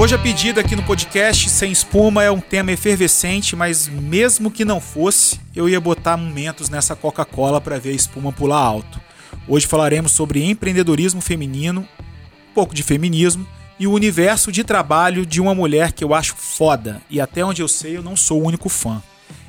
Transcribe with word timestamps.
Hoje 0.00 0.14
a 0.14 0.18
pedida 0.18 0.62
aqui 0.62 0.74
no 0.74 0.82
podcast 0.82 1.50
Sem 1.50 1.70
Espuma 1.70 2.24
é 2.24 2.30
um 2.30 2.40
tema 2.40 2.72
efervescente, 2.72 3.54
mas 3.54 3.86
mesmo 3.86 4.50
que 4.50 4.64
não 4.64 4.80
fosse, 4.80 5.38
eu 5.54 5.68
ia 5.68 5.78
botar 5.78 6.16
momentos 6.16 6.70
nessa 6.70 6.96
Coca-Cola 6.96 7.60
para 7.60 7.78
ver 7.78 7.90
a 7.90 7.96
espuma 7.96 8.32
pular 8.32 8.56
alto. 8.56 8.98
Hoje 9.46 9.66
falaremos 9.66 10.12
sobre 10.12 10.42
empreendedorismo 10.42 11.20
feminino, 11.20 11.82
um 11.82 12.54
pouco 12.54 12.74
de 12.74 12.82
feminismo 12.82 13.46
e 13.78 13.86
o 13.86 13.92
universo 13.92 14.50
de 14.50 14.64
trabalho 14.64 15.26
de 15.26 15.38
uma 15.38 15.54
mulher 15.54 15.92
que 15.92 16.02
eu 16.02 16.14
acho 16.14 16.34
foda 16.34 17.02
e 17.10 17.20
até 17.20 17.44
onde 17.44 17.60
eu 17.60 17.68
sei 17.68 17.98
eu 17.98 18.02
não 18.02 18.16
sou 18.16 18.40
o 18.40 18.46
único 18.46 18.70
fã. 18.70 19.02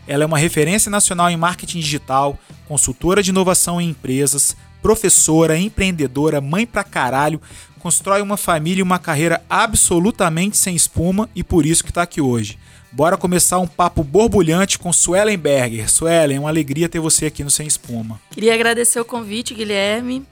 Ela 0.05 0.25
é 0.25 0.27
uma 0.27 0.37
referência 0.37 0.91
nacional 0.91 1.29
em 1.29 1.37
marketing 1.37 1.79
digital, 1.79 2.37
consultora 2.67 3.23
de 3.23 3.29
inovação 3.29 3.79
em 3.79 3.91
empresas, 3.91 4.57
professora, 4.81 5.57
empreendedora, 5.57 6.41
mãe 6.41 6.65
pra 6.65 6.83
caralho, 6.83 7.39
constrói 7.81 8.21
uma 8.21 8.37
família 8.37 8.79
e 8.79 8.83
uma 8.83 8.99
carreira 8.99 9.43
absolutamente 9.49 10.55
sem 10.55 10.75
espuma 10.75 11.27
e 11.35 11.43
por 11.43 11.65
isso 11.65 11.83
que 11.83 11.89
está 11.89 12.03
aqui 12.03 12.21
hoje. 12.21 12.57
Bora 12.91 13.17
começar 13.17 13.57
um 13.57 13.67
papo 13.67 14.03
borbulhante 14.03 14.77
com 14.77 14.91
Suelen 14.93 15.37
Berger. 15.37 15.89
Suelen, 15.89 16.37
é 16.37 16.39
uma 16.39 16.49
alegria 16.49 16.89
ter 16.89 16.99
você 16.99 17.25
aqui 17.25 17.43
no 17.43 17.49
Sem 17.49 17.65
Espuma. 17.65 18.19
Queria 18.31 18.53
agradecer 18.53 18.99
o 18.99 19.05
convite, 19.05 19.53
Guilherme, 19.53 20.25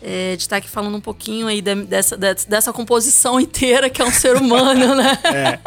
é, 0.00 0.36
de 0.36 0.42
estar 0.42 0.58
aqui 0.58 0.70
falando 0.70 0.96
um 0.96 1.00
pouquinho 1.00 1.48
aí 1.48 1.60
dessa, 1.60 2.16
dessa 2.16 2.72
composição 2.72 3.40
inteira 3.40 3.90
que 3.90 4.00
é 4.00 4.04
um 4.04 4.12
ser 4.12 4.36
humano, 4.36 4.94
né? 4.94 5.18
é. 5.24 5.58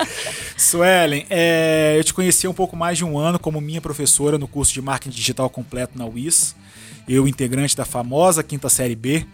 Suelen, 0.57 1.25
é, 1.29 1.95
eu 1.97 2.03
te 2.03 2.13
conheci 2.13 2.47
há 2.47 2.49
um 2.49 2.53
pouco 2.53 2.77
mais 2.77 2.97
de 2.97 3.03
um 3.03 3.17
ano 3.17 3.37
como 3.37 3.59
minha 3.59 3.81
professora 3.81 4.37
no 4.37 4.47
curso 4.47 4.73
de 4.73 4.81
Marketing 4.81 5.15
Digital 5.15 5.49
Completo 5.49 5.97
na 5.97 6.05
UIS. 6.05 6.55
Eu, 7.07 7.27
integrante 7.27 7.75
da 7.75 7.85
famosa 7.85 8.41
Quinta 8.41 8.69
Série 8.69 8.95
B, 8.95 9.25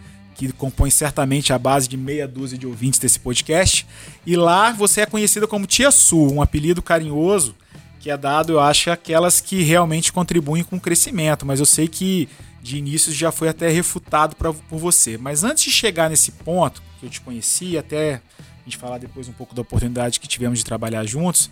que 0.48 0.54
compõe 0.54 0.90
certamente 0.90 1.54
a 1.54 1.60
base 1.60 1.88
de 1.88 1.98
meia 1.98 2.28
dúzia 2.28 2.58
de 2.58 2.66
ouvintes 2.66 3.00
desse 3.00 3.20
podcast. 3.20 3.86
E 4.26 4.36
lá 4.36 4.72
você 4.72 5.02
é 5.02 5.06
conhecida 5.06 5.46
como 5.46 5.68
Tia 5.68 5.92
Su, 5.92 6.34
um 6.34 6.42
apelido 6.42 6.82
carinhoso 6.82 7.56
que 8.00 8.10
é 8.10 8.18
dado, 8.18 8.54
eu 8.54 8.60
acho, 8.60 8.90
aquelas 8.90 9.40
que 9.40 9.62
realmente 9.62 10.12
contribuem 10.12 10.64
com 10.64 10.78
o 10.78 10.82
crescimento. 10.82 11.46
Mas 11.46 11.60
eu 11.60 11.68
sei 11.68 11.88
que 11.88 12.28
de 12.60 12.78
início 12.78 13.14
já 13.14 13.32
foi 13.32 13.48
até 13.48 13.70
refutado 13.70 14.36
pra, 14.36 14.52
por 14.52 14.80
você. 14.80 15.20
Mas 15.20 15.44
antes 15.44 15.66
de 15.66 15.72
chegar 15.72 16.10
nesse 16.10 16.32
ponto, 16.32 16.82
que 17.00 17.06
eu 17.06 17.10
te 17.10 17.22
conheci, 17.22 17.78
até 17.78 18.16
a 18.40 18.64
gente 18.66 18.78
falar 18.78 18.98
depois 18.98 19.28
um 19.28 19.34
pouco 19.34 19.54
da 19.54 19.62
oportunidade 19.62 20.20
que 20.20 20.28
tivemos 20.28 20.58
de 20.58 20.66
trabalhar 20.66 21.06
juntos, 21.06 21.52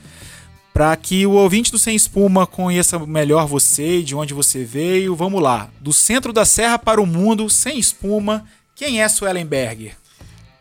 para 0.73 0.95
que 0.95 1.25
o 1.27 1.31
ouvinte 1.31 1.71
do 1.71 1.77
Sem 1.77 1.95
Espuma 1.95 2.47
conheça 2.47 2.97
melhor 2.99 3.45
você 3.45 3.99
e 3.99 4.03
de 4.03 4.15
onde 4.15 4.33
você 4.33 4.63
veio, 4.63 5.15
vamos 5.15 5.41
lá. 5.41 5.69
Do 5.79 5.93
centro 5.93 6.33
da 6.33 6.45
serra 6.45 6.79
para 6.79 7.01
o 7.01 7.05
mundo, 7.05 7.47
sem 7.49 7.77
espuma, 7.77 8.45
quem 8.79 9.01
é 9.01 9.09
Suelen 9.09 9.45
Berger? 9.45 9.93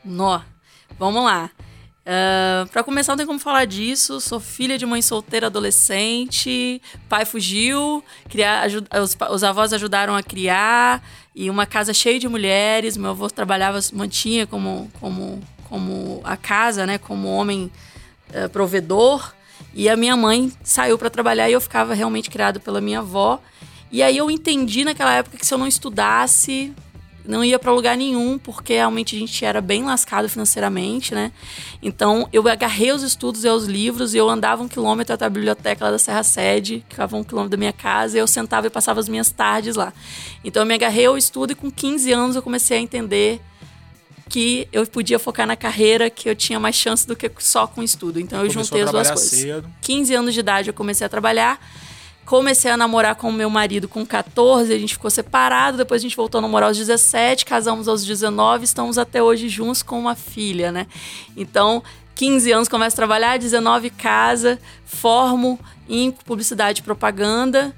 Nó, 0.04 0.40
vamos 0.98 1.22
lá. 1.22 1.52
Uh, 2.00 2.68
para 2.70 2.82
começar, 2.82 3.12
não 3.12 3.16
tem 3.16 3.26
como 3.26 3.38
falar 3.38 3.64
disso. 3.64 4.20
Sou 4.20 4.40
filha 4.40 4.76
de 4.76 4.84
mãe 4.84 5.00
solteira 5.00 5.46
adolescente. 5.46 6.82
Pai 7.08 7.24
fugiu, 7.24 8.02
criar, 8.28 8.66
os, 9.00 9.16
os, 9.30 9.44
avós 9.44 9.72
ajudaram 9.72 10.16
a 10.16 10.22
criar. 10.22 11.00
E 11.32 11.48
uma 11.48 11.64
casa 11.64 11.94
cheia 11.94 12.18
de 12.18 12.26
mulheres. 12.26 12.96
Meu 12.96 13.10
avô 13.10 13.30
trabalhava, 13.30 13.78
mantinha 13.92 14.48
como, 14.48 14.90
como, 14.98 15.40
como 15.68 16.20
a 16.24 16.36
casa, 16.36 16.84
né? 16.84 16.98
Como 16.98 17.28
homem 17.28 17.70
uh, 18.30 18.48
provedor. 18.48 19.32
E 19.72 19.88
a 19.88 19.96
minha 19.96 20.16
mãe 20.16 20.52
saiu 20.64 20.98
para 20.98 21.08
trabalhar 21.08 21.48
e 21.48 21.52
eu 21.52 21.60
ficava 21.60 21.94
realmente 21.94 22.30
criado 22.30 22.58
pela 22.58 22.80
minha 22.80 22.98
avó. 22.98 23.40
E 23.92 24.02
aí 24.02 24.16
eu 24.16 24.28
entendi 24.28 24.84
naquela 24.84 25.14
época 25.14 25.38
que 25.38 25.46
se 25.46 25.54
eu 25.54 25.58
não 25.58 25.68
estudasse, 25.68 26.74
não 27.28 27.44
ia 27.44 27.58
para 27.58 27.70
lugar 27.72 27.96
nenhum, 27.96 28.38
porque 28.38 28.72
realmente 28.72 29.14
a 29.14 29.18
gente 29.18 29.44
era 29.44 29.60
bem 29.60 29.84
lascado 29.84 30.28
financeiramente, 30.28 31.14
né? 31.14 31.30
Então 31.82 32.26
eu 32.32 32.48
agarrei 32.48 32.90
os 32.90 33.02
estudos 33.02 33.44
e 33.44 33.48
os 33.48 33.66
livros 33.66 34.14
e 34.14 34.16
eu 34.16 34.28
andava 34.30 34.62
um 34.62 34.68
quilômetro 34.68 35.14
até 35.14 35.26
a 35.26 35.28
biblioteca 35.28 35.84
lá 35.84 35.90
da 35.90 35.98
Serra 35.98 36.22
Sede, 36.22 36.82
que 36.88 36.94
ficava 36.94 37.16
um 37.16 37.22
quilômetro 37.22 37.50
da 37.50 37.56
minha 37.58 37.72
casa, 37.72 38.16
e 38.16 38.20
eu 38.20 38.26
sentava 38.26 38.66
e 38.66 38.70
passava 38.70 38.98
as 38.98 39.08
minhas 39.10 39.30
tardes 39.30 39.76
lá. 39.76 39.92
Então 40.42 40.62
eu 40.62 40.66
me 40.66 40.72
agarrei 40.72 41.04
ao 41.04 41.18
estudo 41.18 41.52
e 41.52 41.54
com 41.54 41.70
15 41.70 42.10
anos 42.12 42.34
eu 42.34 42.42
comecei 42.42 42.78
a 42.78 42.80
entender 42.80 43.42
que 44.28 44.66
eu 44.72 44.86
podia 44.86 45.18
focar 45.18 45.46
na 45.46 45.56
carreira, 45.56 46.08
que 46.08 46.30
eu 46.30 46.34
tinha 46.34 46.58
mais 46.58 46.76
chance 46.76 47.06
do 47.06 47.14
que 47.14 47.30
só 47.38 47.66
com 47.66 47.82
estudo. 47.82 48.18
Então 48.18 48.42
eu 48.42 48.50
juntei 48.50 48.82
as 48.82 48.90
duas 48.90 49.10
coisas. 49.10 49.28
Cedo. 49.28 49.70
15 49.82 50.14
anos 50.14 50.34
de 50.34 50.40
idade 50.40 50.68
eu 50.68 50.74
comecei 50.74 51.06
a 51.06 51.10
trabalhar. 51.10 51.60
Comecei 52.28 52.70
a 52.70 52.76
namorar 52.76 53.14
com 53.14 53.30
o 53.30 53.32
meu 53.32 53.48
marido 53.48 53.88
com 53.88 54.04
14, 54.04 54.70
a 54.70 54.78
gente 54.78 54.92
ficou 54.92 55.10
separado, 55.10 55.78
depois 55.78 56.02
a 56.02 56.04
gente 56.04 56.14
voltou 56.14 56.40
a 56.40 56.42
namorar 56.42 56.68
aos 56.68 56.76
17, 56.76 57.46
casamos 57.46 57.88
aos 57.88 58.04
19, 58.04 58.64
estamos 58.64 58.98
até 58.98 59.22
hoje 59.22 59.48
juntos 59.48 59.82
com 59.82 59.98
uma 59.98 60.14
filha, 60.14 60.70
né? 60.70 60.86
Então, 61.34 61.82
15 62.14 62.52
anos 62.52 62.68
começo 62.68 62.94
a 62.94 62.98
trabalhar, 62.98 63.38
19 63.38 63.88
casa, 63.88 64.58
formo 64.84 65.58
em 65.88 66.10
publicidade 66.10 66.82
e 66.82 66.84
propaganda 66.84 67.74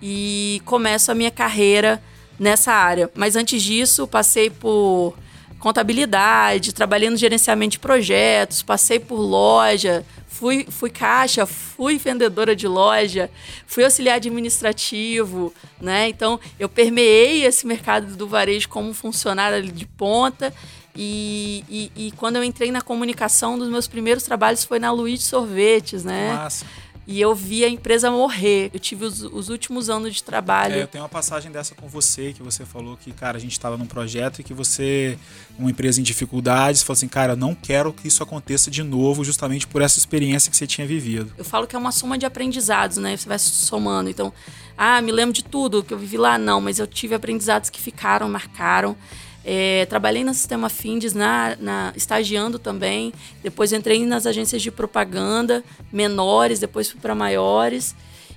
e 0.00 0.62
começo 0.64 1.12
a 1.12 1.14
minha 1.14 1.30
carreira 1.30 2.02
nessa 2.40 2.72
área. 2.72 3.10
Mas 3.14 3.36
antes 3.36 3.62
disso, 3.62 4.08
passei 4.08 4.48
por 4.48 5.14
contabilidade, 5.64 6.74
trabalhei 6.74 7.08
no 7.08 7.16
gerenciamento 7.16 7.72
de 7.72 7.78
projetos, 7.78 8.60
passei 8.60 9.00
por 9.00 9.18
loja, 9.18 10.04
fui, 10.28 10.66
fui 10.68 10.90
caixa, 10.90 11.46
fui 11.46 11.96
vendedora 11.96 12.54
de 12.54 12.68
loja, 12.68 13.30
fui 13.66 13.82
auxiliar 13.82 14.16
administrativo, 14.16 15.54
né? 15.80 16.10
Então 16.10 16.38
eu 16.60 16.68
permeei 16.68 17.46
esse 17.46 17.66
mercado 17.66 18.14
do 18.14 18.28
varejo 18.28 18.68
como 18.68 18.92
funcionário 18.92 19.62
de 19.72 19.86
ponta. 19.86 20.52
E, 20.94 21.64
e, 21.68 21.92
e, 21.96 22.12
quando 22.12 22.36
eu 22.36 22.44
entrei 22.44 22.70
na 22.70 22.80
comunicação, 22.80 23.54
um 23.54 23.58
dos 23.58 23.68
meus 23.68 23.88
primeiros 23.88 24.22
trabalhos 24.22 24.64
foi 24.64 24.78
na 24.78 24.92
Luiz 24.92 25.24
Sorvetes, 25.24 26.04
né? 26.04 26.34
Massa 26.34 26.66
e 27.06 27.20
eu 27.20 27.34
vi 27.34 27.64
a 27.64 27.68
empresa 27.68 28.10
morrer. 28.10 28.70
Eu 28.72 28.80
tive 28.80 29.04
os, 29.04 29.22
os 29.22 29.48
últimos 29.48 29.90
anos 29.90 30.14
de 30.14 30.22
trabalho. 30.22 30.74
É, 30.74 30.82
eu 30.82 30.86
tenho 30.86 31.02
uma 31.02 31.08
passagem 31.08 31.52
dessa 31.52 31.74
com 31.74 31.86
você, 31.88 32.32
que 32.32 32.42
você 32.42 32.64
falou 32.64 32.96
que, 32.96 33.12
cara, 33.12 33.36
a 33.36 33.40
gente 33.40 33.52
estava 33.52 33.76
num 33.76 33.86
projeto 33.86 34.40
e 34.40 34.44
que 34.44 34.54
você, 34.54 35.18
uma 35.58 35.70
empresa 35.70 36.00
em 36.00 36.02
dificuldades, 36.02 36.82
falou 36.82 36.94
assim, 36.94 37.08
cara, 37.08 37.36
não 37.36 37.54
quero 37.54 37.92
que 37.92 38.08
isso 38.08 38.22
aconteça 38.22 38.70
de 38.70 38.82
novo, 38.82 39.24
justamente 39.24 39.66
por 39.66 39.82
essa 39.82 39.98
experiência 39.98 40.50
que 40.50 40.56
você 40.56 40.66
tinha 40.66 40.86
vivido. 40.86 41.32
Eu 41.36 41.44
falo 41.44 41.66
que 41.66 41.76
é 41.76 41.78
uma 41.78 41.92
soma 41.92 42.16
de 42.16 42.24
aprendizados, 42.24 42.96
né? 42.96 43.16
Você 43.16 43.28
vai 43.28 43.38
somando. 43.38 44.08
Então, 44.08 44.32
ah, 44.76 45.00
me 45.02 45.12
lembro 45.12 45.32
de 45.32 45.44
tudo 45.44 45.84
que 45.84 45.92
eu 45.92 45.98
vivi 45.98 46.16
lá, 46.16 46.38
não, 46.38 46.60
mas 46.60 46.78
eu 46.78 46.86
tive 46.86 47.14
aprendizados 47.14 47.70
que 47.70 47.80
ficaram, 47.80 48.28
marcaram. 48.28 48.96
É, 49.44 49.84
trabalhei 49.86 50.24
no 50.24 50.32
sistema 50.32 50.68
Findes, 50.68 51.12
na, 51.12 51.56
na, 51.60 51.92
estagiando 51.94 52.58
também. 52.58 53.12
Depois 53.42 53.72
entrei 53.72 54.04
nas 54.06 54.26
agências 54.26 54.62
de 54.62 54.70
propaganda 54.70 55.62
menores, 55.92 56.58
depois 56.58 56.90
fui 56.90 57.00
para 57.00 57.14
maiores. 57.14 57.94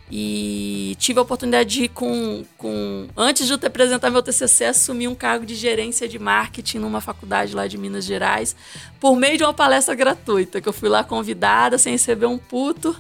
E 0.09 0.95
tive 0.99 1.19
a 1.19 1.21
oportunidade 1.21 1.69
de 1.69 1.83
ir 1.83 1.89
com, 1.89 2.45
com. 2.57 3.07
Antes 3.15 3.45
de 3.45 3.51
eu 3.51 3.57
te 3.57 3.65
apresentar 3.65 4.09
meu 4.09 4.23
TCC, 4.23 4.65
assumir 4.65 5.09
um 5.09 5.15
cargo 5.15 5.45
de 5.45 5.53
gerência 5.53 6.07
de 6.07 6.17
marketing 6.17 6.77
numa 6.77 7.01
faculdade 7.01 7.53
lá 7.53 7.67
de 7.67 7.77
Minas 7.77 8.05
Gerais, 8.05 8.55
por 9.01 9.17
meio 9.17 9.37
de 9.37 9.43
uma 9.43 9.53
palestra 9.53 9.93
gratuita, 9.95 10.61
que 10.61 10.69
eu 10.69 10.71
fui 10.71 10.87
lá 10.87 11.03
convidada, 11.03 11.77
sem 11.77 11.91
receber 11.91 12.25
um 12.25 12.37
puto. 12.37 12.95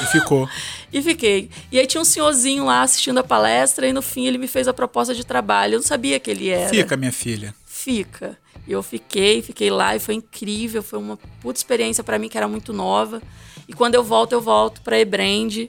E 0.00 0.06
ficou. 0.06 0.48
e 0.92 1.02
fiquei. 1.02 1.50
E 1.72 1.78
aí 1.78 1.88
tinha 1.88 2.00
um 2.00 2.04
senhorzinho 2.04 2.66
lá 2.66 2.82
assistindo 2.82 3.18
a 3.18 3.24
palestra, 3.24 3.88
e 3.88 3.92
no 3.92 4.00
fim 4.00 4.26
ele 4.26 4.38
me 4.38 4.46
fez 4.46 4.68
a 4.68 4.72
proposta 4.72 5.12
de 5.12 5.26
trabalho. 5.26 5.74
Eu 5.74 5.78
não 5.80 5.86
sabia 5.86 6.20
que 6.20 6.30
ele 6.30 6.50
era. 6.50 6.68
Fica, 6.68 6.96
minha 6.96 7.12
filha. 7.12 7.52
Fica. 7.66 8.38
E 8.64 8.70
eu 8.70 8.82
fiquei, 8.82 9.42
fiquei 9.42 9.70
lá 9.70 9.96
e 9.96 9.98
foi 9.98 10.14
incrível. 10.14 10.84
Foi 10.84 11.00
uma 11.00 11.18
puta 11.40 11.58
experiência 11.58 12.04
para 12.04 12.16
mim, 12.16 12.28
que 12.28 12.38
era 12.38 12.46
muito 12.46 12.72
nova. 12.72 13.20
E 13.66 13.72
quando 13.72 13.96
eu 13.96 14.04
volto, 14.04 14.32
eu 14.32 14.40
volto 14.40 14.82
para 14.82 15.00
Ebrand 15.00 15.68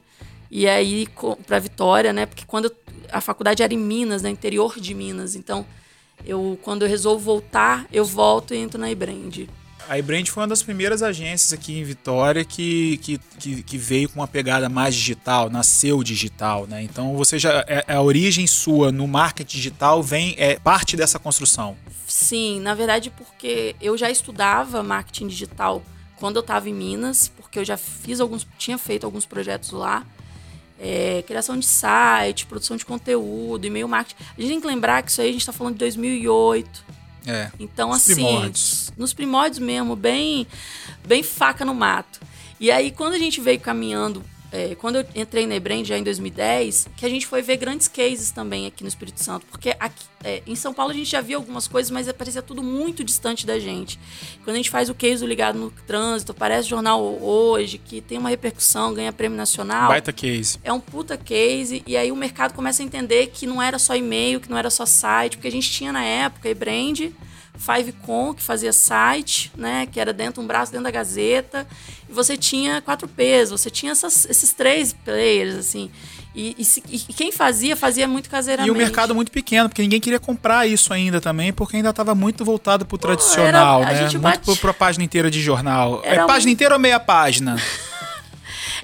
e 0.50 0.68
aí, 0.68 1.08
para 1.46 1.60
Vitória, 1.60 2.14
né? 2.14 2.26
Porque 2.26 2.46
quando 2.46 2.66
eu, 2.66 2.76
a 3.12 3.22
faculdade 3.22 3.64
era 3.64 3.74
em 3.74 3.78
Minas, 3.78 4.22
no 4.22 4.28
né, 4.28 4.32
interior 4.32 4.80
de 4.80 4.94
Minas. 4.94 5.36
Então, 5.36 5.66
eu 6.26 6.58
quando 6.62 6.84
eu 6.84 6.90
resolvo 6.90 7.24
voltar, 7.24 7.86
eu 7.92 8.06
volto 8.06 8.54
e 8.54 8.58
entro 8.58 8.80
na 8.80 8.90
iBrand. 8.90 9.48
A 9.88 10.00
iBrand 10.00 10.26
foi 10.26 10.42
uma 10.42 10.48
das 10.48 10.64
primeiras 10.64 11.04
agências 11.04 11.54
aqui 11.54 11.78
em 11.78 11.84
Vitória 11.84 12.44
que, 12.44 12.98
que, 12.98 13.20
que, 13.40 13.64
que, 13.64 13.78
veio 13.78 14.10
com 14.10 14.20
uma 14.20 14.28
pegada 14.28 14.68
mais 14.68 14.96
digital, 14.96 15.48
nasceu 15.48 16.02
digital, 16.04 16.66
né? 16.66 16.82
Então 16.82 17.16
você 17.16 17.38
já 17.38 17.64
é, 17.68 17.86
é, 17.88 17.94
a 17.94 18.02
origem 18.02 18.48
sua 18.48 18.92
no 18.92 19.08
marketing 19.08 19.58
digital 19.58 20.02
vem 20.02 20.34
é 20.40 20.58
parte 20.58 20.98
dessa 20.98 21.20
construção. 21.20 21.78
Sim, 22.08 22.60
na 22.62 22.74
verdade 22.74 23.12
porque 23.12 23.76
eu 23.80 23.96
já 23.96 24.10
estudava 24.10 24.82
marketing 24.82 25.28
digital 25.28 25.84
quando 26.16 26.38
eu 26.38 26.42
estava 26.42 26.68
em 26.68 26.74
Minas, 26.74 27.28
porque 27.28 27.60
eu 27.60 27.66
já 27.66 27.78
fiz 27.78 28.20
alguns, 28.20 28.48
tinha 28.58 28.80
feito 28.80 29.06
alguns 29.06 29.26
projetos 29.26 29.72
lá 29.72 30.04
é, 30.80 31.24
criação 31.26 31.58
de 31.58 31.66
site, 31.66 32.46
produção 32.46 32.78
de 32.78 32.86
conteúdo, 32.86 33.66
e-mail 33.66 33.88
marketing. 33.88 34.22
A 34.38 34.42
gente 34.42 34.50
tem 34.50 34.62
que 34.62 34.68
lembrar 34.68 35.02
que 35.04 35.12
isso 35.12 35.22
aí 35.22 35.30
a 35.30 35.32
gente 35.32 35.42
está 35.42 35.54
falando 35.54 35.74
de 35.74 35.80
2008. 35.80 36.86
É, 37.28 37.52
então, 37.60 37.92
assim, 37.92 38.16
primórdios. 38.16 38.94
nos 38.96 39.14
primórdios 39.14 39.60
mesmo, 39.60 39.96
bem, 39.96 40.46
bem 41.08 41.24
faca 41.24 41.66
no 41.66 41.74
mato. 41.74 42.20
E 42.60 42.72
aí, 42.72 42.92
quando 42.92 43.14
a 43.14 43.18
gente 43.18 43.42
veio 43.42 43.60
caminhando 43.60 44.24
é, 44.56 44.74
quando 44.74 44.96
eu 44.96 45.06
entrei 45.14 45.46
na 45.46 45.56
Ebrand 45.56 45.84
já 45.84 45.98
em 45.98 46.04
2010, 46.04 46.88
que 46.96 47.06
a 47.06 47.10
gente 47.10 47.28
foi 47.28 47.42
ver 47.42 47.58
grandes 47.58 47.90
cases 47.90 48.32
também 48.32 48.66
aqui 48.66 48.84
no 48.84 48.88
Espírito 48.88 49.22
Santo. 49.22 49.46
Porque 49.48 49.76
aqui, 49.78 50.06
é, 50.24 50.42
em 50.48 50.56
São 50.56 50.74
Paulo 50.74 50.94
a 50.94 50.96
gente 50.96 51.10
já 51.10 51.20
via 51.20 51.36
algumas 51.36 51.68
coisas, 51.68 51.92
mas 51.92 52.10
parecia 52.14 52.42
tudo 52.42 52.64
muito 52.64 53.04
distante 53.04 53.46
da 53.46 53.60
gente. 53.60 54.00
Quando 54.46 54.54
a 54.56 54.58
gente 54.58 54.70
faz 54.70 54.90
o 54.90 54.96
case 54.96 55.22
do 55.22 55.28
Ligado 55.28 55.60
no 55.60 55.70
Trânsito, 55.86 56.32
aparece 56.32 56.70
jornal 56.70 57.04
hoje, 57.22 57.78
que 57.78 58.00
tem 58.00 58.18
uma 58.18 58.30
repercussão, 58.30 58.94
ganha 58.94 59.12
prêmio 59.12 59.38
nacional. 59.38 59.90
Baita 59.90 60.14
case. 60.14 60.58
É 60.64 60.72
um 60.72 60.80
puta 60.80 61.18
case, 61.18 61.84
e 61.86 61.98
aí 61.98 62.10
o 62.10 62.16
mercado 62.16 62.54
começa 62.54 62.82
a 62.82 62.86
entender 62.86 63.28
que 63.28 63.46
não 63.46 63.62
era 63.62 63.78
só 63.78 63.94
e-mail, 63.94 64.40
que 64.40 64.50
não 64.50 64.58
era 64.58 64.70
só 64.70 64.86
site, 64.86 65.36
porque 65.36 65.50
a 65.50 65.52
gente 65.52 65.70
tinha 65.70 65.92
na 65.92 66.04
época 66.04 66.48
Ebrand, 66.48 67.12
Fivecon, 67.58 68.34
que 68.34 68.44
fazia 68.44 68.72
site, 68.74 69.52
né? 69.56 69.88
Que 69.92 70.00
era 70.00 70.14
dentro, 70.14 70.42
um 70.42 70.48
braço 70.48 70.72
dentro 70.72 70.86
da 70.86 70.92
Gazeta. 70.92 71.68
E 72.10 72.14
você 72.14 72.38
tinha 72.38 72.82
4Ps, 72.82 73.50
você 73.50 73.70
tinha 73.70 73.92
essas, 73.92 74.26
esses 74.26 74.54
três 74.54 74.94
players, 74.94 75.56
assim. 75.56 75.90
E, 76.36 76.54
e, 76.58 76.66
se, 76.66 76.84
e, 76.90 77.00
quem 77.00 77.32
fazia, 77.32 77.78
fazia 77.78 78.08
muito 78.08 78.30
caseiramente. 78.30 78.68
E 78.68 78.72
o 78.72 78.76
mercado 78.76 79.16
muito 79.16 79.32
pequeno, 79.32 79.70
porque 79.70 79.82
ninguém 79.82 80.02
queria 80.02 80.20
comprar 80.20 80.68
isso 80.68 80.92
ainda 80.92 81.22
também, 81.22 81.54
porque 81.54 81.78
ainda 81.78 81.92
estava 81.92 82.14
muito 82.14 82.44
voltado 82.44 82.86
para 82.86 82.96
o 82.96 82.98
tradicional, 82.98 83.84
era, 83.84 84.12
né? 84.12 84.20
Muito 84.20 84.58
para 84.58 84.72
a 84.72 84.74
página 84.74 85.06
inteira 85.06 85.32
de 85.32 85.42
jornal. 85.42 86.02
Era 86.04 86.24
é 86.24 86.28
página 86.28 86.50
um... 86.50 86.54
inteira 86.54 86.76
ou 86.76 86.80
meia 86.80 87.00
página? 87.00 87.56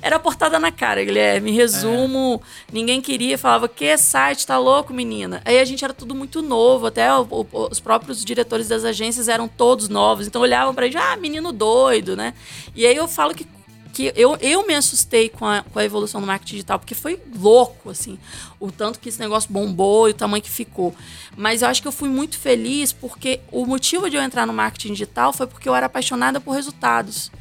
Era 0.01 0.19
portada 0.19 0.59
na 0.59 0.71
cara, 0.71 1.03
Guilherme. 1.03 1.51
Resumo, 1.51 2.41
é. 2.43 2.71
ninguém 2.71 3.01
queria, 3.01 3.37
falava, 3.37 3.67
que 3.67 3.97
site, 3.97 4.45
tá 4.45 4.57
louco, 4.57 4.93
menina? 4.93 5.41
Aí 5.45 5.59
a 5.59 5.65
gente 5.65 5.83
era 5.83 5.93
tudo 5.93 6.13
muito 6.13 6.41
novo, 6.41 6.87
até 6.87 7.11
o, 7.13 7.25
o, 7.29 7.47
os 7.71 7.79
próprios 7.79 8.23
diretores 8.23 8.67
das 8.67 8.83
agências 8.83 9.27
eram 9.27 9.47
todos 9.47 9.89
novos, 9.89 10.27
então 10.27 10.41
olhavam 10.41 10.73
pra 10.73 10.85
gente, 10.85 10.97
ah, 10.97 11.15
menino 11.17 11.51
doido, 11.51 12.15
né? 12.15 12.33
E 12.75 12.85
aí 12.85 12.95
eu 12.95 13.07
falo 13.07 13.33
que 13.33 13.47
que 13.91 14.11
eu, 14.15 14.37
eu 14.41 14.65
me 14.65 14.73
assustei 14.73 15.29
com 15.29 15.45
a, 15.45 15.63
com 15.63 15.77
a 15.77 15.83
evolução 15.83 16.21
do 16.21 16.27
marketing 16.27 16.53
digital, 16.53 16.79
porque 16.79 16.95
foi 16.95 17.19
louco, 17.37 17.89
assim, 17.89 18.17
o 18.59 18.71
tanto 18.71 18.99
que 18.99 19.09
esse 19.09 19.19
negócio 19.19 19.51
bombou 19.51 20.07
e 20.07 20.11
o 20.11 20.13
tamanho 20.13 20.41
que 20.41 20.49
ficou. 20.49 20.95
Mas 21.35 21.61
eu 21.61 21.67
acho 21.67 21.81
que 21.81 21.87
eu 21.87 21.91
fui 21.91 22.09
muito 22.09 22.37
feliz 22.37 22.93
porque 22.93 23.41
o 23.51 23.65
motivo 23.65 24.09
de 24.09 24.15
eu 24.15 24.21
entrar 24.21 24.45
no 24.47 24.53
marketing 24.53 24.93
digital 24.93 25.33
foi 25.33 25.45
porque 25.45 25.67
eu 25.67 25.75
era 25.75 25.85
apaixonada 25.85 26.39
por 26.39 26.53
resultados. 26.53 27.31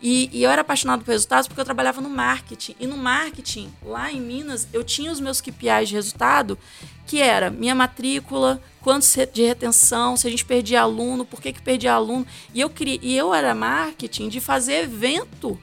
E, 0.00 0.28
e, 0.32 0.42
eu 0.42 0.50
era 0.50 0.60
apaixonado 0.60 1.04
por 1.04 1.10
resultados 1.10 1.48
porque 1.48 1.60
eu 1.60 1.64
trabalhava 1.64 2.00
no 2.00 2.10
marketing. 2.10 2.74
E 2.78 2.86
no 2.86 2.96
marketing, 2.96 3.72
lá 3.82 4.12
em 4.12 4.20
Minas, 4.20 4.68
eu 4.72 4.84
tinha 4.84 5.10
os 5.10 5.20
meus 5.20 5.40
KPIs 5.40 5.88
de 5.88 5.94
resultado, 5.94 6.58
que 7.06 7.20
era 7.20 7.50
minha 7.50 7.74
matrícula, 7.74 8.60
quantos 8.80 9.16
de 9.32 9.42
retenção, 9.42 10.16
se 10.16 10.26
a 10.26 10.30
gente 10.30 10.44
perdia 10.44 10.82
aluno, 10.82 11.24
por 11.24 11.40
que, 11.40 11.52
que 11.52 11.62
perdia 11.62 11.94
aluno. 11.94 12.26
E 12.52 12.60
eu, 12.60 12.68
queria, 12.68 12.98
e 13.02 13.16
eu 13.16 13.32
era 13.32 13.54
marketing 13.54 14.28
de 14.28 14.40
fazer 14.40 14.84
evento 14.84 15.58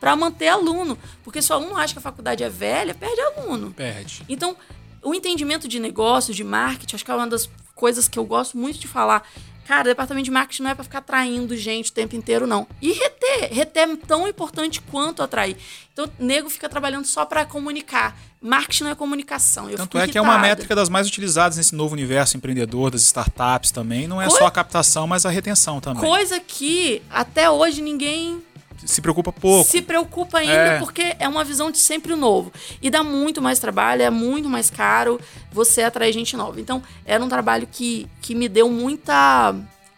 para 0.00 0.16
manter 0.16 0.48
aluno. 0.48 0.98
Porque 1.22 1.42
se 1.42 1.52
o 1.52 1.54
aluno 1.54 1.76
acha 1.76 1.92
que 1.92 1.98
a 1.98 2.02
faculdade 2.02 2.42
é 2.42 2.48
velha, 2.48 2.94
perde 2.94 3.20
aluno. 3.20 3.70
Perde. 3.72 4.24
Então, 4.28 4.56
o 5.02 5.14
entendimento 5.14 5.68
de 5.68 5.78
negócio, 5.78 6.32
de 6.32 6.42
marketing, 6.42 6.96
acho 6.96 7.04
que 7.04 7.10
é 7.10 7.14
uma 7.14 7.26
das 7.26 7.48
coisas 7.74 8.08
que 8.08 8.18
eu 8.18 8.24
gosto 8.24 8.56
muito 8.56 8.78
de 8.78 8.88
falar 8.88 9.28
Cara, 9.66 9.84
departamento 9.84 10.24
de 10.26 10.30
marketing 10.30 10.62
não 10.62 10.70
é 10.70 10.74
para 10.74 10.84
ficar 10.84 10.98
atraindo 10.98 11.56
gente 11.56 11.90
o 11.90 11.94
tempo 11.94 12.14
inteiro, 12.14 12.46
não. 12.46 12.66
E 12.82 12.92
reter. 12.92 13.52
Reter 13.52 13.88
é 13.88 13.96
tão 13.96 14.28
importante 14.28 14.80
quanto 14.80 15.22
atrair. 15.22 15.56
Então, 15.92 16.10
nego 16.18 16.50
fica 16.50 16.68
trabalhando 16.68 17.06
só 17.06 17.24
para 17.24 17.46
comunicar. 17.46 18.16
Marketing 18.40 18.84
não 18.84 18.90
é 18.90 18.94
comunicação. 18.94 19.70
Eu 19.70 19.78
Tanto 19.78 19.98
é 19.98 20.06
que 20.06 20.18
é 20.18 20.20
uma 20.20 20.38
métrica 20.38 20.74
das 20.74 20.90
mais 20.90 21.06
utilizadas 21.06 21.56
nesse 21.56 21.74
novo 21.74 21.94
universo 21.94 22.36
empreendedor, 22.36 22.90
das 22.90 23.02
startups 23.02 23.70
também. 23.70 24.06
Não 24.06 24.20
é 24.20 24.28
só 24.28 24.46
a 24.46 24.50
captação, 24.50 25.06
mas 25.06 25.24
a 25.24 25.30
retenção 25.30 25.80
também. 25.80 26.02
Coisa 26.02 26.38
que 26.38 27.00
até 27.10 27.48
hoje 27.48 27.80
ninguém 27.80 28.42
se 28.84 29.00
preocupa 29.00 29.32
pouco. 29.32 29.68
Se 29.68 29.80
preocupa 29.80 30.38
ainda 30.38 30.52
é. 30.52 30.78
porque 30.78 31.16
é 31.18 31.28
uma 31.28 31.44
visão 31.44 31.70
de 31.70 31.78
sempre 31.78 32.12
o 32.12 32.16
novo. 32.16 32.52
E 32.82 32.90
dá 32.90 33.02
muito 33.02 33.40
mais 33.40 33.58
trabalho, 33.58 34.02
é 34.02 34.10
muito 34.10 34.48
mais 34.48 34.70
caro 34.70 35.20
você 35.50 35.82
atrair 35.82 36.12
gente 36.12 36.36
nova. 36.36 36.60
Então, 36.60 36.82
era 37.04 37.22
um 37.22 37.28
trabalho 37.28 37.68
que, 37.70 38.08
que 38.20 38.34
me 38.34 38.48
deu 38.48 38.70
muita, 38.70 39.54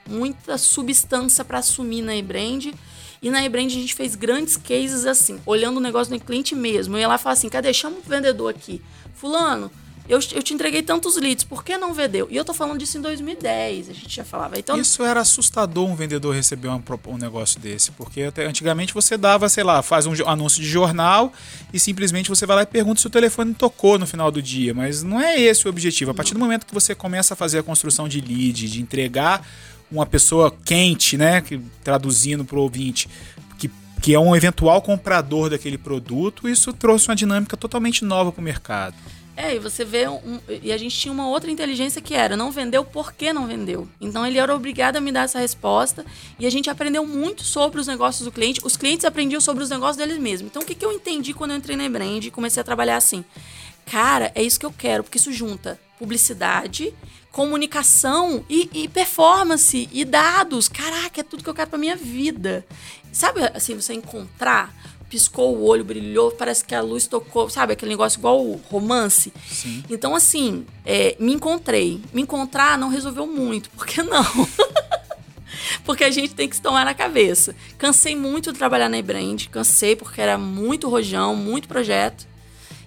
muita 0.09 0.57
substância 0.59 1.45
para 1.45 1.59
assumir 1.59 2.03
na 2.03 2.17
eBrand. 2.17 2.73
E 3.21 3.31
na 3.31 3.45
eBrand 3.45 3.67
a 3.67 3.71
gente 3.71 3.95
fez 3.95 4.15
grandes 4.15 4.57
cases 4.57 5.07
assim, 5.07 5.41
olhando 5.47 5.79
o 5.79 5.81
negócio 5.81 6.17
do 6.17 6.25
cliente 6.25 6.55
mesmo. 6.55 6.97
Eu 6.97 7.01
ia 7.01 7.09
lá 7.09 7.17
e 7.17 7.19
falava 7.19 7.39
assim: 7.39 7.49
cadê? 7.49 7.73
Chama 7.73 7.97
o 7.97 8.09
vendedor 8.09 8.51
aqui. 8.51 8.83
Fulano, 9.15 9.71
eu, 10.09 10.19
eu 10.33 10.43
te 10.43 10.55
entreguei 10.55 10.83
tantos 10.83 11.17
leads, 11.17 11.45
por 11.45 11.65
que 11.65 11.77
não 11.77 11.93
vendeu? 11.93 12.29
E 12.31 12.37
eu 12.37 12.45
tô 12.45 12.55
falando 12.55 12.79
disso 12.79 12.99
em 12.99 13.01
2010, 13.01 13.91
a 13.91 13.93
gente 13.93 14.15
já 14.15 14.25
falava. 14.25 14.59
Então, 14.59 14.79
Isso 14.79 15.03
era 15.03 15.21
assustador 15.21 15.89
um 15.89 15.97
vendedor 15.97 16.35
receber 16.35 16.69
um, 16.69 16.83
um 17.09 17.19
negócio 17.19 17.61
desse, 17.61 17.91
porque 17.93 18.23
até 18.23 18.47
antigamente 18.47 18.95
você 18.95 19.17
dava, 19.17 19.49
sei 19.49 19.65
lá, 19.65 19.83
faz 19.83 20.07
um 20.07 20.13
anúncio 20.27 20.63
de 20.63 20.69
jornal 20.69 21.33
e 21.73 21.81
simplesmente 21.81 22.29
você 22.29 22.47
vai 22.47 22.57
lá 22.57 22.63
e 22.63 22.67
pergunta 22.67 23.01
se 23.01 23.07
o 23.07 23.11
telefone 23.11 23.55
tocou 23.55 23.99
no 23.99 24.07
final 24.07 24.31
do 24.31 24.41
dia, 24.41 24.73
mas 24.73 25.03
não 25.03 25.21
é 25.21 25.41
esse 25.41 25.67
o 25.67 25.71
objetivo. 25.71 26.11
A 26.11 26.15
partir 26.15 26.35
do 26.35 26.41
momento 26.41 26.67
que 26.67 26.75
você 26.75 26.95
começa 26.95 27.35
a 27.35 27.37
fazer 27.37 27.59
a 27.59 27.63
construção 27.63 28.09
de 28.09 28.21
lead, 28.21 28.69
de 28.69 28.81
entregar 28.81 29.47
uma 29.91 30.07
pessoa 30.07 30.55
quente, 30.65 31.17
né, 31.17 31.41
que, 31.41 31.61
traduzindo 31.83 32.45
para 32.45 32.59
o 32.59 32.63
ouvinte, 32.63 33.09
que, 33.59 33.71
que 34.01 34.15
é 34.15 34.19
um 34.19 34.35
eventual 34.35 34.83
comprador 34.83 35.51
daquele 35.51 35.79
produto, 35.79 36.49
isso 36.49 36.73
trouxe 36.73 37.09
uma 37.09 37.17
dinâmica 37.17 37.57
totalmente 37.57 38.05
nova 38.05 38.33
para 38.33 38.41
o 38.41 38.45
mercado. 38.45 38.95
É, 39.37 39.55
e 39.55 39.59
você 39.59 39.85
vê. 39.85 40.09
Um, 40.09 40.41
e 40.63 40.73
a 40.73 40.79
gente 40.79 40.97
tinha 40.97 41.13
uma 41.13 41.29
outra 41.29 41.51
inteligência 41.51 42.01
que 42.01 42.15
era: 42.15 42.37
não 42.37 42.51
vendeu, 42.51 42.85
por 42.85 43.13
que 43.13 43.33
não 43.33 43.47
vendeu? 43.47 43.87
Então 44.01 44.27
ele 44.27 44.39
era 44.39 44.55
obrigado 44.55 44.97
a 44.97 45.01
me 45.01 45.13
dar 45.13 45.25
essa 45.25 45.39
resposta. 45.39 46.07
E 46.39 46.47
a 46.47 46.51
gente 46.51 46.71
aprendeu 46.71 47.07
muito 47.07 47.45
sobre 47.45 47.79
os 47.79 47.87
negócios 47.87 48.25
do 48.25 48.33
cliente. 48.33 48.61
Os 48.65 48.77
clientes 48.77 49.05
aprendiam 49.05 49.41
sobre 49.41 49.63
os 49.63 49.69
negócios 49.69 49.99
deles 49.99 50.19
mesmos. 50.19 50.51
Então 50.51 50.63
o 50.63 50.65
que, 50.65 50.75
que 50.75 50.85
eu 50.85 50.93
entendi 50.93 51.35
quando 51.35 51.51
eu 51.51 51.59
entrei 51.59 51.77
na 51.77 51.89
Brand 51.89 52.25
e 52.25 52.31
comecei 52.31 52.61
a 52.61 52.65
trabalhar 52.65 52.97
assim? 52.97 53.25
Cara, 53.85 54.33
é 54.35 54.43
isso 54.43 54.59
que 54.59 54.67
eu 54.67 54.73
quero, 54.73 55.05
porque 55.05 55.19
isso 55.19 55.33
junta 55.33 55.79
publicidade, 55.99 56.93
comunicação 57.31 58.45
e, 58.49 58.69
e 58.73 58.89
performance 58.89 59.89
e 59.93 60.05
dados. 60.05 60.69
Caraca, 60.69 61.21
é 61.21 61.25
tudo 61.25 61.43
que 61.43 61.51
eu 61.51 61.55
quero 61.55 61.71
pra 61.71 61.79
minha 61.79 61.97
vida. 61.97 62.67
Sabe 63.13 63.41
assim, 63.55 63.75
você 63.75 63.95
encontrar 63.95 64.75
piscou 65.09 65.57
o 65.57 65.65
olho, 65.65 65.85
brilhou, 65.85 66.31
parece 66.33 66.65
que 66.65 66.75
a 66.75 66.81
luz 66.81 67.07
tocou, 67.07 67.49
sabe? 67.49 67.73
Aquele 67.73 67.91
negócio 67.91 68.19
igual 68.19 68.45
o 68.45 68.61
romance. 68.71 69.33
Sim. 69.49 69.85
Então, 69.89 70.15
assim, 70.15 70.67
é, 70.85 71.17
me 71.19 71.33
encontrei. 71.33 72.01
Me 72.13 72.23
encontrar 72.23 72.79
não 72.79 72.89
resolveu 72.89 73.27
muito, 73.27 73.71
por 73.71 73.87
que 73.87 74.03
não? 74.03 74.25
porque 75.85 76.05
a 76.05 76.11
gente 76.11 76.35
tem 76.35 76.49
que 76.49 76.57
se 76.57 76.63
tomar 76.63 76.85
na 76.85 76.95
cabeça. 76.95 77.55
Cansei 77.79 78.17
muito 78.17 78.53
de 78.53 78.59
trabalhar 78.59 78.89
na 78.89 78.99
Ebrand, 78.99 79.47
cansei 79.51 79.97
porque 79.97 80.21
era 80.21 80.37
muito 80.37 80.89
rojão, 80.89 81.35
muito 81.37 81.69
projeto. 81.69 82.27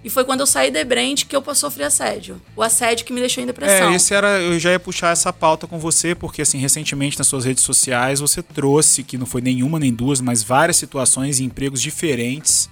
E 0.03 0.09
foi 0.09 0.23
quando 0.23 0.39
eu 0.39 0.45
saí 0.45 0.71
da 0.71 0.83
Brand 0.83 1.23
que 1.25 1.35
eu 1.35 1.43
sofri 1.55 1.83
assédio. 1.83 2.41
O 2.55 2.63
assédio 2.63 3.05
que 3.05 3.11
me 3.11 3.19
deixou 3.19 3.43
em 3.43 3.47
depressão. 3.47 3.91
É, 3.91 3.95
esse 3.95 4.13
era. 4.13 4.39
Eu 4.39 4.57
já 4.57 4.71
ia 4.71 4.79
puxar 4.79 5.11
essa 5.11 5.33
pauta 5.33 5.67
com 5.67 5.77
você, 5.77 6.15
porque 6.15 6.41
assim, 6.41 6.57
recentemente 6.57 7.17
nas 7.17 7.27
suas 7.27 7.43
redes 7.43 7.63
sociais 7.63 8.21
você 8.21 8.41
trouxe, 8.41 9.03
que 9.03 9.17
não 9.17 9.25
foi 9.25 9.41
nenhuma 9.41 9.77
nem 9.77 9.93
duas, 9.93 10.21
mas 10.21 10.41
várias 10.41 10.77
situações 10.77 11.39
e 11.39 11.43
empregos 11.43 11.81
diferentes. 11.81 12.69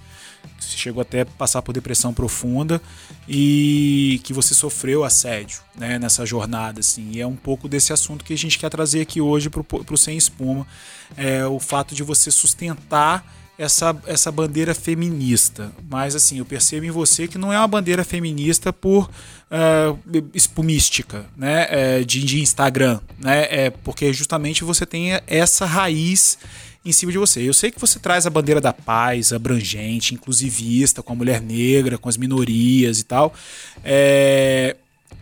Você 0.57 0.77
chegou 0.77 1.01
até 1.01 1.21
a 1.21 1.25
passar 1.25 1.61
por 1.61 1.73
depressão 1.73 2.13
profunda 2.13 2.81
e 3.27 4.21
que 4.23 4.31
você 4.31 4.53
sofreu 4.55 5.03
assédio 5.03 5.59
né, 5.75 5.99
nessa 5.99 6.25
jornada. 6.25 6.79
Assim. 6.79 7.11
E 7.11 7.21
é 7.21 7.27
um 7.27 7.35
pouco 7.35 7.67
desse 7.67 7.91
assunto 7.91 8.23
que 8.23 8.33
a 8.33 8.37
gente 8.37 8.57
quer 8.57 8.69
trazer 8.69 9.01
aqui 9.01 9.19
hoje 9.19 9.49
para 9.49 9.61
o 9.61 9.97
Sem 9.97 10.17
Espuma. 10.17 10.65
É, 11.17 11.45
o 11.45 11.59
fato 11.59 11.93
de 11.93 12.03
você 12.03 12.31
sustentar 12.31 13.25
essa, 13.57 13.95
essa 14.05 14.31
bandeira 14.31 14.73
feminista. 14.73 15.71
Mas 15.89 16.15
assim, 16.15 16.39
eu 16.39 16.45
percebo 16.45 16.85
em 16.85 16.91
você 16.91 17.27
que 17.27 17.37
não 17.37 17.51
é 17.51 17.57
uma 17.57 17.67
bandeira 17.67 18.03
feminista 18.03 18.71
por 18.71 19.09
uh, 19.51 20.29
espumística, 20.33 21.25
né? 21.35 21.67
É, 21.69 22.03
de, 22.03 22.23
de 22.23 22.41
Instagram, 22.41 22.99
né? 23.19 23.47
É 23.49 23.69
porque 23.69 24.13
justamente 24.13 24.63
você 24.63 24.85
tem 24.85 25.19
essa 25.27 25.65
raiz 25.65 26.37
em 26.85 26.91
cima 26.91 27.11
de 27.11 27.17
você. 27.17 27.41
Eu 27.41 27.53
sei 27.53 27.71
que 27.71 27.79
você 27.79 27.99
traz 27.99 28.25
a 28.25 28.29
bandeira 28.29 28.61
da 28.61 28.71
paz, 28.71 29.33
abrangente, 29.33 30.13
inclusivista, 30.13 31.03
com 31.03 31.13
a 31.13 31.15
mulher 31.15 31.41
negra, 31.41 31.97
com 31.97 32.07
as 32.07 32.17
minorias 32.17 32.99
e 32.99 33.03
tal. 33.03 33.33
É, 33.83 34.75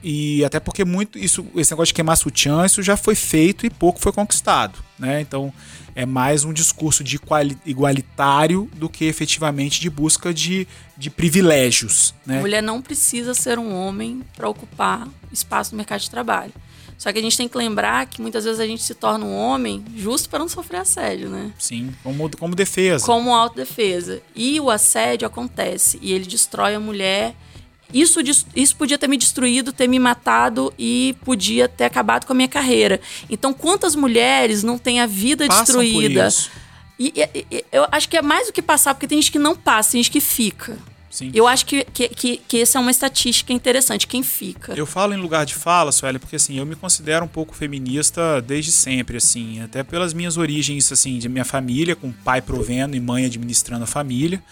e 0.04 0.46
até 0.46 0.60
porque 0.60 0.86
muito 0.86 1.18
isso, 1.18 1.46
esse 1.56 1.72
negócio 1.72 1.88
de 1.88 1.96
queimar 1.96 2.16
sutiã, 2.16 2.66
isso 2.66 2.84
já 2.84 2.96
foi 2.96 3.16
feito 3.16 3.66
e 3.66 3.70
pouco 3.70 4.00
foi 4.00 4.12
conquistado, 4.12 4.78
né? 5.00 5.20
Então 5.22 5.52
é 5.96 6.06
mais 6.06 6.44
um 6.44 6.54
discurso 6.54 7.04
de 7.04 7.20
igualitário 7.66 8.70
do 8.76 8.90
que 8.90 9.06
efetivamente 9.06 9.80
de 9.80 9.90
busca 9.90 10.34
de, 10.34 10.68
de 10.98 11.10
privilégios. 11.10 12.14
Né? 12.26 12.40
Mulher 12.40 12.62
não 12.62 12.82
precisa 12.82 13.34
ser 13.34 13.58
um 13.58 13.74
homem 13.74 14.22
para 14.36 14.50
ocupar 14.50 15.08
espaço 15.32 15.72
no 15.72 15.78
mercado 15.78 16.02
de 16.02 16.10
trabalho. 16.10 16.54
Só 16.98 17.12
que 17.12 17.20
a 17.20 17.22
gente 17.22 17.38
tem 17.38 17.48
que 17.48 17.58
lembrar 17.58 18.06
que 18.06 18.22
muitas 18.22 18.46
vezes 18.46 18.60
a 18.60 18.68
gente 18.68 18.84
se 18.84 18.94
torna 18.94 19.26
um 19.26 19.36
homem 19.36 19.84
justo 19.98 20.30
para 20.30 20.40
não 20.40 20.48
sofrer 20.48 20.78
assédio, 20.78 21.30
né? 21.30 21.52
Sim, 21.58 21.94
como, 22.04 22.30
como 22.38 22.56
defesa. 22.56 23.06
Como 23.06 23.34
autodefesa. 23.34 24.22
E 24.36 24.60
o 24.60 24.70
assédio 24.70 25.28
acontece 25.28 25.98
e 26.02 26.14
ele 26.14 26.26
destrói 26.26 26.76
a 26.76 26.80
mulher 26.80 27.36
isso, 27.94 28.20
isso 28.56 28.76
podia 28.76 28.98
ter 28.98 29.08
me 29.08 29.18
destruído, 29.18 29.72
ter 29.72 29.88
me 29.88 30.00
matado 30.00 30.74
e 30.78 31.16
podia 31.24 31.68
ter 31.68 31.86
acabado 31.86 32.26
com 32.26 32.34
a 32.34 32.36
minha 32.36 32.48
carreira. 32.48 33.00
Então, 33.30 33.54
quantas 33.54 33.96
mulheres 33.96 34.64
não 34.64 34.78
têm 34.78 35.00
a 35.00 35.06
vida 35.06 35.48
Passam 35.48 35.64
destruída? 35.82 36.28
E, 37.00 37.14
e- 37.16 37.46
e- 37.52 37.66
eu 37.72 37.86
acho 37.92 38.08
que 38.10 38.18
é 38.18 38.22
mais 38.22 38.48
do 38.48 38.54
que 38.54 38.62
passar, 38.62 38.94
porque 38.94 39.08
tem 39.08 39.22
gente 39.22 39.32
que 39.32 39.40
não 39.40 39.56
passa, 39.56 39.92
tem 39.92 40.02
gente 40.04 40.12
que 40.12 40.22
fica. 40.22 40.78
Sim. 41.16 41.32
Eu 41.34 41.48
acho 41.48 41.66
que, 41.66 41.86
que, 41.94 42.10
que, 42.10 42.38
que 42.46 42.62
essa 42.62 42.78
é 42.78 42.82
uma 42.82 42.92
estatística 42.92 43.54
interessante, 43.54 44.06
quem 44.06 44.22
fica. 44.22 44.74
Eu 44.74 44.86
falo 44.86 45.14
em 45.14 45.18
lugar 45.18 45.46
de 45.46 45.54
fala, 45.56 45.90
Sueli, 45.94 46.20
porque 46.20 46.36
assim, 46.36 46.58
eu 46.58 46.66
me 46.66 46.76
considero 46.76 47.24
um 47.24 47.28
pouco 47.28 47.56
feminista 47.56 48.42
desde 48.42 48.70
sempre, 48.74 49.16
assim, 49.16 49.62
até 49.62 49.82
pelas 49.82 50.14
minhas 50.14 50.36
origens, 50.36 50.92
assim, 50.92 51.18
de 51.18 51.30
minha 51.30 51.46
família, 51.46 51.96
com 51.96 52.12
pai 52.12 52.42
provendo 52.42 52.98
e 52.98 53.00
mãe 53.00 53.24
administrando 53.26 53.86
a 53.86 53.88
família. 53.88 54.44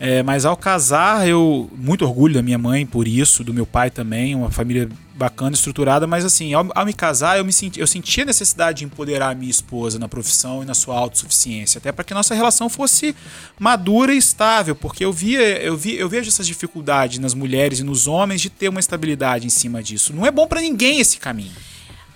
É, 0.00 0.22
mas 0.22 0.44
ao 0.44 0.56
casar, 0.56 1.26
eu 1.26 1.68
muito 1.76 2.04
orgulho 2.04 2.34
da 2.34 2.42
minha 2.42 2.58
mãe 2.58 2.86
por 2.86 3.08
isso, 3.08 3.42
do 3.42 3.52
meu 3.52 3.66
pai 3.66 3.90
também, 3.90 4.34
uma 4.34 4.50
família 4.50 4.88
bacana, 5.12 5.56
estruturada, 5.56 6.06
mas 6.06 6.24
assim, 6.24 6.54
ao, 6.54 6.70
ao 6.72 6.86
me 6.86 6.92
casar, 6.92 7.38
eu 7.38 7.44
me 7.44 7.52
senti, 7.52 7.80
eu 7.80 7.86
senti 7.86 8.20
a 8.20 8.24
necessidade 8.24 8.78
de 8.78 8.84
empoderar 8.84 9.30
a 9.30 9.34
minha 9.34 9.50
esposa 9.50 9.98
na 9.98 10.06
profissão 10.06 10.62
e 10.62 10.66
na 10.66 10.74
sua 10.74 10.96
autossuficiência, 10.96 11.78
até 11.78 11.90
para 11.90 12.04
que 12.04 12.14
nossa 12.14 12.32
relação 12.32 12.68
fosse 12.68 13.16
madura 13.58 14.14
e 14.14 14.18
estável, 14.18 14.76
porque 14.76 15.04
eu 15.04 15.12
via, 15.12 15.60
eu 15.60 15.76
vi, 15.76 15.96
eu 15.96 16.08
vejo 16.08 16.28
essas 16.28 16.46
dificuldades 16.46 17.18
nas 17.18 17.34
mulheres 17.34 17.80
e 17.80 17.82
nos 17.82 18.06
homens 18.06 18.40
de 18.40 18.48
ter 18.48 18.68
uma 18.68 18.78
estabilidade 18.78 19.48
em 19.48 19.50
cima 19.50 19.82
disso. 19.82 20.14
Não 20.14 20.24
é 20.24 20.30
bom 20.30 20.46
para 20.46 20.60
ninguém 20.60 21.00
esse 21.00 21.18
caminho. 21.18 21.50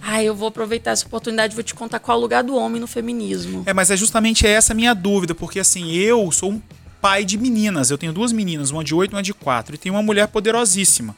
Ah, 0.00 0.22
eu 0.22 0.34
vou 0.34 0.48
aproveitar 0.48 0.92
essa 0.92 1.06
oportunidade 1.06 1.54
e 1.54 1.56
vou 1.56 1.62
te 1.62 1.74
contar 1.74 1.98
qual 1.98 2.16
é 2.16 2.18
o 2.18 2.22
lugar 2.22 2.42
do 2.42 2.56
homem 2.56 2.80
no 2.80 2.88
feminismo. 2.88 3.62
É, 3.66 3.72
mas 3.72 3.90
é 3.90 3.96
justamente 3.96 4.46
essa 4.46 4.72
a 4.72 4.76
minha 4.76 4.94
dúvida, 4.94 5.34
porque 5.34 5.60
assim, 5.60 5.92
eu 5.92 6.30
sou 6.32 6.52
um 6.52 6.60
pai 7.02 7.24
de 7.24 7.36
meninas, 7.36 7.90
eu 7.90 7.98
tenho 7.98 8.12
duas 8.12 8.32
meninas, 8.32 8.70
uma 8.70 8.82
de 8.82 8.94
8 8.94 9.10
e 9.10 9.14
uma 9.16 9.22
de 9.22 9.34
4, 9.34 9.74
e 9.74 9.78
tenho 9.78 9.94
uma 9.94 10.02
mulher 10.02 10.28
poderosíssima, 10.28 11.14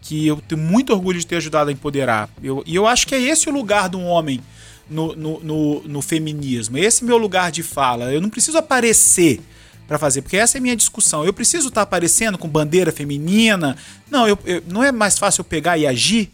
que 0.00 0.26
eu 0.26 0.36
tenho 0.48 0.60
muito 0.62 0.92
orgulho 0.92 1.18
de 1.18 1.26
ter 1.26 1.36
ajudado 1.36 1.68
a 1.70 1.72
empoderar. 1.72 2.30
Eu, 2.42 2.62
e 2.64 2.74
eu 2.74 2.86
acho 2.86 3.06
que 3.06 3.14
é 3.14 3.20
esse 3.20 3.48
o 3.48 3.52
lugar 3.52 3.88
do 3.88 4.00
homem 4.00 4.40
no, 4.88 5.14
no, 5.16 5.40
no, 5.40 5.82
no 5.82 6.00
feminismo, 6.02 6.78
esse 6.78 7.02
é 7.02 7.06
meu 7.06 7.18
lugar 7.18 7.50
de 7.50 7.62
fala. 7.62 8.12
Eu 8.12 8.20
não 8.20 8.30
preciso 8.30 8.56
aparecer 8.56 9.40
para 9.88 9.98
fazer, 9.98 10.22
porque 10.22 10.36
essa 10.36 10.56
é 10.56 10.60
a 10.60 10.62
minha 10.62 10.76
discussão. 10.76 11.24
Eu 11.24 11.32
preciso 11.32 11.68
estar 11.68 11.82
aparecendo 11.82 12.38
com 12.38 12.48
bandeira 12.48 12.90
feminina? 12.92 13.76
Não, 14.10 14.26
eu, 14.26 14.38
eu- 14.46 14.62
não 14.66 14.82
é 14.82 14.90
mais 14.92 15.18
fácil 15.18 15.40
eu 15.40 15.44
pegar 15.44 15.76
e 15.76 15.86
agir? 15.86 16.30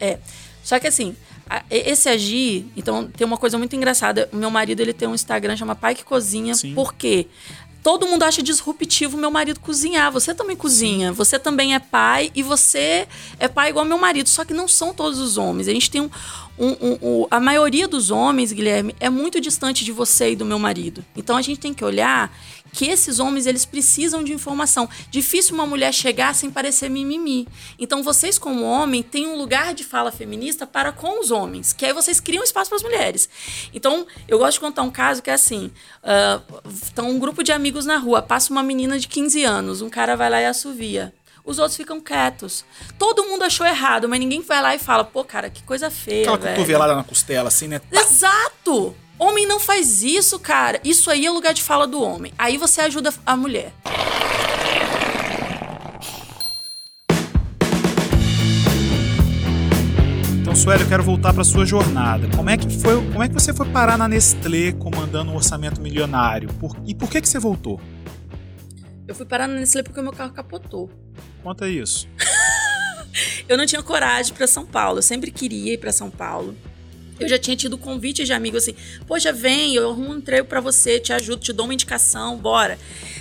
É. 0.00 0.18
Só 0.62 0.78
que 0.78 0.86
assim, 0.86 1.14
esse 1.70 2.08
agir, 2.08 2.66
então 2.76 3.06
tem 3.08 3.26
uma 3.26 3.36
coisa 3.36 3.58
muito 3.58 3.74
engraçada. 3.76 4.28
O 4.32 4.36
meu 4.36 4.50
marido 4.50 4.80
ele 4.80 4.92
tem 4.92 5.06
um 5.08 5.14
Instagram 5.14 5.56
chama 5.56 5.74
Pai 5.74 5.94
que 5.94 6.04
Cozinha. 6.04 6.54
Sim. 6.54 6.74
Por 6.74 6.94
quê? 6.94 7.26
Todo 7.84 8.06
mundo 8.06 8.22
acha 8.22 8.42
disruptivo 8.42 9.18
meu 9.18 9.30
marido 9.30 9.60
cozinhar. 9.60 10.10
Você 10.10 10.34
também 10.34 10.56
cozinha. 10.56 11.12
Você 11.12 11.38
também 11.38 11.74
é 11.74 11.78
pai 11.78 12.32
e 12.34 12.42
você 12.42 13.06
é 13.38 13.46
pai 13.46 13.68
igual 13.68 13.84
meu 13.84 13.98
marido. 13.98 14.26
Só 14.28 14.42
que 14.42 14.54
não 14.54 14.66
são 14.66 14.94
todos 14.94 15.20
os 15.20 15.36
homens. 15.36 15.68
A 15.68 15.72
gente 15.72 15.90
tem 15.90 16.00
um. 16.00 16.10
um- 16.58 16.76
um- 16.80 16.98
um- 17.02 17.26
a 17.30 17.40
maioria 17.40 17.86
dos 17.88 18.10
homens, 18.12 18.52
Guilherme, 18.52 18.94
é 19.00 19.10
muito 19.10 19.40
distante 19.40 19.84
de 19.84 19.90
você 19.92 20.30
e 20.30 20.36
do 20.36 20.44
meu 20.44 20.58
marido. 20.58 21.04
Então 21.16 21.36
a 21.36 21.42
gente 21.42 21.58
tem 21.60 21.74
que 21.74 21.84
olhar 21.84 22.32
que 22.74 22.86
esses 22.86 23.20
homens 23.20 23.46
eles 23.46 23.64
precisam 23.64 24.24
de 24.24 24.32
informação. 24.32 24.88
Difícil 25.08 25.54
uma 25.54 25.64
mulher 25.64 25.94
chegar 25.94 26.34
sem 26.34 26.50
parecer 26.50 26.90
mimimi. 26.90 27.46
Então 27.78 28.02
vocês 28.02 28.36
como 28.36 28.64
homem 28.64 29.00
têm 29.00 29.28
um 29.28 29.36
lugar 29.36 29.72
de 29.72 29.84
fala 29.84 30.10
feminista 30.10 30.66
para 30.66 30.90
com 30.90 31.20
os 31.20 31.30
homens, 31.30 31.72
que 31.72 31.86
aí 31.86 31.92
vocês 31.92 32.18
criam 32.18 32.42
espaço 32.42 32.68
para 32.68 32.76
as 32.76 32.82
mulheres. 32.82 33.28
Então 33.72 34.04
eu 34.26 34.38
gosto 34.38 34.54
de 34.54 34.60
contar 34.60 34.82
um 34.82 34.90
caso 34.90 35.22
que 35.22 35.30
é 35.30 35.34
assim, 35.34 35.70
ah, 36.02 36.40
estão 36.66 37.08
um 37.10 37.18
grupo 37.18 37.44
de 37.44 37.52
amigos 37.52 37.86
na 37.86 37.96
rua, 37.96 38.20
passa 38.20 38.52
uma 38.52 38.62
menina 38.62 38.98
de 38.98 39.06
15 39.06 39.44
anos, 39.44 39.80
um 39.80 39.88
cara 39.88 40.16
vai 40.16 40.28
lá 40.28 40.40
e 40.40 40.46
assovia. 40.46 41.14
Os 41.44 41.58
outros 41.58 41.76
ficam 41.76 42.00
quietos. 42.00 42.64
Todo 42.98 43.24
mundo 43.24 43.44
achou 43.44 43.66
errado, 43.66 44.08
mas 44.08 44.18
ninguém 44.18 44.40
vai 44.40 44.62
lá 44.62 44.74
e 44.74 44.78
fala, 44.78 45.04
pô, 45.04 45.22
cara, 45.22 45.50
que 45.50 45.62
coisa 45.62 45.90
feia. 45.90 46.22
Aquela 46.22 46.38
velho. 46.38 46.56
cotovelada 46.56 46.96
na 46.96 47.04
costela, 47.04 47.48
assim, 47.48 47.68
né? 47.68 47.82
Exato! 47.92 48.96
Homem 49.18 49.46
não 49.46 49.60
faz 49.60 50.02
isso, 50.02 50.38
cara. 50.38 50.80
Isso 50.84 51.10
aí 51.10 51.24
é 51.26 51.30
o 51.30 51.34
lugar 51.34 51.54
de 51.54 51.62
fala 51.62 51.86
do 51.86 52.02
homem. 52.02 52.32
Aí 52.36 52.56
você 52.58 52.80
ajuda 52.80 53.12
a 53.24 53.36
mulher. 53.36 53.72
Então, 60.40 60.54
Sueli, 60.54 60.82
eu 60.82 60.88
quero 60.88 61.02
voltar 61.02 61.32
para 61.32 61.44
sua 61.44 61.64
jornada. 61.64 62.28
Como 62.36 62.50
é 62.50 62.56
que 62.56 62.68
foi? 62.78 62.94
Como 63.10 63.22
é 63.22 63.28
que 63.28 63.34
você 63.34 63.52
foi 63.52 63.66
parar 63.70 63.96
na 63.96 64.06
Nestlé 64.08 64.72
comandando 64.72 65.30
um 65.30 65.36
orçamento 65.36 65.80
milionário? 65.80 66.48
Por- 66.54 66.76
e 66.86 66.94
por 66.94 67.08
que 67.10 67.20
que 67.20 67.28
você 67.28 67.38
voltou? 67.38 67.80
Eu 69.06 69.14
fui 69.14 69.26
parar 69.26 69.46
na 69.46 69.54
Nestlé 69.54 69.82
porque 69.82 70.00
o 70.00 70.02
meu 70.02 70.12
carro 70.12 70.32
capotou. 70.32 70.90
Conta 71.42 71.68
isso. 71.68 72.08
Eu 73.48 73.56
não 73.56 73.66
tinha 73.66 73.82
coragem 73.82 74.34
para 74.34 74.46
São 74.46 74.64
Paulo. 74.66 74.98
Eu 74.98 75.02
sempre 75.02 75.30
queria 75.30 75.74
ir 75.74 75.78
para 75.78 75.92
São 75.92 76.10
Paulo. 76.10 76.56
Eu 77.18 77.28
já 77.28 77.38
tinha 77.38 77.56
tido 77.56 77.78
convite 77.78 78.24
de 78.24 78.32
amigo 78.32 78.56
assim: 78.56 78.74
Poxa, 79.06 79.32
vem, 79.32 79.74
eu 79.74 79.90
arrumo 79.90 80.12
um 80.12 80.18
emprego 80.18 80.46
para 80.46 80.60
você, 80.60 80.98
te 80.98 81.12
ajudo, 81.12 81.40
te 81.42 81.52
dou 81.52 81.66
uma 81.66 81.74
indicação, 81.74 82.36
bora. 82.36 82.78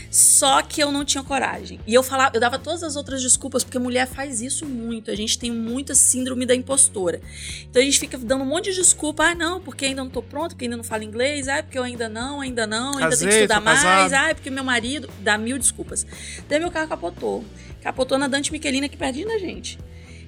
Só 0.10 0.62
que 0.62 0.82
eu 0.82 0.92
não 0.92 1.04
tinha 1.04 1.24
coragem. 1.24 1.80
E 1.88 1.94
eu 1.94 2.04
falava, 2.04 2.36
eu 2.36 2.40
dava 2.40 2.60
todas 2.60 2.84
as 2.84 2.96
outras 2.96 3.20
desculpas, 3.20 3.64
porque 3.64 3.80
mulher 3.80 4.08
faz 4.08 4.42
isso 4.42 4.64
muito. 4.64 5.10
A 5.10 5.16
gente 5.16 5.40
tem 5.40 5.52
muita 5.52 5.96
síndrome 5.96 6.46
da 6.46 6.54
impostora. 6.54 7.20
Então 7.68 7.82
a 7.82 7.86
gente 7.86 8.00
fica 8.00 8.16
dando 8.16 8.44
um 8.44 8.46
monte 8.46 8.70
de 8.70 8.76
desculpa. 8.76 9.24
Ah, 9.24 9.36
não, 9.36 9.60
porque 9.60 9.86
ainda 9.86 10.04
não 10.04 10.12
tô 10.12 10.22
pronto, 10.22 10.50
porque 10.50 10.66
ainda 10.66 10.78
não 10.78 10.84
falo 10.84 11.02
inglês. 11.02 11.48
Ah, 11.48 11.64
porque 11.64 11.80
eu 11.80 11.84
ainda 11.84 12.08
não, 12.08 12.42
ainda 12.42 12.68
não, 12.68 12.92
ainda 12.92 13.10
Casei, 13.10 13.28
tenho 13.28 13.32
que 13.32 13.44
estudar 13.44 13.60
mais. 13.60 14.14
Ah, 14.14 14.36
porque 14.36 14.52
meu 14.52 14.64
marido. 14.64 15.10
Dá 15.22 15.36
mil 15.36 15.58
desculpas. 15.58 16.06
Daí 16.48 16.60
meu 16.60 16.70
carro 16.70 16.88
capotou. 16.88 17.44
Capotou 17.82 18.18
na 18.20 18.28
Dante 18.28 18.52
Michelina 18.52 18.86
aqui 18.86 18.96
pertinho 18.96 19.28
da 19.28 19.40
gente. 19.40 19.80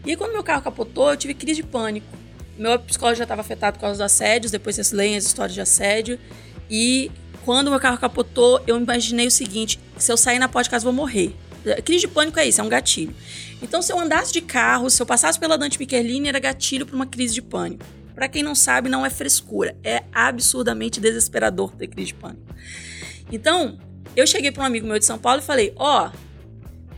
E 0.05 0.12
aí, 0.12 0.15
quando 0.17 0.34
meu 0.34 0.43
carro 0.43 0.62
capotou, 0.62 1.10
eu 1.10 1.17
tive 1.17 1.34
crise 1.34 1.62
de 1.62 1.67
pânico. 1.67 2.25
Meu 2.57 2.79
psicólogo 2.79 3.17
já 3.17 3.24
estava 3.24 3.41
afetado 3.41 3.75
por 3.75 3.81
causa 3.81 3.93
dos 3.93 4.01
assédios, 4.01 4.51
depois 4.51 4.75
vocês 4.75 4.91
leem 4.91 5.17
as 5.17 5.25
histórias 5.25 5.53
de 5.53 5.62
assédio. 5.62 6.19
E 6.69 7.12
quando 7.43 7.69
meu 7.69 7.79
carro 7.79 7.97
capotou, 7.97 8.62
eu 8.65 8.77
imaginei 8.77 9.27
o 9.27 9.31
seguinte: 9.31 9.79
se 9.97 10.12
eu 10.12 10.17
sair 10.17 10.39
na 10.39 10.47
porta 10.47 10.63
de 10.65 10.69
casa, 10.71 10.85
eu 10.85 10.91
vou 10.91 11.05
morrer. 11.05 11.35
Crise 11.83 12.01
de 12.01 12.07
pânico 12.07 12.39
é 12.39 12.47
isso, 12.47 12.62
é 12.62 12.63
um 12.63 12.69
gatilho. 12.69 13.15
Então, 13.62 13.81
se 13.81 13.91
eu 13.91 14.00
andasse 14.00 14.31
de 14.31 14.41
carro, 14.41 14.89
se 14.89 15.01
eu 15.01 15.05
passasse 15.05 15.39
pela 15.39 15.57
Dante 15.57 15.79
Michelini, 15.79 16.29
era 16.29 16.39
gatilho 16.39 16.85
para 16.85 16.95
uma 16.95 17.05
crise 17.07 17.33
de 17.33 17.41
pânico. 17.41 17.83
Para 18.13 18.27
quem 18.29 18.43
não 18.43 18.55
sabe, 18.55 18.88
não 18.88 19.05
é 19.05 19.09
frescura, 19.09 19.75
é 19.83 20.03
absurdamente 20.13 21.01
desesperador 21.01 21.71
ter 21.75 21.88
crise 21.88 22.07
de 22.07 22.13
pânico. 22.13 22.43
Então, 23.31 23.77
eu 24.15 24.25
cheguei 24.25 24.51
para 24.51 24.63
um 24.63 24.65
amigo 24.65 24.88
meu 24.88 25.00
de 25.00 25.05
São 25.05 25.17
Paulo 25.17 25.41
e 25.41 25.43
falei: 25.43 25.74
Ó, 25.75 26.09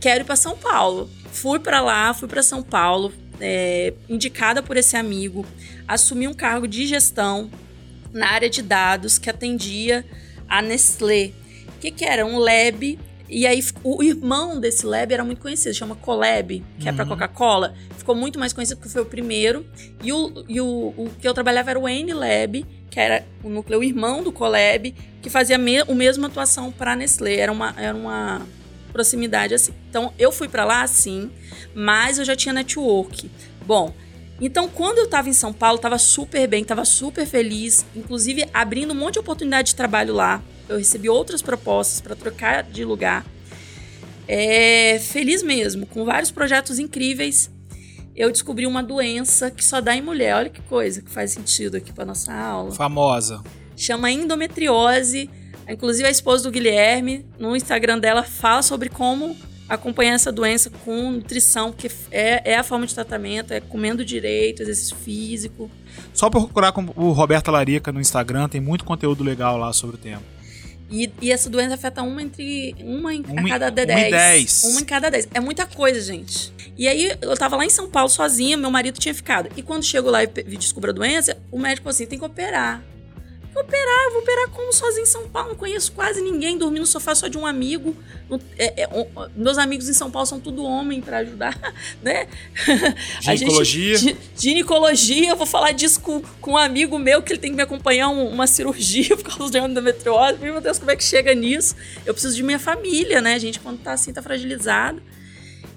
quero 0.00 0.22
ir 0.22 0.24
para 0.24 0.36
São 0.36 0.56
Paulo. 0.56 1.10
Fui 1.32 1.58
para 1.58 1.80
lá, 1.80 2.12
fui 2.14 2.28
para 2.28 2.42
São 2.42 2.62
Paulo, 2.62 3.12
é, 3.40 3.92
indicada 4.08 4.62
por 4.62 4.76
esse 4.76 4.96
amigo, 4.96 5.44
assumi 5.86 6.26
um 6.28 6.34
cargo 6.34 6.66
de 6.66 6.86
gestão 6.86 7.50
na 8.12 8.28
área 8.30 8.48
de 8.48 8.62
dados 8.62 9.18
que 9.18 9.28
atendia 9.28 10.04
a 10.48 10.62
Nestlé. 10.62 11.32
O 11.76 11.80
que, 11.80 11.90
que 11.90 12.04
era? 12.04 12.24
Um 12.24 12.38
lab. 12.38 12.98
E 13.28 13.46
aí, 13.46 13.62
o 13.84 14.02
irmão 14.02 14.58
desse 14.58 14.86
lab 14.86 15.12
era 15.12 15.22
muito 15.22 15.40
conhecido, 15.42 15.74
chama 15.74 15.94
Colab, 15.94 16.64
que 16.78 16.88
é 16.88 16.92
para 16.92 17.04
Uhum. 17.04 17.10
Coca-Cola. 17.10 17.74
Ficou 17.98 18.14
muito 18.14 18.38
mais 18.38 18.54
conhecido 18.54 18.78
porque 18.78 18.90
foi 18.90 19.02
o 19.02 19.06
primeiro. 19.06 19.66
E, 20.02 20.10
o, 20.12 20.44
e 20.48 20.60
o, 20.60 20.94
o 20.96 21.10
que 21.20 21.28
eu 21.28 21.34
trabalhava 21.34 21.70
era 21.70 21.78
o 21.78 21.86
N-Lab, 21.86 22.64
que 22.90 22.98
era 22.98 23.26
o 23.44 23.50
núcleo 23.50 23.84
irmão 23.84 24.22
do 24.22 24.32
Colab, 24.32 24.94
que 25.20 25.28
fazia 25.28 25.58
me, 25.58 25.78
a 25.78 25.84
mesma 25.94 26.28
atuação 26.28 26.72
para 26.72 26.92
a 26.92 26.96
Nestlé. 26.96 27.36
Era 27.36 27.52
uma, 27.52 27.74
era 27.76 27.94
uma 27.94 28.46
proximidade 28.98 29.54
assim. 29.54 29.72
Então, 29.88 30.12
eu 30.18 30.32
fui 30.32 30.48
para 30.48 30.64
lá, 30.64 30.84
sim, 30.88 31.30
mas 31.72 32.18
eu 32.18 32.24
já 32.24 32.34
tinha 32.34 32.52
network. 32.52 33.30
Bom, 33.64 33.94
então, 34.40 34.68
quando 34.68 34.98
eu 34.98 35.04
estava 35.04 35.28
em 35.28 35.32
São 35.32 35.52
Paulo, 35.52 35.76
estava 35.76 35.98
super 35.98 36.48
bem, 36.48 36.62
estava 36.62 36.84
super 36.84 37.24
feliz, 37.24 37.86
inclusive 37.94 38.48
abrindo 38.52 38.92
um 38.92 38.96
monte 38.96 39.14
de 39.14 39.20
oportunidade 39.20 39.68
de 39.68 39.74
trabalho 39.76 40.14
lá. 40.14 40.42
Eu 40.68 40.78
recebi 40.78 41.08
outras 41.08 41.40
propostas 41.40 42.00
para 42.00 42.16
trocar 42.16 42.64
de 42.64 42.84
lugar. 42.84 43.24
É, 44.26 44.98
feliz 44.98 45.42
mesmo, 45.42 45.86
com 45.86 46.04
vários 46.04 46.32
projetos 46.32 46.80
incríveis. 46.80 47.50
Eu 48.16 48.32
descobri 48.32 48.66
uma 48.66 48.82
doença 48.82 49.48
que 49.48 49.64
só 49.64 49.80
dá 49.80 49.94
em 49.94 50.02
mulher. 50.02 50.34
Olha 50.34 50.50
que 50.50 50.60
coisa 50.62 51.00
que 51.00 51.10
faz 51.10 51.30
sentido 51.30 51.76
aqui 51.76 51.92
para 51.92 52.04
nossa 52.04 52.34
aula. 52.34 52.72
Famosa. 52.72 53.44
Chama 53.76 54.10
endometriose. 54.10 55.30
Inclusive 55.68 56.08
a 56.08 56.10
esposa 56.10 56.44
do 56.44 56.50
Guilherme, 56.50 57.26
no 57.38 57.54
Instagram 57.54 57.98
dela, 57.98 58.22
fala 58.22 58.62
sobre 58.62 58.88
como 58.88 59.36
acompanhar 59.68 60.14
essa 60.14 60.32
doença 60.32 60.70
com 60.84 61.10
nutrição, 61.12 61.70
porque 61.70 61.90
é, 62.10 62.52
é 62.52 62.56
a 62.56 62.62
forma 62.62 62.86
de 62.86 62.94
tratamento, 62.94 63.52
é 63.52 63.60
comendo 63.60 64.04
direito, 64.04 64.62
exercício 64.62 64.96
físico. 64.96 65.70
Só 66.14 66.30
procurar 66.30 66.72
com 66.72 66.86
o 66.96 67.12
Roberta 67.12 67.50
Larica 67.50 67.92
no 67.92 68.00
Instagram, 68.00 68.48
tem 68.48 68.60
muito 68.60 68.84
conteúdo 68.84 69.22
legal 69.22 69.58
lá 69.58 69.72
sobre 69.72 69.96
o 69.96 69.98
tema. 69.98 70.22
E, 70.90 71.10
e 71.20 71.30
essa 71.30 71.50
doença 71.50 71.74
afeta 71.74 72.02
uma 72.02 72.22
entre 72.22 72.74
uma 72.80 73.14
em 73.14 73.22
Uma 73.28 73.46
cada 73.46 73.66
uma 73.66 73.82
em 73.82 73.86
dez. 73.86 74.10
dez. 74.10 74.62
Uma 74.64 74.80
em 74.80 74.84
cada 74.84 75.10
dez. 75.10 75.28
É 75.34 75.40
muita 75.40 75.66
coisa, 75.66 76.00
gente. 76.00 76.50
E 76.78 76.88
aí 76.88 77.14
eu 77.20 77.36
tava 77.36 77.56
lá 77.56 77.64
em 77.66 77.70
São 77.70 77.90
Paulo 77.90 78.08
sozinha, 78.08 78.56
meu 78.56 78.70
marido 78.70 78.98
tinha 78.98 79.14
ficado. 79.14 79.50
E 79.54 79.62
quando 79.62 79.84
chego 79.84 80.08
lá 80.08 80.24
e 80.24 80.26
descubro 80.26 80.90
a 80.90 80.94
doença, 80.94 81.36
o 81.52 81.58
médico 81.58 81.84
falou 81.84 81.94
assim: 81.94 82.06
tem 82.06 82.18
que 82.18 82.24
operar. 82.24 82.82
Operar, 83.60 84.04
eu 84.04 84.12
vou 84.12 84.22
operar 84.22 84.48
como 84.50 84.72
sozinho 84.72 85.02
em 85.02 85.06
São 85.06 85.28
Paulo, 85.28 85.50
não 85.50 85.56
conheço 85.56 85.90
quase 85.92 86.20
ninguém, 86.20 86.56
dormi 86.56 86.78
no 86.78 86.86
sofá 86.86 87.14
só 87.14 87.26
de 87.26 87.36
um 87.36 87.44
amigo. 87.44 87.96
É, 88.56 88.82
é, 88.82 88.88
meus 89.34 89.58
amigos 89.58 89.88
em 89.88 89.94
São 89.94 90.10
Paulo 90.10 90.26
são 90.26 90.38
tudo 90.38 90.62
homem 90.62 91.00
para 91.00 91.18
ajudar, 91.18 91.58
né? 92.00 92.28
Ginecologia. 93.20 93.98
Gente, 93.98 94.18
ginecologia, 94.36 95.30
eu 95.30 95.36
vou 95.36 95.46
falar 95.46 95.72
disso 95.72 96.00
com, 96.00 96.22
com 96.40 96.52
um 96.52 96.56
amigo 96.56 96.98
meu 96.98 97.20
que 97.22 97.32
ele 97.32 97.40
tem 97.40 97.50
que 97.50 97.56
me 97.56 97.62
acompanhar 97.62 98.08
um, 98.10 98.28
uma 98.28 98.46
cirurgia 98.46 99.16
por 99.18 99.36
causa 99.36 99.50
de 99.50 99.58
endometriose. 99.58 100.38
Meu 100.38 100.60
Deus, 100.60 100.78
como 100.78 100.90
é 100.90 100.96
que 100.96 101.04
chega 101.04 101.34
nisso? 101.34 101.74
Eu 102.06 102.14
preciso 102.14 102.36
de 102.36 102.42
minha 102.42 102.58
família, 102.58 103.20
né, 103.20 103.38
gente? 103.38 103.58
Quando 103.58 103.78
tá 103.80 103.92
assim, 103.92 104.12
tá 104.12 104.22
fragilizado. 104.22 105.02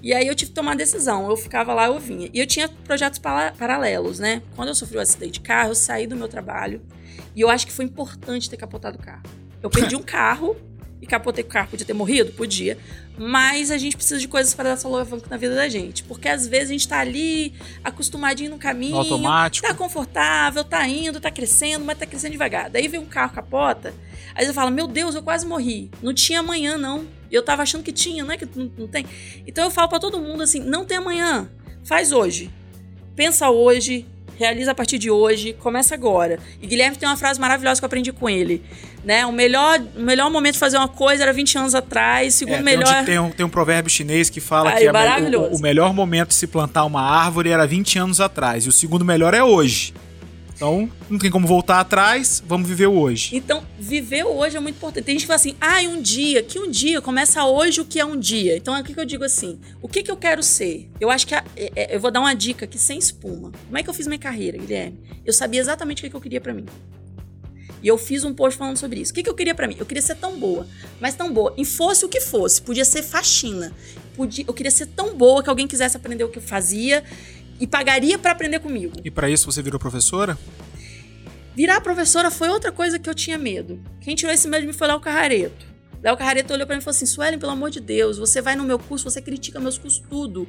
E 0.02 0.12
aí 0.12 0.26
eu 0.26 0.34
tive 0.34 0.50
que 0.50 0.54
tomar 0.54 0.74
decisão. 0.74 1.28
Eu 1.30 1.36
ficava 1.36 1.72
lá, 1.72 1.86
eu 1.86 1.98
vinha. 1.98 2.28
E 2.34 2.40
eu 2.40 2.46
tinha 2.46 2.68
projetos 2.68 3.18
paralelos, 3.20 4.18
né? 4.18 4.42
Quando 4.56 4.68
eu 4.68 4.74
sofri 4.74 4.96
o 4.96 4.98
um 4.98 5.02
acidente 5.02 5.34
de 5.34 5.40
carro, 5.40 5.70
eu 5.70 5.74
saí 5.74 6.06
do 6.06 6.16
meu 6.16 6.28
trabalho. 6.28 6.82
E 7.34 7.40
eu 7.40 7.48
acho 7.48 7.66
que 7.66 7.72
foi 7.72 7.84
importante 7.84 8.48
ter 8.48 8.56
capotado 8.56 8.98
o 8.98 9.02
carro. 9.02 9.22
Eu 9.62 9.70
perdi 9.70 9.96
um 9.96 10.02
carro 10.02 10.56
e 11.00 11.06
capotei 11.06 11.42
o 11.42 11.46
carro. 11.46 11.68
Podia 11.68 11.86
ter 11.86 11.92
morrido? 11.92 12.32
Podia. 12.32 12.78
Mas 13.18 13.70
a 13.70 13.78
gente 13.78 13.96
precisa 13.96 14.20
de 14.20 14.28
coisas 14.28 14.54
para 14.54 14.70
dar 14.70 14.70
essa 14.70 14.86
alavanca 14.86 15.26
na 15.28 15.36
vida 15.36 15.54
da 15.54 15.68
gente. 15.68 16.02
Porque 16.04 16.28
às 16.28 16.46
vezes 16.46 16.68
a 16.68 16.72
gente 16.72 16.88
tá 16.88 16.98
ali, 17.00 17.54
acostumadinho 17.82 18.50
no 18.50 18.58
caminho. 18.58 18.92
No 18.92 18.98
automático. 18.98 19.66
Tá 19.66 19.74
confortável, 19.74 20.62
tá 20.64 20.86
indo, 20.86 21.20
tá 21.20 21.30
crescendo, 21.30 21.84
mas 21.84 21.98
tá 21.98 22.06
crescendo 22.06 22.32
devagar. 22.32 22.70
Daí 22.70 22.86
vem 22.88 23.00
um 23.00 23.06
carro, 23.06 23.32
capota. 23.32 23.92
Aí 24.34 24.46
você 24.46 24.52
fala, 24.52 24.70
meu 24.70 24.86
Deus, 24.86 25.14
eu 25.14 25.22
quase 25.22 25.46
morri. 25.46 25.90
Não 26.02 26.14
tinha 26.14 26.40
amanhã, 26.40 26.76
não. 26.76 27.06
Eu 27.30 27.42
tava 27.42 27.62
achando 27.62 27.82
que 27.82 27.92
tinha, 27.92 28.24
não 28.24 28.32
é 28.32 28.36
que 28.36 28.46
não, 28.54 28.70
não 28.78 28.86
tem. 28.86 29.06
Então 29.46 29.64
eu 29.64 29.70
falo 29.70 29.88
para 29.88 29.98
todo 29.98 30.20
mundo 30.20 30.42
assim, 30.42 30.60
não 30.60 30.84
tem 30.84 30.98
amanhã. 30.98 31.50
Faz 31.84 32.12
hoje. 32.12 32.50
Pensa 33.16 33.50
hoje, 33.50 34.06
realiza 34.42 34.72
a 34.72 34.74
partir 34.74 34.98
de 34.98 35.10
hoje, 35.10 35.54
começa 35.60 35.94
agora. 35.94 36.38
E 36.60 36.66
Guilherme 36.66 36.96
tem 36.96 37.08
uma 37.08 37.16
frase 37.16 37.40
maravilhosa 37.40 37.80
que 37.80 37.84
eu 37.84 37.86
aprendi 37.86 38.12
com 38.12 38.28
ele. 38.28 38.62
Né? 39.04 39.24
O, 39.24 39.32
melhor, 39.32 39.80
o 39.96 40.02
melhor 40.02 40.30
momento 40.30 40.54
de 40.54 40.58
fazer 40.58 40.76
uma 40.76 40.88
coisa 40.88 41.22
era 41.22 41.32
20 41.32 41.58
anos 41.58 41.74
atrás, 41.74 42.34
segundo 42.34 42.58
é, 42.58 42.62
melhor. 42.62 43.04
Tem 43.04 43.18
um, 43.18 43.30
tem 43.30 43.46
um, 43.46 43.48
provérbio 43.48 43.90
chinês 43.90 44.28
que 44.28 44.40
fala 44.40 44.70
Ai, 44.70 44.82
que 44.82 44.86
é 44.86 45.38
o, 45.38 45.56
o, 45.56 45.60
melhor 45.60 45.92
momento 45.92 46.28
de 46.28 46.34
se 46.34 46.46
plantar 46.46 46.84
uma 46.84 47.02
árvore 47.02 47.50
era 47.50 47.66
20 47.66 47.98
anos 47.98 48.20
atrás. 48.20 48.64
E 48.64 48.68
o 48.68 48.72
segundo 48.72 49.04
melhor 49.04 49.34
é 49.34 49.42
hoje. 49.42 49.94
Então, 50.62 50.88
não 51.10 51.18
tem 51.18 51.28
como 51.28 51.44
voltar 51.44 51.80
atrás, 51.80 52.40
vamos 52.46 52.68
viver 52.68 52.86
o 52.86 52.92
hoje. 52.92 53.34
Então, 53.34 53.64
viver 53.80 54.24
o 54.24 54.28
hoje 54.28 54.56
é 54.56 54.60
muito 54.60 54.76
importante. 54.76 55.04
Tem 55.04 55.14
gente 55.16 55.22
que 55.22 55.26
fala 55.26 55.34
assim, 55.34 55.56
ah, 55.60 55.80
um 55.88 56.00
dia, 56.00 56.40
que 56.40 56.56
um 56.56 56.70
dia, 56.70 57.00
começa 57.00 57.44
hoje 57.44 57.80
o 57.80 57.84
que 57.84 57.98
é 57.98 58.04
um 58.04 58.16
dia. 58.16 58.56
Então, 58.56 58.78
o 58.78 58.84
que, 58.84 58.94
que 58.94 59.00
eu 59.00 59.04
digo 59.04 59.24
assim? 59.24 59.58
O 59.82 59.88
que, 59.88 60.04
que 60.04 60.10
eu 60.12 60.16
quero 60.16 60.40
ser? 60.40 60.88
Eu 61.00 61.10
acho 61.10 61.26
que, 61.26 61.34
a, 61.34 61.42
é, 61.56 61.72
é, 61.74 61.96
eu 61.96 61.98
vou 61.98 62.12
dar 62.12 62.20
uma 62.20 62.32
dica 62.32 62.64
aqui 62.64 62.78
sem 62.78 62.96
espuma. 62.96 63.50
Como 63.66 63.76
é 63.76 63.82
que 63.82 63.90
eu 63.90 63.94
fiz 63.94 64.06
minha 64.06 64.20
carreira, 64.20 64.56
Guilherme? 64.56 65.00
Eu 65.26 65.32
sabia 65.32 65.60
exatamente 65.60 65.98
o 65.98 66.02
que, 66.04 66.10
que 66.10 66.14
eu 66.14 66.20
queria 66.20 66.40
para 66.40 66.54
mim. 66.54 66.66
E 67.82 67.88
eu 67.88 67.98
fiz 67.98 68.22
um 68.22 68.32
post 68.32 68.56
falando 68.56 68.76
sobre 68.76 69.00
isso. 69.00 69.10
O 69.10 69.14
que, 69.16 69.24
que 69.24 69.28
eu 69.28 69.34
queria 69.34 69.56
para 69.56 69.66
mim? 69.66 69.74
Eu 69.80 69.84
queria 69.84 70.00
ser 70.00 70.14
tão 70.14 70.38
boa, 70.38 70.64
mas 71.00 71.16
tão 71.16 71.32
boa. 71.32 71.52
E 71.56 71.64
fosse 71.64 72.04
o 72.04 72.08
que 72.08 72.20
fosse, 72.20 72.62
podia 72.62 72.84
ser 72.84 73.02
faxina. 73.02 73.72
Podia, 74.14 74.44
eu 74.46 74.54
queria 74.54 74.70
ser 74.70 74.86
tão 74.86 75.16
boa 75.16 75.42
que 75.42 75.50
alguém 75.50 75.66
quisesse 75.66 75.96
aprender 75.96 76.22
o 76.22 76.28
que 76.28 76.38
eu 76.38 76.42
fazia 76.42 77.02
e 77.62 77.66
pagaria 77.68 78.18
para 78.18 78.32
aprender 78.32 78.58
comigo. 78.58 78.92
E 79.04 79.10
para 79.10 79.30
isso 79.30 79.50
você 79.50 79.62
virou 79.62 79.78
professora? 79.78 80.36
Virar 81.54 81.80
professora 81.80 82.28
foi 82.28 82.48
outra 82.48 82.72
coisa 82.72 82.98
que 82.98 83.08
eu 83.08 83.14
tinha 83.14 83.38
medo. 83.38 83.80
Quem 84.00 84.16
tirou 84.16 84.34
esse 84.34 84.48
medo 84.48 84.62
de 84.62 84.66
mim 84.66 84.72
foi 84.72 84.88
Léo 84.88 84.98
Carrareto. 84.98 85.64
Léo 86.02 86.16
Carrareto 86.16 86.52
olhou 86.52 86.66
para 86.66 86.74
mim 86.74 86.80
e 86.80 86.84
falou 86.84 86.96
assim: 86.96 87.06
Suelen, 87.06 87.38
pelo 87.38 87.52
amor 87.52 87.70
de 87.70 87.78
Deus, 87.78 88.18
você 88.18 88.42
vai 88.42 88.56
no 88.56 88.64
meu 88.64 88.80
curso, 88.80 89.08
você 89.08 89.22
critica 89.22 89.60
meus 89.60 89.78
cursos 89.78 90.02
tudo. 90.10 90.48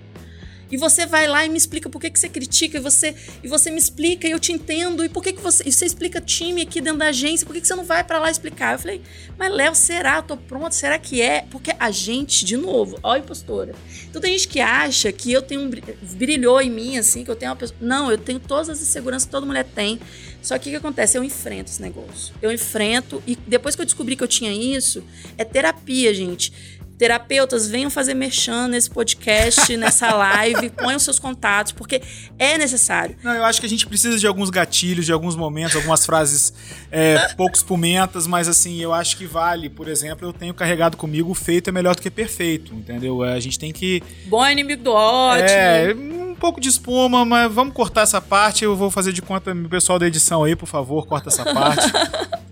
E 0.74 0.78
você 0.78 1.06
vai 1.06 1.28
lá 1.28 1.46
e 1.46 1.50
me 1.50 1.58
explica 1.58 1.88
por 1.88 2.02
que, 2.02 2.10
que 2.10 2.20
você 2.20 2.28
critica, 2.28 2.80
e 2.80 2.82
você, 2.82 3.14
e 3.44 3.48
você 3.48 3.70
me 3.70 3.78
explica, 3.78 4.28
e 4.28 4.32
eu 4.32 4.40
te 4.40 4.52
entendo, 4.52 5.06
e 5.06 5.10
por 5.10 5.22
que, 5.22 5.32
que 5.32 5.40
você. 5.40 5.62
E 5.68 5.72
você 5.72 5.86
explica 5.86 6.20
time 6.20 6.64
aqui 6.64 6.82
dentro 6.82 6.98
da 6.98 7.10
agência, 7.10 7.46
por 7.46 7.54
que, 7.54 7.62
que 7.62 7.68
você 7.68 7.76
não 7.76 7.84
vai 7.84 8.04
para 8.04 8.18
lá 8.18 8.32
explicar? 8.32 8.74
Eu 8.74 8.80
falei, 8.80 9.00
mas 9.38 9.54
Léo, 9.54 9.76
será? 9.76 10.16
Eu 10.16 10.24
tô 10.24 10.36
pronto? 10.36 10.74
Será 10.74 10.98
que 10.98 11.22
é? 11.22 11.46
Porque 11.52 11.76
a 11.80 11.92
gente, 11.92 12.44
de 12.44 12.58
novo, 12.58 12.98
ó, 13.04 13.16
impostora. 13.16 13.76
Então 14.10 14.20
tem 14.20 14.32
gente 14.32 14.48
que 14.48 14.60
acha 14.60 15.12
que 15.12 15.32
eu 15.32 15.44
tenho 15.44 15.62
um. 15.62 15.70
brilhou 16.16 16.60
em 16.60 16.72
mim, 16.72 16.98
assim, 16.98 17.24
que 17.24 17.30
eu 17.30 17.36
tenho 17.36 17.52
uma 17.52 17.56
pessoa. 17.56 17.78
Não, 17.80 18.10
eu 18.10 18.18
tenho 18.18 18.40
todas 18.40 18.68
as 18.68 18.82
inseguranças 18.82 19.26
que 19.26 19.32
toda 19.32 19.46
mulher 19.46 19.66
tem. 19.76 20.00
Só 20.42 20.58
que 20.58 20.70
o 20.70 20.72
que 20.72 20.76
acontece? 20.76 21.18
Eu 21.18 21.24
enfrento 21.24 21.72
esse 21.72 21.82
negócio. 21.82 22.34
Eu 22.42 22.52
enfrento, 22.52 23.22
e 23.26 23.36
depois 23.36 23.76
que 23.76 23.82
eu 23.82 23.86
descobri 23.86 24.16
que 24.16 24.24
eu 24.24 24.28
tinha 24.28 24.52
isso, 24.52 25.02
é 25.38 25.46
terapia, 25.46 26.14
gente. 26.14 26.52
Terapeutas, 26.98 27.68
venham 27.68 27.90
fazer 27.90 28.14
merchan 28.14 28.68
nesse 28.68 28.90
podcast, 28.90 29.76
nessa 29.78 30.14
live, 30.14 30.70
ponham 30.70 31.00
seus 31.00 31.20
contatos, 31.20 31.72
porque 31.72 32.02
é 32.38 32.58
necessário. 32.58 33.16
Não, 33.24 33.34
eu 33.34 33.44
acho 33.44 33.60
que 33.60 33.66
a 33.66 33.70
gente 33.70 33.88
precisa 33.88 34.18
de 34.18 34.28
alguns 34.28 34.50
gatilhos, 34.50 35.06
de 35.06 35.12
alguns 35.12 35.36
momentos, 35.36 35.76
algumas 35.76 36.06
frases 36.06 36.54
é, 36.92 37.30
pouco 37.36 37.56
espumentas, 37.56 38.28
mas 38.28 38.48
assim, 38.48 38.80
eu 38.80 38.94
acho 38.94 39.18
que 39.18 39.26
vale. 39.26 39.70
Por 39.70 39.88
exemplo, 39.88 40.28
eu 40.28 40.34
tenho 40.34 40.54
carregado 40.54 40.96
comigo 40.96 41.32
o 41.32 41.34
feito 41.34 41.70
é 41.70 41.72
melhor 41.72 41.96
do 41.96 42.02
que 42.02 42.10
perfeito, 42.10 42.74
entendeu? 42.74 43.24
A 43.24 43.40
gente 43.40 43.58
tem 43.58 43.72
que. 43.72 44.04
Bom 44.26 44.48
inimigo 44.48 44.84
do 44.84 44.92
ótimo. 44.92 45.50
É, 45.50 45.94
um 45.94 46.36
pouco 46.36 46.62
de 46.62 46.70
espuma, 46.70 47.26
mas 47.26 47.52
vamos 47.52 47.74
cortar 47.74 48.02
essa 48.02 48.22
parte. 48.22 48.64
Eu 48.64 48.76
vou 48.76 48.92
fazer 48.92 49.12
de 49.12 49.22
conta, 49.22 49.52
o 49.52 49.70
pessoal 49.70 49.98
da 49.98 50.08
edição 50.08 50.44
aí, 50.44 50.56
por 50.56 50.68
favor, 50.68 51.06
corta 51.06 51.30
essa 51.30 51.44
parte, 51.54 51.92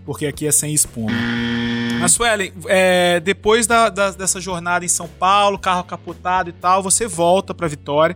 porque 0.06 0.25
aqui 0.25 0.47
é 0.47 0.51
sem 0.51 0.73
espuma. 0.73 1.12
Mas, 2.01 2.13
Suelen, 2.13 2.51
é, 2.67 3.19
depois 3.19 3.67
da, 3.67 3.89
da, 3.89 4.11
dessa 4.11 4.39
jornada 4.41 4.83
em 4.83 4.87
São 4.87 5.07
Paulo, 5.07 5.57
carro 5.59 5.83
capotado 5.83 6.49
e 6.49 6.53
tal, 6.53 6.81
você 6.81 7.07
volta 7.07 7.53
para 7.53 7.67
Vitória 7.67 8.15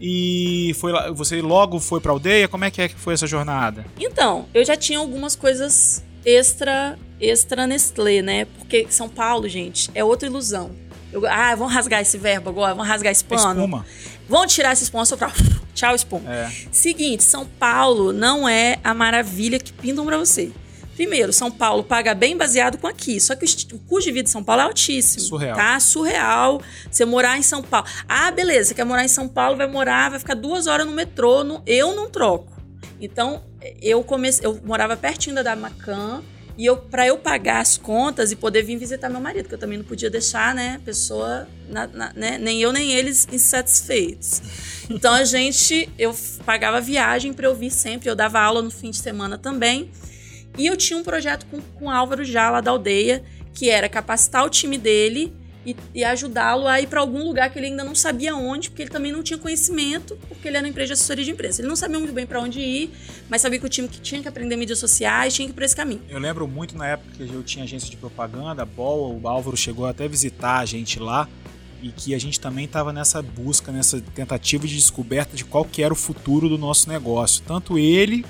e 0.00 0.74
foi 0.78 0.92
você 1.12 1.40
logo 1.40 1.80
foi 1.80 2.00
para 2.00 2.12
aldeia? 2.12 2.48
Como 2.48 2.64
é 2.64 2.70
que 2.70 2.82
é 2.82 2.88
que 2.88 2.94
foi 2.94 3.14
essa 3.14 3.26
jornada? 3.26 3.84
Então, 3.98 4.46
eu 4.52 4.64
já 4.64 4.76
tinha 4.76 4.98
algumas 4.98 5.34
coisas 5.34 6.02
extra 6.24 6.98
extra 7.20 7.66
Nestlé, 7.66 8.22
né? 8.22 8.44
Porque 8.44 8.86
São 8.90 9.08
Paulo, 9.08 9.48
gente, 9.48 9.90
é 9.94 10.04
outra 10.04 10.28
ilusão. 10.28 10.70
Eu, 11.12 11.26
ah, 11.26 11.54
vamos 11.54 11.72
rasgar 11.72 12.02
esse 12.02 12.18
verbo 12.18 12.50
agora, 12.50 12.74
vamos 12.74 12.88
rasgar 12.88 13.10
esse 13.10 13.24
pano. 13.24 13.60
Espuma. 13.60 13.86
Vamos 14.28 14.52
tirar 14.52 14.72
esse 14.72 14.82
espuma, 14.82 15.04
soprar. 15.04 15.32
Tchau, 15.72 15.94
espuma. 15.94 16.30
É. 16.30 16.50
Seguinte, 16.72 17.22
São 17.22 17.46
Paulo 17.46 18.12
não 18.12 18.48
é 18.48 18.78
a 18.82 18.92
maravilha 18.92 19.58
que 19.58 19.72
pintam 19.72 20.04
para 20.04 20.18
você. 20.18 20.52
Primeiro, 20.96 21.30
São 21.30 21.50
Paulo 21.50 21.84
paga 21.84 22.14
bem 22.14 22.34
baseado 22.34 22.78
com 22.78 22.86
aqui. 22.86 23.20
Só 23.20 23.36
que 23.36 23.44
o, 23.44 23.78
custo 23.80 24.08
de 24.08 24.12
vida 24.12 24.24
de 24.24 24.30
São 24.30 24.42
Paulo 24.42 24.62
é 24.62 24.64
altíssimo. 24.64 25.22
Surreal. 25.22 25.54
Tá? 25.54 25.78
Surreal. 25.78 26.62
Você 26.90 27.04
morar 27.04 27.36
em 27.36 27.42
São 27.42 27.62
Paulo. 27.62 27.86
Ah, 28.08 28.30
beleza. 28.30 28.70
Você 28.70 28.74
quer 28.74 28.84
morar 28.84 29.04
em 29.04 29.08
São 29.08 29.28
Paulo, 29.28 29.58
vai 29.58 29.68
morar, 29.68 30.08
vai 30.08 30.18
ficar 30.18 30.34
duas 30.34 30.66
horas 30.66 30.86
no 30.86 30.92
metrô. 30.92 31.44
No, 31.44 31.62
eu 31.66 31.94
não 31.94 32.08
troco. 32.08 32.50
Então, 32.98 33.44
eu 33.82 34.02
comecei. 34.02 34.46
Eu 34.46 34.58
morava 34.64 34.96
pertinho 34.96 35.36
da 35.36 35.42
Damacan. 35.42 36.22
E 36.56 36.64
eu, 36.64 36.78
para 36.78 37.06
eu 37.06 37.18
pagar 37.18 37.60
as 37.60 37.76
contas 37.76 38.32
e 38.32 38.36
poder 38.36 38.62
vir 38.62 38.78
visitar 38.78 39.10
meu 39.10 39.20
marido, 39.20 39.46
que 39.46 39.54
eu 39.54 39.58
também 39.58 39.76
não 39.76 39.84
podia 39.84 40.08
deixar, 40.08 40.54
né, 40.54 40.80
pessoa, 40.86 41.46
na, 41.68 41.86
na, 41.86 42.12
né, 42.14 42.38
nem 42.38 42.62
eu 42.62 42.72
nem 42.72 42.92
eles 42.92 43.28
insatisfeitos. 43.30 44.40
Então 44.88 45.12
a 45.12 45.22
gente, 45.22 45.86
eu 45.98 46.16
pagava 46.46 46.80
viagem 46.80 47.34
para 47.34 47.46
eu 47.46 47.54
vir 47.54 47.70
sempre, 47.70 48.08
eu 48.08 48.16
dava 48.16 48.40
aula 48.40 48.62
no 48.62 48.70
fim 48.70 48.90
de 48.90 48.96
semana 48.96 49.36
também. 49.36 49.90
E 50.58 50.66
eu 50.66 50.76
tinha 50.76 50.98
um 50.98 51.02
projeto 51.02 51.46
com, 51.46 51.60
com 51.60 51.86
o 51.86 51.90
Álvaro 51.90 52.24
já 52.24 52.50
lá 52.50 52.60
da 52.60 52.70
aldeia, 52.70 53.22
que 53.54 53.70
era 53.70 53.88
capacitar 53.88 54.44
o 54.44 54.50
time 54.50 54.78
dele 54.78 55.32
e, 55.66 55.76
e 55.92 56.04
ajudá-lo 56.04 56.68
a 56.68 56.80
ir 56.80 56.86
para 56.86 57.00
algum 57.00 57.24
lugar 57.24 57.50
que 57.50 57.58
ele 57.58 57.66
ainda 57.66 57.82
não 57.82 57.94
sabia 57.94 58.36
onde, 58.36 58.70
porque 58.70 58.82
ele 58.82 58.90
também 58.90 59.10
não 59.10 59.22
tinha 59.22 59.36
conhecimento, 59.36 60.16
porque 60.28 60.46
ele 60.46 60.56
era 60.56 60.64
uma 60.64 60.70
empresa 60.70 60.88
de 60.88 60.92
assessoria 60.92 61.24
de 61.24 61.30
imprensa. 61.32 61.60
Ele 61.60 61.68
não 61.68 61.74
sabia 61.74 61.98
muito 61.98 62.12
bem 62.12 62.24
para 62.24 62.40
onde 62.40 62.60
ir, 62.60 62.90
mas 63.28 63.42
sabia 63.42 63.58
que 63.58 63.66
o 63.66 63.68
time 63.68 63.88
que 63.88 64.00
tinha 64.00 64.22
que 64.22 64.28
aprender 64.28 64.56
mídias 64.56 64.78
sociais 64.78 65.34
tinha 65.34 65.46
que 65.46 65.52
ir 65.52 65.54
por 65.54 65.64
esse 65.64 65.74
caminho. 65.74 66.02
Eu 66.08 66.20
lembro 66.20 66.46
muito 66.46 66.76
na 66.76 66.86
época 66.86 67.10
que 67.16 67.22
eu 67.22 67.42
tinha 67.42 67.64
agência 67.64 67.90
de 67.90 67.96
propaganda, 67.96 68.62
a 68.62 68.66
Boa, 68.66 69.18
o 69.18 69.28
Álvaro 69.28 69.56
chegou 69.56 69.86
até 69.86 70.06
visitar 70.06 70.58
a 70.58 70.64
gente 70.64 71.00
lá 71.00 71.28
e 71.86 71.92
que 71.92 72.14
a 72.14 72.18
gente 72.18 72.40
também 72.40 72.64
estava 72.64 72.92
nessa 72.92 73.22
busca, 73.22 73.70
nessa 73.70 74.00
tentativa 74.00 74.66
de 74.66 74.74
descoberta 74.74 75.36
de 75.36 75.44
qual 75.44 75.64
que 75.64 75.82
era 75.82 75.94
o 75.94 75.96
futuro 75.96 76.48
do 76.48 76.58
nosso 76.58 76.88
negócio. 76.88 77.44
Tanto 77.46 77.78
ele, 77.78 78.24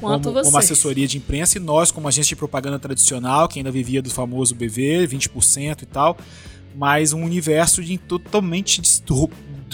como, 0.00 0.20
como, 0.20 0.58
assessoria 0.58 1.06
de 1.06 1.18
imprensa, 1.18 1.58
e 1.58 1.60
nós, 1.60 1.90
como 1.90 2.08
agência 2.08 2.30
de 2.30 2.36
propaganda 2.36 2.78
tradicional, 2.78 3.46
que 3.46 3.58
ainda 3.58 3.70
vivia 3.70 4.00
do 4.00 4.08
famoso 4.08 4.54
BV, 4.54 5.06
20% 5.06 5.82
e 5.82 5.86
tal, 5.86 6.16
mas 6.74 7.12
um 7.12 7.22
universo 7.22 7.84
de 7.84 7.98
totalmente 7.98 8.80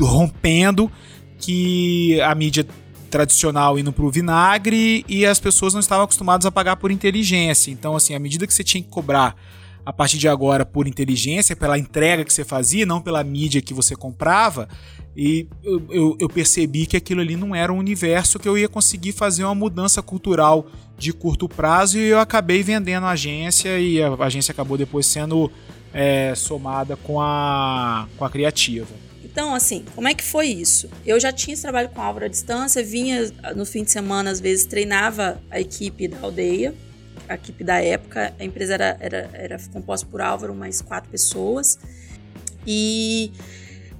rompendo 0.00 0.90
que 1.38 2.20
a 2.22 2.34
mídia 2.34 2.66
tradicional 3.10 3.78
indo 3.78 3.92
para 3.92 4.04
o 4.04 4.10
vinagre 4.10 5.04
e 5.08 5.24
as 5.24 5.38
pessoas 5.38 5.72
não 5.72 5.80
estavam 5.80 6.04
acostumadas 6.04 6.46
a 6.46 6.50
pagar 6.50 6.76
por 6.76 6.90
inteligência. 6.90 7.70
Então, 7.70 7.94
assim, 7.94 8.14
à 8.14 8.18
medida 8.18 8.46
que 8.46 8.52
você 8.52 8.64
tinha 8.64 8.82
que 8.82 8.88
cobrar 8.88 9.36
a 9.84 9.92
partir 9.92 10.18
de 10.18 10.28
agora 10.28 10.64
por 10.64 10.86
inteligência, 10.86 11.56
pela 11.56 11.78
entrega 11.78 12.24
que 12.24 12.32
você 12.32 12.44
fazia, 12.44 12.84
não 12.84 13.00
pela 13.00 13.22
mídia 13.24 13.62
que 13.62 13.74
você 13.74 13.96
comprava. 13.96 14.68
E 15.16 15.46
eu, 15.62 15.82
eu, 15.90 16.16
eu, 16.20 16.28
percebi 16.28 16.86
que 16.86 16.96
aquilo 16.96 17.20
ali 17.20 17.36
não 17.36 17.54
era 17.54 17.72
um 17.72 17.78
universo 17.78 18.38
que 18.38 18.48
eu 18.48 18.56
ia 18.56 18.68
conseguir 18.68 19.12
fazer 19.12 19.44
uma 19.44 19.54
mudança 19.54 20.00
cultural 20.00 20.66
de 20.96 21.12
curto 21.12 21.48
prazo 21.48 21.98
e 21.98 22.08
eu 22.08 22.20
acabei 22.20 22.62
vendendo 22.62 23.06
a 23.06 23.10
agência 23.10 23.78
e 23.78 24.00
a 24.00 24.14
agência 24.14 24.52
acabou 24.52 24.78
depois 24.78 25.06
sendo 25.06 25.50
é, 25.92 26.32
somada 26.36 26.96
com 26.96 27.20
a, 27.20 28.06
com 28.16 28.24
a 28.24 28.30
criativa. 28.30 28.88
Então, 29.24 29.54
assim, 29.54 29.84
como 29.94 30.08
é 30.08 30.14
que 30.14 30.24
foi 30.24 30.46
isso? 30.46 30.88
Eu 31.04 31.18
já 31.18 31.32
tinha 31.32 31.54
esse 31.54 31.62
trabalho 31.62 31.88
com 31.88 32.00
Álvaro 32.00 32.26
à 32.26 32.28
distância, 32.28 32.82
vinha 32.82 33.30
no 33.56 33.64
fim 33.64 33.84
de 33.84 33.90
semana, 33.90 34.30
às 34.30 34.40
vezes 34.40 34.66
treinava 34.66 35.40
a 35.50 35.60
equipe 35.60 36.08
da 36.08 36.20
aldeia 36.20 36.74
a 37.30 37.34
equipe 37.36 37.62
da 37.64 37.80
época. 37.82 38.34
A 38.38 38.44
empresa 38.44 38.74
era, 38.74 38.96
era, 39.00 39.30
era 39.32 39.58
composta 39.72 40.06
por 40.10 40.20
Álvaro, 40.20 40.54
mais 40.54 40.80
quatro 40.80 41.10
pessoas. 41.10 41.78
E 42.66 43.32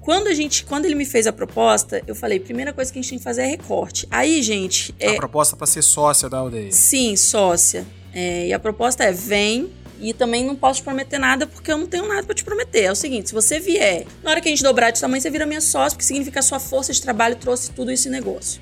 quando 0.00 0.28
a 0.28 0.34
gente, 0.34 0.64
quando 0.64 0.84
ele 0.84 0.94
me 0.94 1.04
fez 1.04 1.26
a 1.26 1.32
proposta, 1.32 2.02
eu 2.06 2.14
falei, 2.14 2.40
primeira 2.40 2.72
coisa 2.72 2.92
que 2.92 2.98
a 2.98 3.02
gente 3.02 3.10
tem 3.10 3.18
que 3.18 3.24
fazer 3.24 3.42
é 3.42 3.46
recorte. 3.46 4.06
Aí, 4.10 4.42
gente, 4.42 4.94
é, 4.98 5.10
A 5.10 5.16
proposta 5.16 5.56
para 5.56 5.66
ser 5.66 5.82
sócia 5.82 6.28
da 6.28 6.38
aldeia. 6.38 6.72
sim, 6.72 7.16
sócia. 7.16 7.86
É, 8.12 8.48
e 8.48 8.52
a 8.52 8.58
proposta 8.58 9.04
é 9.04 9.12
vem 9.12 9.70
e 10.00 10.12
também 10.14 10.44
não 10.44 10.56
posso 10.56 10.80
te 10.80 10.84
prometer 10.84 11.18
nada 11.18 11.46
porque 11.46 11.70
eu 11.70 11.78
não 11.78 11.86
tenho 11.86 12.08
nada 12.08 12.22
para 12.24 12.34
te 12.34 12.42
prometer. 12.42 12.80
É 12.84 12.90
o 12.92 12.94
seguinte, 12.96 13.28
se 13.28 13.34
você 13.34 13.60
vier, 13.60 14.04
na 14.22 14.30
hora 14.30 14.40
que 14.40 14.48
a 14.48 14.50
gente 14.50 14.62
dobrar 14.62 14.90
de 14.90 15.00
tamanho, 15.00 15.20
você 15.22 15.30
vira 15.30 15.46
minha 15.46 15.60
sócia, 15.60 15.90
porque 15.96 16.04
significa 16.04 16.32
que 16.34 16.38
a 16.38 16.42
sua 16.42 16.58
força 16.58 16.92
de 16.92 17.00
trabalho 17.00 17.36
trouxe 17.36 17.70
tudo 17.70 17.92
isso 17.92 18.08
em 18.08 18.10
negócio. 18.10 18.60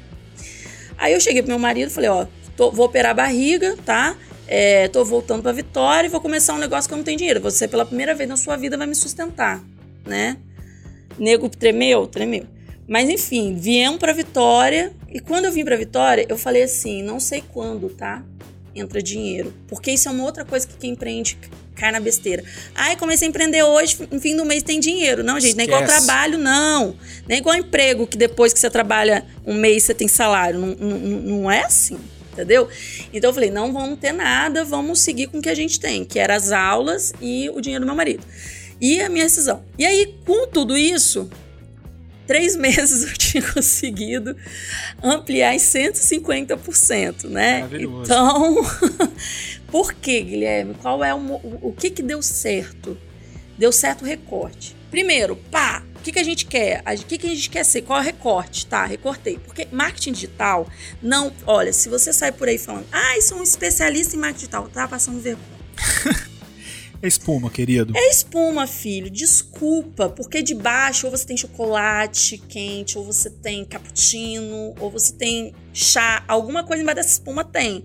Aí 0.98 1.12
eu 1.14 1.20
cheguei 1.20 1.40
pro 1.42 1.48
meu 1.50 1.59
marido 1.59 1.88
e 1.88 1.90
falei, 1.92 2.11
ó, 2.11 2.26
tô- 2.57 2.70
vou 2.72 2.87
operar 2.87 3.12
a 3.12 3.14
barriga, 3.14 3.76
tá? 3.87 4.16
É, 4.48 4.88
tô 4.88 5.04
voltando 5.04 5.42
pra 5.42 5.52
Vitória 5.52 6.08
e 6.08 6.11
vou 6.11 6.22
começar 6.22 6.54
um 6.54 6.58
negócio 6.58 6.88
que 6.88 6.94
eu 6.94 6.96
não 6.96 7.04
tenho 7.04 7.18
dinheiro. 7.18 7.38
Você, 7.42 7.68
pela 7.68 7.84
primeira 7.84 8.14
vez 8.14 8.26
na 8.26 8.37
sua 8.37 8.56
vida, 8.56 8.78
vai 8.78 8.87
me 8.87 8.94
sustentar, 8.94 9.62
né? 10.06 10.38
Nego 11.18 11.50
tremeu? 11.50 12.06
Tremeu. 12.06 12.46
Mas 12.88 13.11
enfim, 13.11 13.54
viemos 13.54 13.98
pra 13.98 14.14
Vitória. 14.14 14.92
E 15.12 15.20
quando 15.20 15.44
eu 15.44 15.52
vim 15.52 15.64
pra 15.64 15.76
Vitória, 15.76 16.24
eu 16.28 16.38
falei 16.38 16.62
assim: 16.62 17.02
não 17.02 17.20
sei 17.20 17.44
quando, 17.52 17.90
tá? 17.90 18.22
Entra 18.74 19.02
dinheiro. 19.02 19.52
Porque 19.68 19.90
isso 19.90 20.08
é 20.08 20.12
uma 20.12 20.24
outra 20.24 20.44
coisa 20.44 20.66
que 20.66 20.76
quem 20.78 20.92
empreende 20.92 21.38
cai 21.74 21.92
na 21.92 22.00
besteira. 22.00 22.42
Ai, 22.74 22.96
comecei 22.96 23.26
a 23.26 23.28
empreender 23.28 23.62
hoje, 23.62 23.98
no 24.11 24.18
fim 24.18 24.34
do 24.34 24.44
mês 24.44 24.62
tem 24.62 24.80
dinheiro. 24.80 25.22
Não, 25.22 25.38
gente, 25.38 25.56
nem 25.56 25.66
igual 25.66 25.82
Esquece. 25.82 26.06
trabalho, 26.06 26.38
não. 26.38 26.96
Nem 27.26 27.38
igual 27.38 27.54
emprego, 27.54 28.06
que 28.06 28.16
depois 28.16 28.52
que 28.52 28.58
você 28.58 28.70
trabalha 28.70 29.26
um 29.46 29.54
mês 29.54 29.82
você 29.82 29.92
tem 29.92 30.08
salário. 30.08 30.58
Não, 30.58 30.74
não, 30.74 30.98
não 30.98 31.50
é 31.50 31.64
assim. 31.64 31.98
Entendeu? 32.38 32.68
Então 33.12 33.31
eu 33.31 33.35
falei, 33.35 33.51
não 33.51 33.72
vamos 33.72 33.98
ter 33.98 34.12
nada, 34.12 34.64
vamos 34.64 35.01
seguir 35.01 35.27
com 35.27 35.38
o 35.38 35.42
que 35.42 35.48
a 35.48 35.55
gente 35.55 35.81
tem, 35.81 36.05
que 36.05 36.20
era 36.20 36.37
as 36.37 36.53
aulas 36.53 37.12
e 37.20 37.51
o 37.51 37.61
dinheiro 37.61 37.85
do 37.85 37.87
meu 37.87 37.96
marido. 37.96 38.24
E 38.81 39.01
a 39.01 39.09
minha 39.09 39.24
rescisão. 39.24 39.64
E 39.77 39.85
aí, 39.85 40.14
com 40.24 40.46
tudo 40.46 40.77
isso, 40.77 41.29
três 42.29 42.55
meses 42.57 43.11
eu 43.11 43.18
tinha 43.18 43.42
conseguido 43.42 44.37
ampliar 45.03 45.53
em 45.53 45.59
150%, 45.59 47.24
né? 47.24 47.62
Maravilhoso. 47.62 48.03
Então, 48.05 48.57
por 49.66 49.92
que, 49.92 50.20
Guilherme? 50.20 50.74
Qual 50.74 51.03
é 51.03 51.12
o, 51.12 51.40
o 51.61 51.74
que 51.77 51.90
que 51.90 52.03
deu 52.03 52.22
certo? 52.22 52.96
Deu 53.59 53.72
certo 53.72 54.03
o 54.03 54.05
recorte. 54.05 54.77
Primeiro, 54.92 55.35
pá, 55.51 55.83
o 55.98 56.02
que, 56.02 56.12
que 56.12 56.18
a 56.18 56.24
gente 56.24 56.46
quer? 56.46 56.82
O 56.87 57.04
que, 57.04 57.18
que 57.18 57.26
a 57.26 57.34
gente 57.34 57.50
quer 57.50 57.64
ser? 57.64 57.82
Qual 57.82 57.98
é 57.98 58.02
o 58.02 58.04
recorte? 58.04 58.66
Tá, 58.66 58.84
recortei. 58.84 59.38
Porque 59.38 59.66
marketing 59.70 60.12
digital, 60.12 60.66
não. 61.02 61.32
Olha, 61.46 61.72
se 61.72 61.88
você 61.88 62.12
sai 62.12 62.32
por 62.32 62.48
aí 62.48 62.58
falando, 62.58 62.87
ah, 62.92 63.20
sou 63.20 63.38
um 63.38 63.42
especialista 63.42 64.16
em 64.16 64.18
marketing 64.18 64.38
digital, 64.38 64.68
tá 64.68 64.87
passando 64.87 65.20
vergonha. 65.20 65.58
É 67.00 67.06
espuma, 67.06 67.48
querido. 67.48 67.96
É 67.96 68.11
espuma, 68.11 68.66
filho. 68.66 69.08
Desculpa, 69.08 70.08
porque 70.08 70.42
de 70.42 70.52
baixo 70.52 71.06
ou 71.06 71.12
você 71.12 71.24
tem 71.24 71.37
chocolate 71.37 72.38
quente, 72.38 72.98
ou 72.98 73.04
você 73.04 73.30
tem 73.30 73.64
cappuccino, 73.64 74.74
ou 74.80 74.90
você 74.90 75.12
tem 75.12 75.54
chá, 75.72 76.24
alguma 76.26 76.64
coisa 76.64 76.82
embaixo 76.82 76.96
dessa 76.96 77.12
espuma 77.12 77.44
tem. 77.44 77.84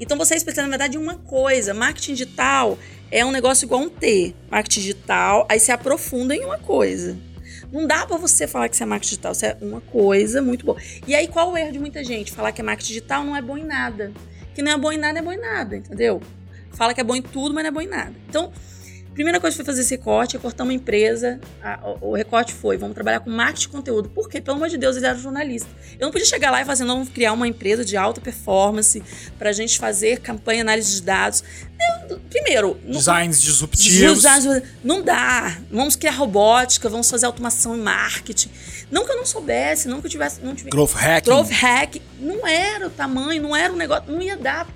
Então 0.00 0.16
você 0.16 0.32
é 0.32 0.36
especialista, 0.38 0.62
na 0.62 0.78
verdade, 0.78 0.96
em 0.96 1.00
uma 1.00 1.16
coisa. 1.16 1.74
Marketing 1.74 2.14
digital 2.14 2.78
é 3.10 3.22
um 3.22 3.30
negócio 3.30 3.66
igual 3.66 3.82
um 3.82 3.90
T. 3.90 4.34
Marketing 4.50 4.80
digital, 4.80 5.46
aí 5.50 5.60
você 5.60 5.70
aprofunda 5.70 6.34
em 6.34 6.42
uma 6.42 6.58
coisa. 6.58 7.18
Não 7.74 7.88
dá 7.88 8.06
pra 8.06 8.16
você 8.16 8.46
falar 8.46 8.68
que 8.68 8.76
você 8.76 8.84
é 8.84 8.86
marketing 8.86 9.10
digital, 9.10 9.32
isso 9.32 9.44
é 9.44 9.56
uma 9.60 9.80
coisa 9.80 10.40
muito 10.40 10.64
boa. 10.64 10.78
E 11.08 11.12
aí, 11.12 11.26
qual 11.26 11.50
o 11.50 11.58
erro 11.58 11.72
de 11.72 11.80
muita 11.80 12.04
gente? 12.04 12.30
Falar 12.30 12.52
que 12.52 12.60
é 12.60 12.64
marketing 12.64 12.86
digital 12.86 13.24
não 13.24 13.34
é 13.34 13.42
bom 13.42 13.58
em 13.58 13.64
nada. 13.64 14.12
Que 14.54 14.62
não 14.62 14.70
é 14.70 14.78
bom 14.78 14.92
em 14.92 14.96
nada, 14.96 15.18
é 15.18 15.22
bom 15.22 15.32
em 15.32 15.40
nada, 15.40 15.76
entendeu? 15.76 16.22
Fala 16.70 16.94
que 16.94 17.00
é 17.00 17.04
bom 17.04 17.16
em 17.16 17.22
tudo, 17.22 17.52
mas 17.52 17.64
não 17.64 17.70
é 17.70 17.72
bom 17.72 17.80
em 17.80 17.88
nada. 17.88 18.12
Então, 18.28 18.52
primeira 19.14 19.40
coisa 19.40 19.54
foi 19.56 19.64
fazer 19.64 19.80
esse 19.82 19.94
recorte, 19.96 20.36
é 20.36 20.38
cortar 20.40 20.64
uma 20.64 20.72
empresa. 20.74 21.40
A- 21.62 21.78
o, 22.00 22.14
recorte 22.14 22.52
foi, 22.52 22.76
vamos 22.76 22.94
trabalhar 22.94 23.20
com 23.20 23.30
marketing 23.30 23.60
de 23.62 23.68
conteúdo. 23.68 24.08
Por 24.10 24.28
quê? 24.28 24.40
Pelo 24.40 24.56
amor 24.56 24.68
de 24.68 24.76
Deus, 24.76 24.96
eles 24.96 25.08
eram 25.08 25.18
jornalistas. 25.20 25.70
Eu 25.98 26.06
não 26.06 26.12
podia 26.12 26.26
chegar 26.26 26.50
lá 26.50 26.60
e 26.60 26.64
fazer, 26.64 26.84
não, 26.84 26.96
vamos 26.96 27.08
criar 27.10 27.32
uma 27.32 27.46
empresa 27.48 27.84
de 27.84 27.96
alta 27.96 28.20
performance 28.20 29.02
pra 29.38 29.52
gente 29.52 29.78
fazer 29.78 30.18
campanha 30.20 30.62
análise 30.62 30.92
de 30.96 31.02
dados. 31.02 31.42
Eu- 32.10 32.18
primeiro, 32.30 32.78
não- 32.84 32.98
Designs 32.98 33.40
disruptivos. 33.40 34.22
Design- 34.22 34.62
Não 34.82 35.02
dá. 35.02 35.58
Vamos 35.70 35.96
criar 35.96 36.12
robótica, 36.12 36.88
vamos 36.88 37.08
fazer 37.08 37.26
automação 37.26 37.76
e 37.76 37.80
marketing. 37.80 38.50
Não 38.90 39.04
que 39.04 39.12
eu 39.12 39.16
não 39.16 39.26
soubesse, 39.26 39.88
não 39.88 40.00
que 40.00 40.06
eu 40.06 40.10
tivesse. 40.10 40.40
Não 40.40 40.54
tivesse 40.54 40.70
Growth 40.70 40.92
hacking. 40.92 41.30
Growth 41.30 41.50
hack 41.50 41.96
não 42.20 42.46
era 42.46 42.86
o 42.86 42.90
tamanho, 42.90 43.42
não 43.42 43.56
era 43.56 43.72
o 43.72 43.76
negócio, 43.76 44.04
não 44.12 44.20
ia 44.20 44.36
dar. 44.36 44.66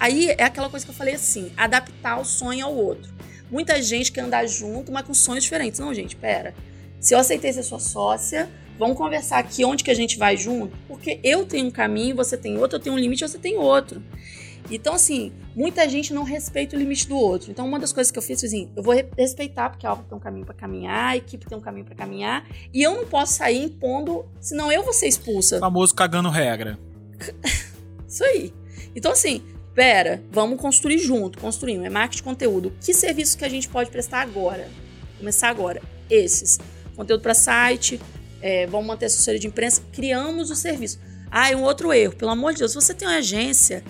Aí 0.00 0.30
é 0.30 0.44
aquela 0.44 0.68
coisa 0.70 0.84
que 0.84 0.90
eu 0.90 0.94
falei 0.94 1.14
assim: 1.14 1.52
adaptar 1.56 2.18
o 2.20 2.24
sonho 2.24 2.64
ao 2.64 2.74
outro. 2.74 3.12
Muita 3.50 3.80
gente 3.82 4.10
quer 4.12 4.22
andar 4.22 4.46
junto, 4.46 4.90
mas 4.90 5.06
com 5.06 5.14
sonhos 5.14 5.44
diferentes. 5.44 5.78
Não, 5.80 5.92
gente, 5.94 6.16
pera. 6.16 6.54
Se 7.00 7.14
eu 7.14 7.18
aceitei 7.18 7.52
ser 7.52 7.62
sua 7.62 7.78
sócia, 7.78 8.48
vamos 8.78 8.96
conversar 8.96 9.38
aqui 9.38 9.64
onde 9.64 9.84
que 9.84 9.90
a 9.90 9.94
gente 9.94 10.18
vai 10.18 10.36
junto, 10.36 10.76
porque 10.88 11.20
eu 11.22 11.44
tenho 11.44 11.66
um 11.66 11.70
caminho, 11.70 12.16
você 12.16 12.36
tem 12.36 12.58
outro, 12.58 12.76
eu 12.78 12.80
tenho 12.80 12.96
um 12.96 12.98
limite, 12.98 13.20
você 13.26 13.38
tem 13.38 13.56
outro. 13.58 14.02
Então, 14.70 14.94
assim, 14.94 15.30
muita 15.54 15.86
gente 15.86 16.14
não 16.14 16.22
respeita 16.22 16.74
o 16.74 16.78
limite 16.78 17.06
do 17.06 17.14
outro. 17.16 17.50
Então, 17.50 17.68
uma 17.68 17.78
das 17.78 17.92
coisas 17.92 18.10
que 18.10 18.18
eu 18.18 18.22
fiz 18.22 18.40
foi 18.40 18.46
assim: 18.46 18.70
eu 18.74 18.82
vou 18.82 18.94
re- 18.94 19.06
respeitar, 19.16 19.68
porque 19.68 19.86
a 19.86 19.90
Alva 19.90 20.04
tem 20.08 20.16
um 20.16 20.20
caminho 20.20 20.46
pra 20.46 20.54
caminhar, 20.54 21.10
a 21.10 21.16
equipe 21.18 21.44
tem 21.44 21.56
um 21.58 21.60
caminho 21.60 21.84
pra 21.84 21.94
caminhar, 21.94 22.46
e 22.72 22.82
eu 22.82 22.96
não 22.96 23.06
posso 23.06 23.34
sair 23.34 23.62
impondo, 23.62 24.24
senão 24.40 24.72
eu 24.72 24.82
vou 24.82 24.94
ser 24.94 25.06
expulsa. 25.06 25.58
Famoso 25.60 25.94
cagando 25.94 26.30
regra. 26.30 26.78
Isso 28.08 28.24
aí. 28.24 28.54
Então, 28.96 29.12
assim, 29.12 29.42
pera, 29.74 30.22
vamos 30.30 30.60
construir 30.60 30.98
junto, 30.98 31.38
construir. 31.38 31.84
É 31.84 31.90
marketing 31.90 32.16
de 32.16 32.22
conteúdo. 32.22 32.72
Que 32.80 32.94
serviço 32.94 33.36
que 33.36 33.44
a 33.44 33.48
gente 33.48 33.68
pode 33.68 33.90
prestar 33.90 34.20
agora? 34.20 34.68
Começar 35.18 35.48
agora. 35.48 35.82
Esses. 36.08 36.58
Conteúdo 36.96 37.22
para 37.22 37.34
site, 37.34 38.00
é, 38.40 38.66
vamos 38.66 38.86
manter 38.86 39.06
a 39.06 39.08
assessoria 39.08 39.40
de 39.40 39.46
imprensa. 39.46 39.82
Criamos 39.92 40.50
o 40.50 40.54
serviço. 40.54 41.00
Ah, 41.30 41.50
e 41.50 41.54
um 41.56 41.62
outro 41.62 41.92
erro. 41.92 42.14
Pelo 42.14 42.30
amor 42.30 42.52
de 42.52 42.60
Deus, 42.60 42.70
se 42.70 42.76
você 42.76 42.94
tem 42.94 43.08
uma 43.08 43.16
agência, 43.16 43.82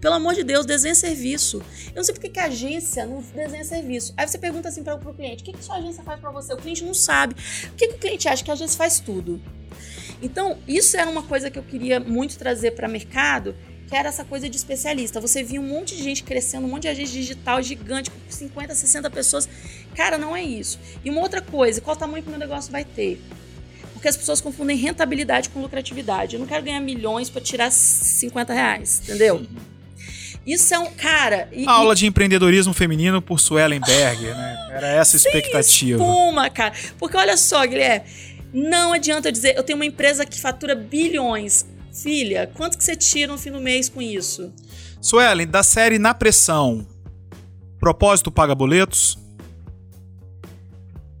pelo 0.00 0.16
amor 0.16 0.34
de 0.34 0.42
Deus, 0.42 0.66
desenha 0.66 0.94
serviço. 0.94 1.62
Eu 1.88 1.96
não 1.96 2.04
sei 2.04 2.12
porque 2.12 2.28
que 2.28 2.40
a 2.40 2.46
agência 2.46 3.06
não 3.06 3.22
desenha 3.22 3.64
serviço. 3.64 4.12
Aí 4.16 4.26
você 4.26 4.36
pergunta 4.36 4.68
assim 4.68 4.82
para 4.82 4.96
o 4.96 5.14
cliente: 5.14 5.42
o 5.42 5.46
que, 5.46 5.52
que 5.52 5.64
sua 5.64 5.76
agência 5.76 6.02
faz 6.02 6.20
para 6.20 6.30
você? 6.30 6.52
O 6.52 6.56
cliente 6.56 6.84
não 6.84 6.92
sabe. 6.92 7.34
O 7.72 7.74
que, 7.74 7.88
que 7.88 7.94
o 7.94 7.98
cliente 7.98 8.28
acha? 8.28 8.44
Que 8.44 8.50
a 8.50 8.54
agência 8.54 8.76
faz 8.76 8.98
tudo. 8.98 9.40
Então, 10.20 10.58
isso 10.66 10.96
era 10.96 11.08
uma 11.08 11.22
coisa 11.22 11.50
que 11.50 11.58
eu 11.58 11.62
queria 11.62 12.00
muito 12.00 12.36
trazer 12.36 12.72
para 12.72 12.88
mercado, 12.88 13.54
que 13.88 13.96
era 13.96 14.08
essa 14.08 14.24
coisa 14.24 14.48
de 14.48 14.56
especialista. 14.56 15.20
Você 15.20 15.42
via 15.42 15.60
um 15.60 15.66
monte 15.66 15.96
de 15.96 16.02
gente 16.02 16.22
crescendo, 16.22 16.66
um 16.66 16.70
monte 16.70 16.82
de 16.82 16.88
agente 16.88 17.12
digital 17.12 17.62
gigante, 17.62 18.10
com 18.10 18.16
50, 18.28 18.74
60 18.74 19.10
pessoas. 19.10 19.48
Cara, 19.94 20.18
não 20.18 20.34
é 20.34 20.42
isso. 20.42 20.78
E 21.04 21.10
uma 21.10 21.20
outra 21.20 21.40
coisa, 21.40 21.80
qual 21.80 21.96
tamanho 21.96 22.22
que 22.22 22.28
o 22.28 22.30
meu 22.30 22.40
negócio 22.40 22.72
vai 22.72 22.84
ter? 22.84 23.20
Porque 23.92 24.08
as 24.08 24.16
pessoas 24.16 24.40
confundem 24.40 24.76
rentabilidade 24.76 25.48
com 25.48 25.60
lucratividade. 25.60 26.34
Eu 26.34 26.40
não 26.40 26.46
quero 26.46 26.62
ganhar 26.62 26.80
milhões 26.80 27.30
para 27.30 27.40
tirar 27.40 27.70
50 27.70 28.52
reais, 28.52 29.00
entendeu? 29.02 29.46
Isso 30.46 30.74
é 30.74 30.78
um. 30.78 30.90
Cara. 30.90 31.48
E, 31.52 31.66
Aula 31.66 31.94
de 31.94 32.06
empreendedorismo 32.06 32.74
feminino 32.74 33.22
por 33.22 33.40
Suelen 33.40 33.80
Berger, 33.80 34.36
né? 34.36 34.68
Era 34.72 34.88
essa 34.88 35.16
a 35.16 35.18
expectativa. 35.18 36.02
espuma, 36.02 36.50
cara. 36.50 36.74
Porque 36.98 37.16
olha 37.16 37.36
só, 37.36 37.64
Guilherme, 37.66 38.04
não 38.52 38.92
adianta 38.92 39.28
eu 39.28 39.32
dizer, 39.32 39.56
eu 39.56 39.62
tenho 39.62 39.76
uma 39.76 39.86
empresa 39.86 40.24
que 40.26 40.38
fatura 40.38 40.74
bilhões. 40.74 41.66
Filha, 41.94 42.50
quanto 42.54 42.76
que 42.76 42.84
você 42.84 42.96
tira 42.96 43.30
no 43.32 43.38
fim 43.38 43.50
do 43.52 43.60
mês 43.60 43.88
com 43.88 44.02
isso? 44.02 44.52
Suelen, 45.00 45.46
da 45.46 45.62
série 45.62 45.98
Na 45.98 46.12
Pressão, 46.12 46.86
propósito 47.78 48.32
paga 48.32 48.54
boletos? 48.54 49.16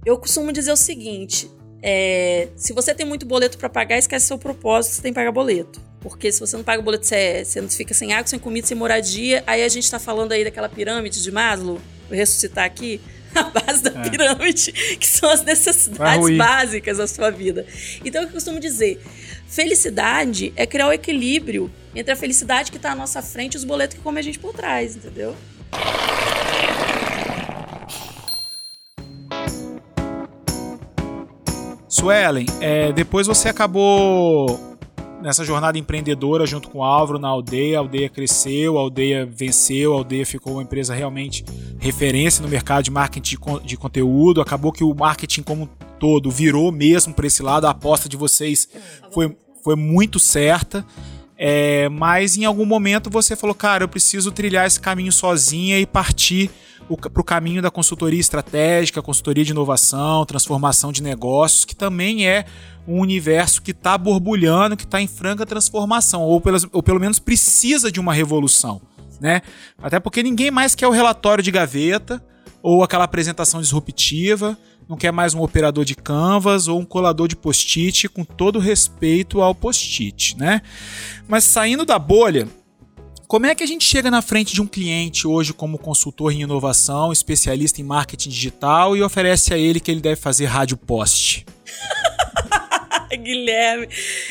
Eu 0.04 0.18
costumo 0.18 0.52
dizer 0.52 0.72
o 0.72 0.76
seguinte: 0.76 1.50
é, 1.82 2.48
se 2.56 2.72
você 2.72 2.94
tem 2.94 3.06
muito 3.06 3.24
boleto 3.24 3.56
para 3.56 3.68
pagar, 3.68 3.98
esquece 3.98 4.26
seu 4.26 4.38
propósito, 4.38 4.94
você 4.94 5.02
tem 5.02 5.12
que 5.12 5.18
pagar 5.18 5.32
boleto. 5.32 5.80
Porque 6.00 6.30
se 6.30 6.40
você 6.40 6.56
não 6.56 6.64
paga 6.64 6.82
boleto, 6.82 7.06
você, 7.06 7.44
você 7.44 7.60
não 7.60 7.68
fica 7.68 7.94
sem 7.94 8.12
água, 8.12 8.26
sem 8.26 8.38
comida, 8.38 8.66
sem 8.66 8.76
moradia. 8.76 9.42
Aí 9.46 9.62
a 9.62 9.68
gente 9.68 9.90
tá 9.90 9.98
falando 9.98 10.32
aí 10.32 10.44
daquela 10.44 10.68
pirâmide 10.68 11.22
de 11.22 11.30
Maslow, 11.30 11.80
vou 12.08 12.16
ressuscitar 12.18 12.64
aqui, 12.64 13.00
a 13.34 13.44
base 13.44 13.82
da 13.82 13.90
É. 14.02 14.10
pirâmide, 14.10 14.72
que 14.72 15.06
são 15.06 15.30
as 15.30 15.42
necessidades 15.42 16.36
básicas 16.36 16.98
da 16.98 17.06
sua 17.06 17.30
vida. 17.30 17.64
Então 18.04 18.22
eu 18.22 18.28
costumo 18.28 18.60
dizer: 18.60 19.00
felicidade 19.46 20.52
é 20.56 20.66
criar 20.66 20.88
o 20.88 20.92
equilíbrio 20.92 21.70
entre 21.94 22.12
a 22.12 22.16
felicidade 22.16 22.72
que 22.72 22.78
tá 22.78 22.92
à 22.92 22.94
nossa 22.94 23.22
frente 23.22 23.54
e 23.54 23.56
os 23.56 23.64
boletos 23.64 23.96
que 23.96 24.02
comem 24.02 24.20
a 24.20 24.22
gente 24.22 24.38
por 24.38 24.52
trás, 24.52 24.96
entendeu? 24.96 25.36
Suelen, 31.88 32.46
é, 32.60 32.92
depois 32.92 33.26
você 33.26 33.48
acabou 33.48 34.73
nessa 35.24 35.42
jornada 35.44 35.78
empreendedora 35.78 36.46
junto 36.46 36.68
com 36.68 36.78
o 36.78 36.84
Álvaro 36.84 37.18
na 37.18 37.28
aldeia. 37.28 37.78
A 37.78 37.80
aldeia 37.80 38.08
cresceu, 38.10 38.76
a 38.76 38.80
aldeia 38.82 39.26
venceu, 39.26 39.94
a 39.94 39.96
aldeia 39.96 40.26
ficou 40.26 40.52
uma 40.52 40.62
empresa 40.62 40.94
realmente 40.94 41.44
referência 41.80 42.42
no 42.42 42.48
mercado 42.48 42.84
de 42.84 42.90
marketing 42.90 43.30
de, 43.30 43.38
con- 43.38 43.60
de 43.60 43.76
conteúdo. 43.76 44.42
Acabou 44.42 44.70
que 44.70 44.84
o 44.84 44.94
marketing 44.94 45.42
como 45.42 45.62
um 45.64 45.68
todo 45.98 46.30
virou 46.30 46.70
mesmo 46.70 47.14
para 47.14 47.26
esse 47.26 47.42
lado. 47.42 47.66
A 47.66 47.70
aposta 47.70 48.08
de 48.08 48.16
vocês 48.16 48.68
foi, 49.10 49.34
foi 49.64 49.74
muito 49.74 50.20
certa. 50.20 50.84
É, 51.36 51.88
mas 51.88 52.36
em 52.36 52.44
algum 52.44 52.64
momento 52.64 53.10
você 53.10 53.34
falou, 53.34 53.54
cara, 53.56 53.82
eu 53.82 53.88
preciso 53.88 54.30
trilhar 54.30 54.66
esse 54.66 54.78
caminho 54.78 55.10
sozinha 55.10 55.80
e 55.80 55.86
partir 55.86 56.48
para 56.84 57.20
o 57.20 57.24
caminho 57.24 57.62
da 57.62 57.70
consultoria 57.70 58.20
estratégica, 58.20 59.02
consultoria 59.02 59.44
de 59.44 59.52
inovação, 59.52 60.24
transformação 60.24 60.92
de 60.92 61.02
negócios, 61.02 61.64
que 61.64 61.74
também 61.74 62.26
é 62.26 62.44
um 62.86 63.00
universo 63.00 63.62
que 63.62 63.70
está 63.70 63.96
borbulhando, 63.96 64.76
que 64.76 64.84
está 64.84 65.00
em 65.00 65.06
franca 65.06 65.46
transformação, 65.46 66.22
ou, 66.22 66.40
pelas, 66.40 66.66
ou 66.72 66.82
pelo 66.82 67.00
menos 67.00 67.18
precisa 67.18 67.90
de 67.90 67.98
uma 67.98 68.12
revolução. 68.12 68.80
Né? 69.20 69.42
Até 69.82 69.98
porque 69.98 70.22
ninguém 70.22 70.50
mais 70.50 70.74
quer 70.74 70.86
o 70.86 70.90
relatório 70.90 71.42
de 71.42 71.50
gaveta 71.50 72.22
ou 72.62 72.82
aquela 72.82 73.04
apresentação 73.04 73.60
disruptiva, 73.60 74.56
não 74.88 74.96
quer 74.96 75.12
mais 75.12 75.34
um 75.34 75.42
operador 75.42 75.84
de 75.84 75.94
canvas 75.94 76.68
ou 76.68 76.78
um 76.78 76.84
colador 76.84 77.28
de 77.28 77.36
post-it, 77.36 78.08
com 78.08 78.24
todo 78.24 78.58
respeito 78.58 79.40
ao 79.40 79.54
post-it, 79.54 80.36
né? 80.36 80.60
Mas 81.26 81.44
saindo 81.44 81.84
da 81.84 81.98
bolha, 81.98 82.48
como 83.34 83.46
é 83.46 83.54
que 83.56 83.64
a 83.64 83.66
gente 83.66 83.84
chega 83.84 84.12
na 84.12 84.22
frente 84.22 84.54
de 84.54 84.62
um 84.62 84.66
cliente 84.68 85.26
hoje 85.26 85.52
como 85.52 85.76
consultor 85.76 86.30
em 86.30 86.42
inovação, 86.42 87.12
especialista 87.12 87.80
em 87.80 87.84
marketing 87.84 88.28
digital 88.28 88.96
e 88.96 89.02
oferece 89.02 89.52
a 89.52 89.58
ele 89.58 89.80
que 89.80 89.90
ele 89.90 90.00
deve 90.00 90.14
fazer 90.14 90.44
rádio 90.44 90.76
post? 90.76 91.44
Guilherme. 93.10 93.88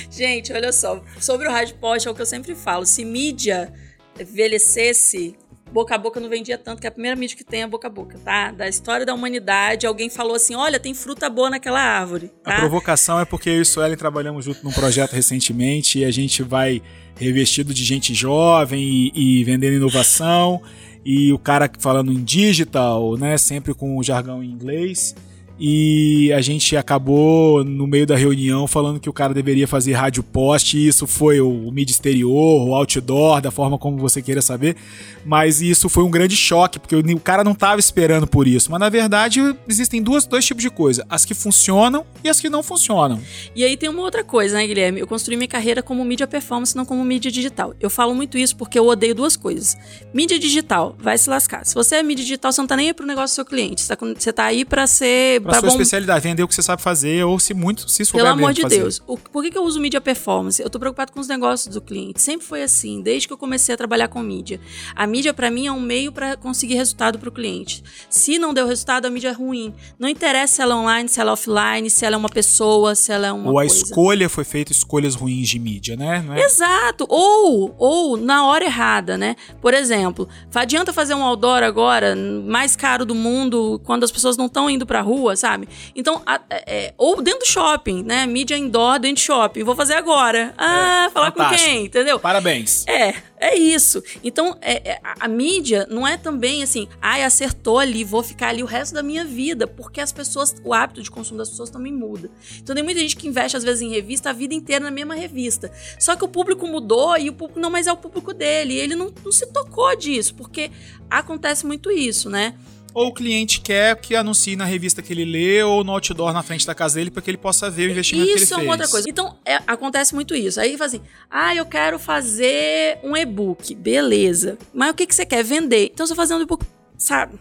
Gente, 0.10 0.54
olha 0.54 0.72
só, 0.72 1.04
sobre 1.20 1.50
o 1.50 1.52
rádio 1.52 1.76
post 1.82 2.08
é 2.08 2.12
o 2.12 2.16
que 2.16 2.22
eu 2.22 2.26
sempre 2.26 2.56
falo, 2.56 2.86
se 2.86 3.04
mídia 3.04 3.74
envelhecesse, 4.18 5.36
boca 5.74 5.96
a 5.96 5.98
boca 5.98 6.20
não 6.20 6.30
vendia 6.30 6.58
tanto, 6.58 6.80
que 6.80 6.88
é 6.88 6.90
a 6.90 6.92
primeira 6.92 7.18
mídia 7.18 7.36
que 7.36 7.44
tem 7.44 7.64
é 7.64 7.68
boca 7.68 7.88
a 7.88 7.90
boca, 7.90 8.18
tá? 8.24 8.52
Da 8.52 8.68
história 8.70 9.06
da 9.06 9.14
humanidade, 9.14 9.88
alguém 9.88 10.10
falou 10.10 10.36
assim: 10.36 10.56
olha, 10.56 10.80
tem 10.80 10.94
fruta 10.94 11.30
boa 11.30 11.50
naquela 11.50 11.82
árvore. 11.82 12.32
Tá? 12.44 12.58
A 12.58 12.60
provocação 12.60 13.20
é 13.20 13.26
porque 13.26 13.50
eu 13.50 13.56
e 13.56 13.62
o 13.62 13.66
Suelen 13.66 13.98
trabalhamos 13.98 14.46
junto 14.46 14.64
num 14.64 14.72
projeto 14.72 15.14
recentemente 15.14 16.00
e 16.00 16.06
a 16.06 16.12
gente 16.12 16.44
vai 16.44 16.82
revestido 17.20 17.74
de 17.74 17.84
gente 17.84 18.14
jovem 18.14 19.12
e, 19.14 19.40
e 19.40 19.44
vendendo 19.44 19.76
inovação. 19.76 20.62
E 21.06 21.34
o 21.34 21.40
cara 21.40 21.70
falando 21.80 22.12
em 22.14 22.24
digital, 22.24 23.18
né? 23.18 23.38
Sempre 23.38 23.74
com 23.74 23.98
o 23.98 24.04
jargão 24.04 24.44
em 24.44 24.50
inglês 24.50 25.16
e 25.60 26.34
a 26.34 26.42
gente 26.42 26.76
acabou 26.76 27.64
no 27.64 27.86
meio 27.86 28.08
da 28.08 28.16
reunião 28.16 28.68
falando 28.68 29.00
que 29.00 29.10
o 29.10 29.14
cara 29.14 29.34
deveria 29.34 29.68
fazer 29.68 29.94
rádio 29.94 30.24
post, 30.24 30.76
isso 30.76 31.06
foi 31.06 31.40
o 31.40 31.72
mídia 31.72 31.94
exterior, 31.94 32.68
o 32.68 32.74
outdoor, 32.74 33.40
da 33.40 33.52
forma 33.52 33.78
como 33.78 33.98
você 33.98 34.22
queira 34.22 34.42
saber, 34.42 34.76
mas 35.24 35.62
isso 35.62 35.88
foi 35.90 36.04
um 36.04 36.10
grande 36.10 36.36
choque, 36.36 36.80
porque 36.80 36.96
o 36.96 37.20
cara 37.20 37.44
não 37.44 37.52
estava 37.52 37.80
esperando 37.80 38.26
por 38.26 38.48
isso, 38.48 38.72
mas 38.72 38.80
na 38.80 38.90
verdade 38.90 39.40
existem 39.68 40.02
duas, 40.02 40.26
dois 40.26 40.44
tipos 40.46 40.64
de 40.64 40.70
coisa, 40.70 41.06
as 41.10 41.24
que 41.24 41.34
funcionam 41.34 42.06
e 42.24 42.30
as 42.30 42.40
que 42.40 42.50
não 42.50 42.64
funcionam. 42.64 43.20
E 43.56 43.64
aí 43.64 43.78
tem 43.78 43.90
uma 43.90 44.02
outra 44.02 44.24
coisa, 44.24 44.56
né, 44.56 44.66
Guilherme? 44.66 45.00
Eu 45.00 45.08
construí 45.08 45.38
minha 45.38 45.48
carreira 45.48 45.84
como 45.84 46.04
mídia 46.04 46.26
performance, 46.26 46.76
não 46.76 46.86
como 46.86 47.04
mídia 47.04 47.32
digital. 47.32 47.74
Eu 47.80 47.90
falo 47.90 48.16
muito 48.16 48.38
isso 48.38 48.56
porque 48.56 48.80
eu 48.80 48.88
odeio 48.88 49.14
duas 49.14 49.36
coisas. 49.36 49.78
Mídia 50.14 50.40
digital, 50.40 50.96
vai 51.00 51.18
se 51.18 51.30
lascar. 51.30 51.66
Se 51.66 51.76
você 51.76 51.96
é 51.96 52.04
mídia 52.04 52.24
digital, 52.24 52.52
você 52.52 52.62
não 52.62 52.68
tá 52.68 52.76
nem 52.76 52.88
aí 52.88 52.94
pro 52.94 53.06
negócio 53.06 53.34
do 53.34 53.36
seu 53.36 53.46
cliente, 53.46 53.82
você 53.82 53.96
tá, 53.96 54.06
você 54.18 54.34
tá 54.34 54.46
aí 54.46 54.66
para 54.66 54.88
ser 54.88 55.43
pra, 55.44 55.60
sua 55.60 55.70
bom... 55.70 55.76
especialidade, 55.76 56.24
vender 56.24 56.44
o 56.44 56.48
que 56.48 56.56
você 56.56 56.64
sabe 56.64 56.82
fazer, 56.82 57.24
ou 57.24 57.40
se 57.40 57.54
muito, 57.54 57.90
se 57.90 58.06
souber 58.06 58.26
Pelo 58.26 58.34
amor 58.34 58.54
de 58.54 58.62
fazer. 58.62 58.80
Deus. 58.80 59.02
O, 59.08 59.18
por 59.18 59.44
que, 59.44 59.52
que 59.52 59.58
eu 59.58 59.64
uso 59.64 59.80
mídia 59.80 60.02
performance? 60.02 60.62
Eu 60.62 60.70
tô 60.70 60.80
preocupado 60.80 61.12
com 61.12 61.20
os 61.20 61.28
negócios 61.28 61.74
do 61.74 61.82
cliente. 61.82 62.22
Sempre 62.22 62.46
foi 62.46 62.64
assim, 62.64 63.02
desde 63.02 63.28
que 63.28 63.34
eu 63.34 63.38
comecei 63.38 63.74
a 63.74 63.78
trabalhar 63.78 64.08
com 64.08 64.22
mídia. 64.22 64.60
A 64.96 65.06
mídia, 65.06 65.34
para 65.34 65.50
mim, 65.52 65.68
é 65.68 65.72
um 65.72 65.80
meio 65.80 66.12
para 66.12 66.36
conseguir 66.38 66.76
resultado 66.76 67.20
para 67.20 67.30
o 67.30 67.32
cliente. 67.32 67.84
Se 68.10 68.38
não 68.38 68.54
deu 68.54 68.68
resultado, 68.68 69.06
a 69.06 69.10
mídia 69.10 69.30
é 69.30 69.32
ruim. 69.32 69.74
Não 70.00 70.08
interessa 70.08 70.56
se 70.56 70.62
ela 70.62 70.74
é 70.74 70.78
online, 70.78 71.10
se 71.10 71.20
ela 71.20 71.32
é 71.32 71.34
offline, 71.34 71.90
se 71.90 72.06
ela 72.06 72.16
é 72.16 72.18
uma 72.18 72.30
pessoa, 72.30 72.96
se 72.96 73.12
ela 73.12 73.28
é 73.28 73.32
uma 73.32 73.52
Ou 73.52 73.60
a 73.60 73.64
coisa. 73.64 73.76
escolha 73.76 74.30
foi 74.30 74.44
feita 74.44 74.72
escolhas 74.72 75.16
ruins 75.16 75.50
de 75.50 75.60
mídia, 75.60 75.96
né? 75.96 76.26
É? 76.36 76.46
Exato. 76.46 77.06
Ou, 77.10 77.76
ou 77.78 78.18
na 78.18 78.46
hora 78.46 78.66
errada, 78.66 79.18
né? 79.18 79.36
Por 79.62 79.74
exemplo, 79.74 80.28
adianta 80.54 80.94
fazer 80.94 81.14
um 81.14 81.24
outdoor 81.24 81.64
agora, 81.64 82.16
mais 82.16 82.76
caro 82.76 83.06
do 83.06 83.16
mundo, 83.16 83.82
quando 83.84 84.04
as 84.04 84.12
pessoas 84.12 84.38
não 84.38 84.46
estão 84.46 84.70
indo 84.70 84.86
pra 84.86 85.02
rua, 85.02 85.33
sabe? 85.36 85.68
Então, 85.96 86.22
a, 86.26 86.40
é, 86.50 86.86
é, 86.86 86.94
ou 86.98 87.22
dentro 87.22 87.40
do 87.40 87.48
shopping, 87.48 88.04
né? 88.04 88.26
Mídia 88.26 88.58
indoor 88.58 89.00
dentro 89.00 89.22
do 89.22 89.26
shopping. 89.26 89.64
Vou 89.64 89.76
fazer 89.76 89.94
agora. 89.94 90.54
Ah, 90.58 91.08
é, 91.08 91.10
falar 91.12 91.32
fantástico. 91.32 91.62
com 91.62 91.66
quem? 91.66 91.86
Entendeu? 91.86 92.20
Parabéns. 92.20 92.86
É, 92.88 93.16
é 93.38 93.58
isso. 93.58 94.02
Então, 94.24 94.58
é, 94.62 94.92
é, 94.92 95.00
a, 95.04 95.26
a, 95.26 95.28
mídia 95.28 95.88
não 95.90 96.08
é 96.08 96.18
também 96.18 96.64
assim, 96.64 96.88
ai, 97.02 97.24
acertou 97.24 97.80
ali, 97.80 98.04
vou 98.04 98.24
ficar 98.24 98.50
ali 98.50 98.64
o 98.64 98.66
resto 98.66 98.94
da 98.94 99.04
minha 99.04 99.26
vida, 99.26 99.68
porque 99.68 100.00
as 100.00 100.12
pessoas, 100.12 100.56
o 100.64 100.74
hábito 100.74 101.02
de 101.02 101.12
consumo 101.12 101.38
das 101.38 101.50
pessoas 101.50 101.70
também 101.70 101.92
muda. 101.92 102.30
Então, 102.62 102.74
tem 102.76 102.84
muita 102.84 103.00
gente 103.00 103.16
que 103.16 103.28
investe, 103.28 103.58
às 103.58 103.64
vezes, 103.64 103.82
em 103.82 103.90
revista 103.90 104.30
a 104.30 104.34
vida 104.34 104.54
inteira 104.54 104.84
na 104.84 104.92
mesma 104.92 105.16
revista. 105.16 105.72
Só 106.00 106.16
que 106.16 106.24
o 106.24 106.28
público 106.28 106.68
mudou 106.68 107.18
e 107.18 107.30
o 107.30 107.34
público 107.34 107.60
não 107.60 107.70
mais 107.70 107.88
é 107.88 107.92
o 107.92 107.98
público 107.98 108.34
dele. 108.34 108.74
E 108.74 108.80
ele 108.80 108.96
não, 108.96 109.12
não 109.24 109.32
se 109.32 109.46
tocou 109.48 109.96
disso, 109.96 110.36
porque 110.36 110.72
acontece 111.10 111.66
muito 111.66 111.92
isso, 111.92 112.30
né? 112.30 112.56
Ou 112.94 113.08
o 113.08 113.14
cliente 113.14 113.60
quer 113.60 113.96
que 114.00 114.16
anuncie 114.16 114.56
na 114.56 114.66
revista 114.66 115.02
que 115.02 115.12
ele 115.12 115.26
lê 115.26 115.64
ou 115.64 115.84
no 115.84 115.92
outdoor 115.92 116.32
na 116.32 116.44
frente 116.44 116.66
da 116.66 116.76
casa 116.76 116.96
dele 116.96 117.10
para 117.10 117.22
que 117.22 117.30
ele 117.32 117.38
possa 117.38 117.70
ver 117.70 117.88
o 117.88 117.92
investimento 117.92 118.28
isso 118.28 118.36
que 118.36 118.40
ele 118.40 118.40
fez. 118.40 118.52
Isso 118.52 118.60
é 118.60 118.64
uma 118.64 118.72
outra 118.72 118.88
coisa. 118.88 119.10
Então, 119.10 119.38
é, 119.46 119.56
acontece 119.66 120.14
muito 120.14 120.36
isso. 120.36 120.60
Aí 120.60 120.78
fala 120.78 120.88
assim, 120.88 121.02
ah, 121.30 121.56
eu 121.56 121.66
quero 121.66 121.98
fazer 121.98 123.00
um 123.04 123.18
e-book. 123.18 123.74
Beleza. 123.76 124.58
Mas 124.74 124.92
o 124.92 124.94
que, 124.94 125.08
que 125.08 125.16
você 125.16 125.26
quer? 125.26 125.44
Vender. 125.44 125.90
Então, 125.94 126.06
você 126.06 126.14
fazendo 126.14 126.40
um 126.40 126.44
e-book, 126.44 126.66
sabe? 126.98 127.40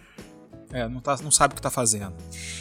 É, 0.73 0.89
não, 0.89 1.01
tá, 1.01 1.19
não 1.23 1.31
sabe 1.31 1.53
o 1.53 1.57
que 1.57 1.63
tá 1.63 1.71
fazendo. 1.71 2.15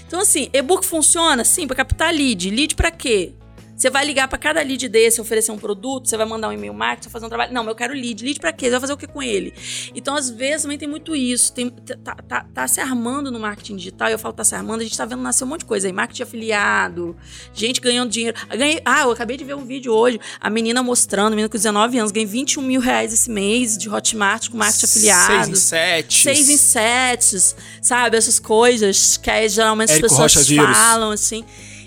Então, 0.05 0.19
assim, 0.19 0.49
e-book 0.51 0.85
funciona? 0.85 1.45
Sim, 1.45 1.67
para 1.67 1.77
captar 1.77 2.13
lead. 2.13 2.49
Lead 2.49 2.75
para 2.75 2.91
quê? 2.91 3.33
Você 3.81 3.89
vai 3.89 4.05
ligar 4.05 4.27
para 4.27 4.37
cada 4.37 4.61
lead 4.61 4.87
desse, 4.87 5.19
oferecer 5.19 5.51
um 5.51 5.57
produto, 5.57 6.07
você 6.07 6.15
vai 6.15 6.27
mandar 6.27 6.49
um 6.49 6.53
e-mail 6.53 6.71
marketing, 6.71 7.09
fazer 7.09 7.25
um 7.25 7.29
trabalho. 7.29 7.51
Não, 7.51 7.67
eu 7.67 7.73
quero 7.73 7.95
lead. 7.95 8.23
Lead 8.23 8.39
para 8.39 8.53
quê? 8.53 8.67
Você 8.67 8.71
vai 8.73 8.79
fazer 8.79 8.93
o 8.93 8.97
que 8.97 9.07
com 9.07 9.23
ele? 9.23 9.55
Então, 9.95 10.15
às 10.15 10.29
vezes, 10.29 10.61
também 10.61 10.77
tem 10.77 10.87
muito 10.87 11.15
isso. 11.15 11.51
Tem, 11.51 11.67
tá, 11.67 12.13
tá, 12.13 12.45
tá 12.53 12.67
se 12.67 12.79
armando 12.79 13.31
no 13.31 13.39
marketing 13.39 13.77
digital, 13.77 14.09
eu 14.09 14.19
falo 14.19 14.35
tá 14.35 14.43
se 14.43 14.53
armando, 14.53 14.81
a 14.81 14.83
gente 14.83 14.95
tá 14.95 15.03
vendo 15.03 15.23
nascer 15.23 15.45
um 15.45 15.47
monte 15.47 15.61
de 15.61 15.65
coisa 15.65 15.87
aí. 15.87 15.93
Marketing 15.93 16.21
afiliado, 16.21 17.17
gente 17.55 17.81
ganhando 17.81 18.11
dinheiro. 18.11 18.37
Ganhei, 18.55 18.79
ah, 18.85 19.01
eu 19.01 19.11
acabei 19.11 19.35
de 19.35 19.43
ver 19.43 19.55
um 19.55 19.65
vídeo 19.65 19.91
hoje, 19.91 20.19
a 20.39 20.47
menina 20.47 20.83
mostrando, 20.83 21.27
a 21.27 21.29
menina 21.31 21.49
com 21.49 21.57
19 21.57 21.97
anos, 21.97 22.11
ganhei 22.11 22.27
21 22.27 22.61
mil 22.61 22.81
reais 22.81 23.11
esse 23.11 23.31
mês 23.31 23.75
de 23.79 23.89
Hotmart 23.89 24.47
com 24.49 24.57
marketing 24.57 24.85
afiliado. 24.85 25.25
Seis 25.25 25.49
em 25.49 25.55
sete. 25.55 26.21
Seis 26.21 26.49
em 26.49 26.57
sete, 26.57 27.55
sabe? 27.81 28.15
Essas 28.15 28.37
coisas 28.37 29.17
que 29.17 29.31
aí 29.31 29.49
geralmente 29.49 29.89
Érico 29.89 30.05
as 30.05 30.11
pessoas 30.11 30.47
falam, 30.47 31.09
assim. 31.09 31.43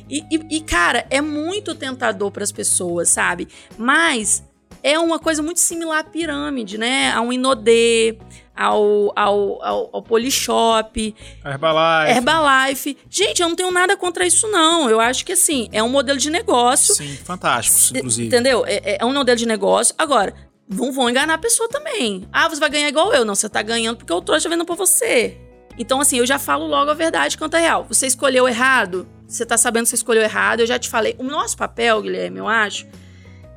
E, 0.08 0.24
e, 0.30 0.56
e 0.56 0.60
cara, 0.60 1.06
é 1.10 1.20
muito 1.20 1.74
tentador 1.74 2.30
para 2.30 2.44
as 2.44 2.52
pessoas, 2.52 3.08
sabe? 3.08 3.48
Mas 3.78 4.44
é 4.82 4.98
uma 4.98 5.18
coisa 5.18 5.42
muito 5.42 5.60
similar 5.60 6.00
à 6.00 6.04
pirâmide, 6.04 6.76
né? 6.76 7.10
A 7.12 7.20
um 7.20 7.32
Inodê, 7.32 8.18
ao, 8.54 9.12
ao, 9.16 9.62
ao, 9.64 9.90
ao 9.94 10.02
Polishop. 10.02 11.14
Herbalife. 11.44 12.12
Herbalife. 12.12 12.98
Gente, 13.08 13.40
eu 13.40 13.48
não 13.48 13.56
tenho 13.56 13.70
nada 13.70 13.96
contra 13.96 14.26
isso, 14.26 14.46
não. 14.48 14.88
Eu 14.88 15.00
acho 15.00 15.24
que, 15.24 15.32
assim, 15.32 15.68
é 15.72 15.82
um 15.82 15.88
modelo 15.88 16.18
de 16.18 16.30
negócio. 16.30 16.94
Sim, 16.94 17.16
fantástico, 17.16 17.96
inclusive. 17.96 18.28
Entendeu? 18.28 18.64
É, 18.66 18.98
é 19.00 19.04
um 19.04 19.12
modelo 19.12 19.38
de 19.38 19.46
negócio. 19.46 19.94
Agora, 19.96 20.34
não 20.68 20.92
vão 20.92 21.08
enganar 21.08 21.34
a 21.34 21.38
pessoa 21.38 21.68
também. 21.68 22.28
Ah, 22.32 22.48
você 22.48 22.60
vai 22.60 22.70
ganhar 22.70 22.88
igual 22.88 23.12
eu. 23.12 23.24
Não, 23.24 23.34
você 23.34 23.48
tá 23.48 23.62
ganhando 23.62 23.96
porque 23.96 24.12
o 24.12 24.20
trouxa 24.20 24.48
tá 24.48 24.54
vendo 24.54 24.64
pra 24.64 24.74
você. 24.74 25.38
Então, 25.78 26.00
assim, 26.00 26.18
eu 26.18 26.26
já 26.26 26.38
falo 26.38 26.66
logo 26.66 26.90
a 26.90 26.94
verdade 26.94 27.36
quanto 27.36 27.56
é 27.56 27.60
real. 27.60 27.84
Você 27.88 28.06
escolheu 28.06 28.46
errado, 28.46 29.08
você 29.26 29.44
tá 29.44 29.56
sabendo 29.56 29.84
que 29.84 29.90
você 29.90 29.96
escolheu 29.96 30.22
errado, 30.22 30.60
eu 30.60 30.66
já 30.66 30.78
te 30.78 30.88
falei. 30.88 31.14
O 31.18 31.24
nosso 31.24 31.56
papel, 31.56 32.00
Guilherme, 32.02 32.38
eu 32.38 32.48
acho, 32.48 32.87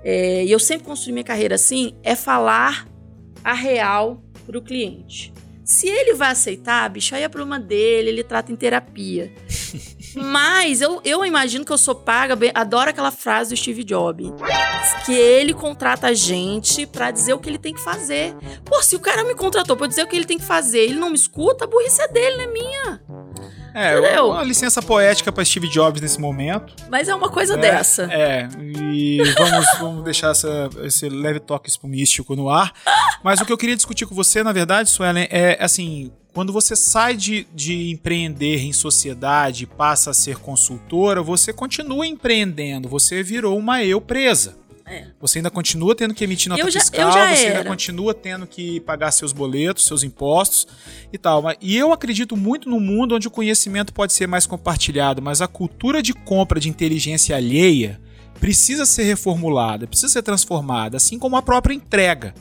é, 0.04 0.46
e 0.46 0.52
eu 0.52 0.60
sempre 0.60 0.86
construí 0.86 1.12
minha 1.12 1.24
carreira 1.24 1.56
assim, 1.56 1.96
é 2.04 2.16
falar 2.16 2.88
a 3.44 3.54
real 3.54 4.24
pro 4.46 4.62
cliente. 4.62 5.34
Se 5.64 5.88
ele 5.88 6.14
vai 6.14 6.32
aceitar, 6.32 6.90
bicho, 6.90 7.14
aí 7.14 7.24
é 7.24 7.30
problema 7.30 7.60
dele, 7.60 8.10
ele 8.10 8.24
trata 8.24 8.52
em 8.52 8.56
terapia. 8.56 9.34
Mas 10.18 10.82
eu, 10.82 11.02
eu 11.04 11.26
imagino 11.26 11.64
que 11.64 11.72
eu 11.72 11.78
sou 11.78 11.96
paga, 11.96 12.38
adoro 12.54 12.90
aquela 12.90 13.12
frase 13.12 13.52
do 13.52 13.58
Steve 13.58 13.84
Jobs. 13.84 14.32
Que 15.06 15.14
ele 15.14 15.54
contrata 15.54 16.08
a 16.08 16.14
gente 16.14 16.86
para 16.86 17.12
dizer 17.12 17.34
o 17.34 17.40
que 17.40 17.50
ele 17.50 17.58
tem 17.58 17.74
que 17.74 17.82
fazer. 17.82 18.36
Pô, 18.66 18.82
se 18.82 18.96
o 18.96 19.00
cara 19.00 19.24
me 19.24 19.36
contratou 19.36 19.76
pra 19.78 19.88
dizer 19.88 20.04
o 20.04 20.08
que 20.08 20.16
ele 20.16 20.26
tem 20.26 20.38
que 20.38 20.46
fazer 20.46 20.88
ele 20.88 21.00
não 21.00 21.10
me 21.10 21.16
escuta, 21.16 21.66
a 21.66 21.68
burrice 21.68 22.02
é 22.02 22.08
dele, 22.08 22.38
não 22.38 22.44
é 22.44 22.48
minha. 22.48 23.02
É, 23.74 24.00
Entendeu? 24.00 24.30
uma 24.32 24.44
licença 24.44 24.82
poética 24.82 25.32
para 25.32 25.46
Steve 25.46 25.70
Jobs 25.70 26.02
nesse 26.02 26.20
momento. 26.20 26.74
Mas 26.90 27.08
é 27.08 27.14
uma 27.14 27.30
coisa 27.30 27.54
é, 27.54 27.58
dessa. 27.58 28.04
É, 28.12 28.48
e 28.60 29.22
vamos, 29.38 29.66
vamos 29.80 30.04
deixar 30.04 30.32
essa, 30.32 30.70
esse 30.84 31.08
leve 31.10 31.40
toque 31.40 31.70
místico 31.84 32.36
no 32.36 32.50
ar. 32.50 32.74
Mas 33.24 33.40
o 33.40 33.46
que 33.46 33.54
eu 33.54 33.58
queria 33.58 33.76
discutir 33.76 34.08
com 34.08 34.16
você, 34.16 34.42
na 34.42 34.52
verdade, 34.52 34.90
Suelen, 34.90 35.28
é 35.30 35.64
assim: 35.64 36.12
quando 36.38 36.54
você 36.54 36.76
sai 36.76 37.18
de, 37.18 37.48
de 37.52 37.90
empreender 37.90 38.60
em 38.60 38.72
sociedade 38.72 39.64
e 39.64 39.66
passa 39.66 40.12
a 40.12 40.14
ser 40.14 40.38
consultora, 40.38 41.20
você 41.24 41.52
continua 41.52 42.06
empreendendo, 42.06 42.88
você 42.88 43.24
virou 43.24 43.58
uma 43.58 43.84
eu 43.84 44.00
presa. 44.00 44.56
É. 44.86 45.08
Você 45.20 45.40
ainda 45.40 45.50
continua 45.50 45.96
tendo 45.96 46.14
que 46.14 46.24
emitir 46.24 46.48
nota 46.52 46.70
já, 46.70 46.80
fiscal, 46.80 47.12
você 47.12 47.46
era. 47.48 47.58
ainda 47.58 47.68
continua 47.68 48.14
tendo 48.14 48.46
que 48.46 48.80
pagar 48.82 49.10
seus 49.10 49.34
boletos, 49.34 49.88
seus 49.88 50.04
impostos 50.04 50.68
e 51.12 51.18
tal. 51.18 51.44
E 51.60 51.76
eu 51.76 51.92
acredito 51.92 52.38
muito 52.38 52.70
no 52.70 52.80
mundo 52.80 53.16
onde 53.16 53.28
o 53.28 53.32
conhecimento 53.32 53.92
pode 53.92 54.14
ser 54.14 54.28
mais 54.28 54.46
compartilhado, 54.46 55.24
mas 55.24 55.42
a 55.42 55.48
cultura 55.48 56.04
de 56.04 56.14
compra 56.14 56.60
de 56.60 56.70
inteligência 56.70 57.36
alheia 57.36 58.00
precisa 58.40 58.86
ser 58.86 59.06
reformulada, 59.06 59.88
precisa 59.88 60.14
ser 60.14 60.22
transformada, 60.22 60.98
assim 60.98 61.18
como 61.18 61.36
a 61.36 61.42
própria 61.42 61.74
entrega. 61.74 62.36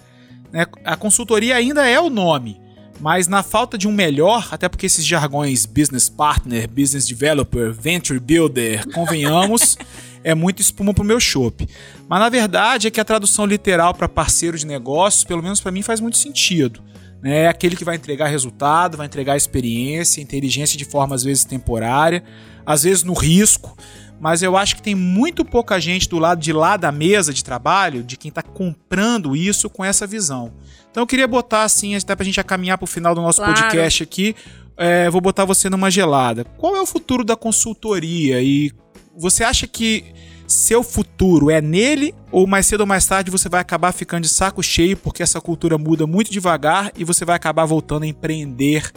Né? 0.52 0.66
A 0.84 0.96
consultoria 0.96 1.56
ainda 1.56 1.88
é 1.88 1.98
o 1.98 2.10
nome, 2.10 2.60
mas 3.00 3.28
na 3.28 3.42
falta 3.42 3.76
de 3.76 3.86
um 3.86 3.92
melhor, 3.92 4.48
até 4.50 4.68
porque 4.68 4.86
esses 4.86 5.04
jargões 5.04 5.66
business 5.66 6.08
partner, 6.08 6.68
business 6.68 7.06
developer, 7.06 7.72
venture 7.72 8.18
builder, 8.18 8.86
convenhamos, 8.92 9.76
é 10.24 10.34
muito 10.34 10.60
espuma 10.60 10.94
pro 10.94 11.04
meu 11.04 11.20
chopp. 11.20 11.68
Mas 12.08 12.20
na 12.20 12.28
verdade 12.28 12.88
é 12.88 12.90
que 12.90 13.00
a 13.00 13.04
tradução 13.04 13.46
literal 13.46 13.94
para 13.94 14.08
parceiro 14.08 14.58
de 14.58 14.66
negócios, 14.66 15.24
pelo 15.24 15.42
menos 15.42 15.60
para 15.60 15.70
mim, 15.70 15.82
faz 15.82 16.00
muito 16.00 16.16
sentido. 16.16 16.82
Né? 17.22 17.42
É 17.42 17.48
aquele 17.48 17.76
que 17.76 17.84
vai 17.84 17.96
entregar 17.96 18.28
resultado, 18.28 18.96
vai 18.96 19.06
entregar 19.06 19.36
experiência, 19.36 20.20
inteligência 20.20 20.78
de 20.78 20.84
forma 20.84 21.14
às 21.14 21.22
vezes 21.22 21.44
temporária, 21.44 22.22
às 22.64 22.82
vezes 22.82 23.02
no 23.02 23.12
risco, 23.12 23.76
mas 24.20 24.42
eu 24.42 24.56
acho 24.56 24.76
que 24.76 24.82
tem 24.82 24.94
muito 24.94 25.44
pouca 25.44 25.78
gente 25.80 26.08
do 26.08 26.18
lado 26.18 26.40
de 26.40 26.52
lá 26.52 26.76
da 26.76 26.90
mesa 26.90 27.32
de 27.32 27.44
trabalho, 27.44 28.02
de 28.02 28.16
quem 28.16 28.28
está 28.28 28.42
comprando 28.42 29.36
isso 29.36 29.68
com 29.68 29.84
essa 29.84 30.06
visão. 30.06 30.52
Então 30.90 31.02
eu 31.02 31.06
queria 31.06 31.28
botar 31.28 31.64
assim, 31.64 31.94
até 31.94 32.14
para 32.14 32.22
a 32.22 32.26
gente 32.26 32.42
caminhar 32.42 32.78
para 32.78 32.84
o 32.84 32.88
final 32.88 33.14
do 33.14 33.20
nosso 33.20 33.38
claro. 33.38 33.54
podcast 33.54 34.02
aqui, 34.02 34.34
é, 34.76 35.10
vou 35.10 35.20
botar 35.20 35.44
você 35.44 35.68
numa 35.68 35.90
gelada. 35.90 36.44
Qual 36.56 36.74
é 36.74 36.80
o 36.80 36.86
futuro 36.86 37.24
da 37.24 37.36
consultoria 37.36 38.42
e 38.42 38.72
você 39.16 39.44
acha 39.44 39.66
que 39.66 40.04
seu 40.46 40.82
futuro 40.82 41.50
é 41.50 41.60
nele 41.60 42.14
ou 42.30 42.46
mais 42.46 42.66
cedo 42.66 42.82
ou 42.82 42.86
mais 42.86 43.04
tarde 43.04 43.30
você 43.30 43.48
vai 43.48 43.60
acabar 43.60 43.92
ficando 43.92 44.22
de 44.22 44.28
saco 44.28 44.62
cheio 44.62 44.96
porque 44.96 45.22
essa 45.22 45.40
cultura 45.40 45.76
muda 45.76 46.06
muito 46.06 46.30
devagar 46.30 46.92
e 46.96 47.04
você 47.04 47.24
vai 47.24 47.34
acabar 47.34 47.64
voltando 47.64 48.04
a 48.04 48.06
empreender 48.06 48.92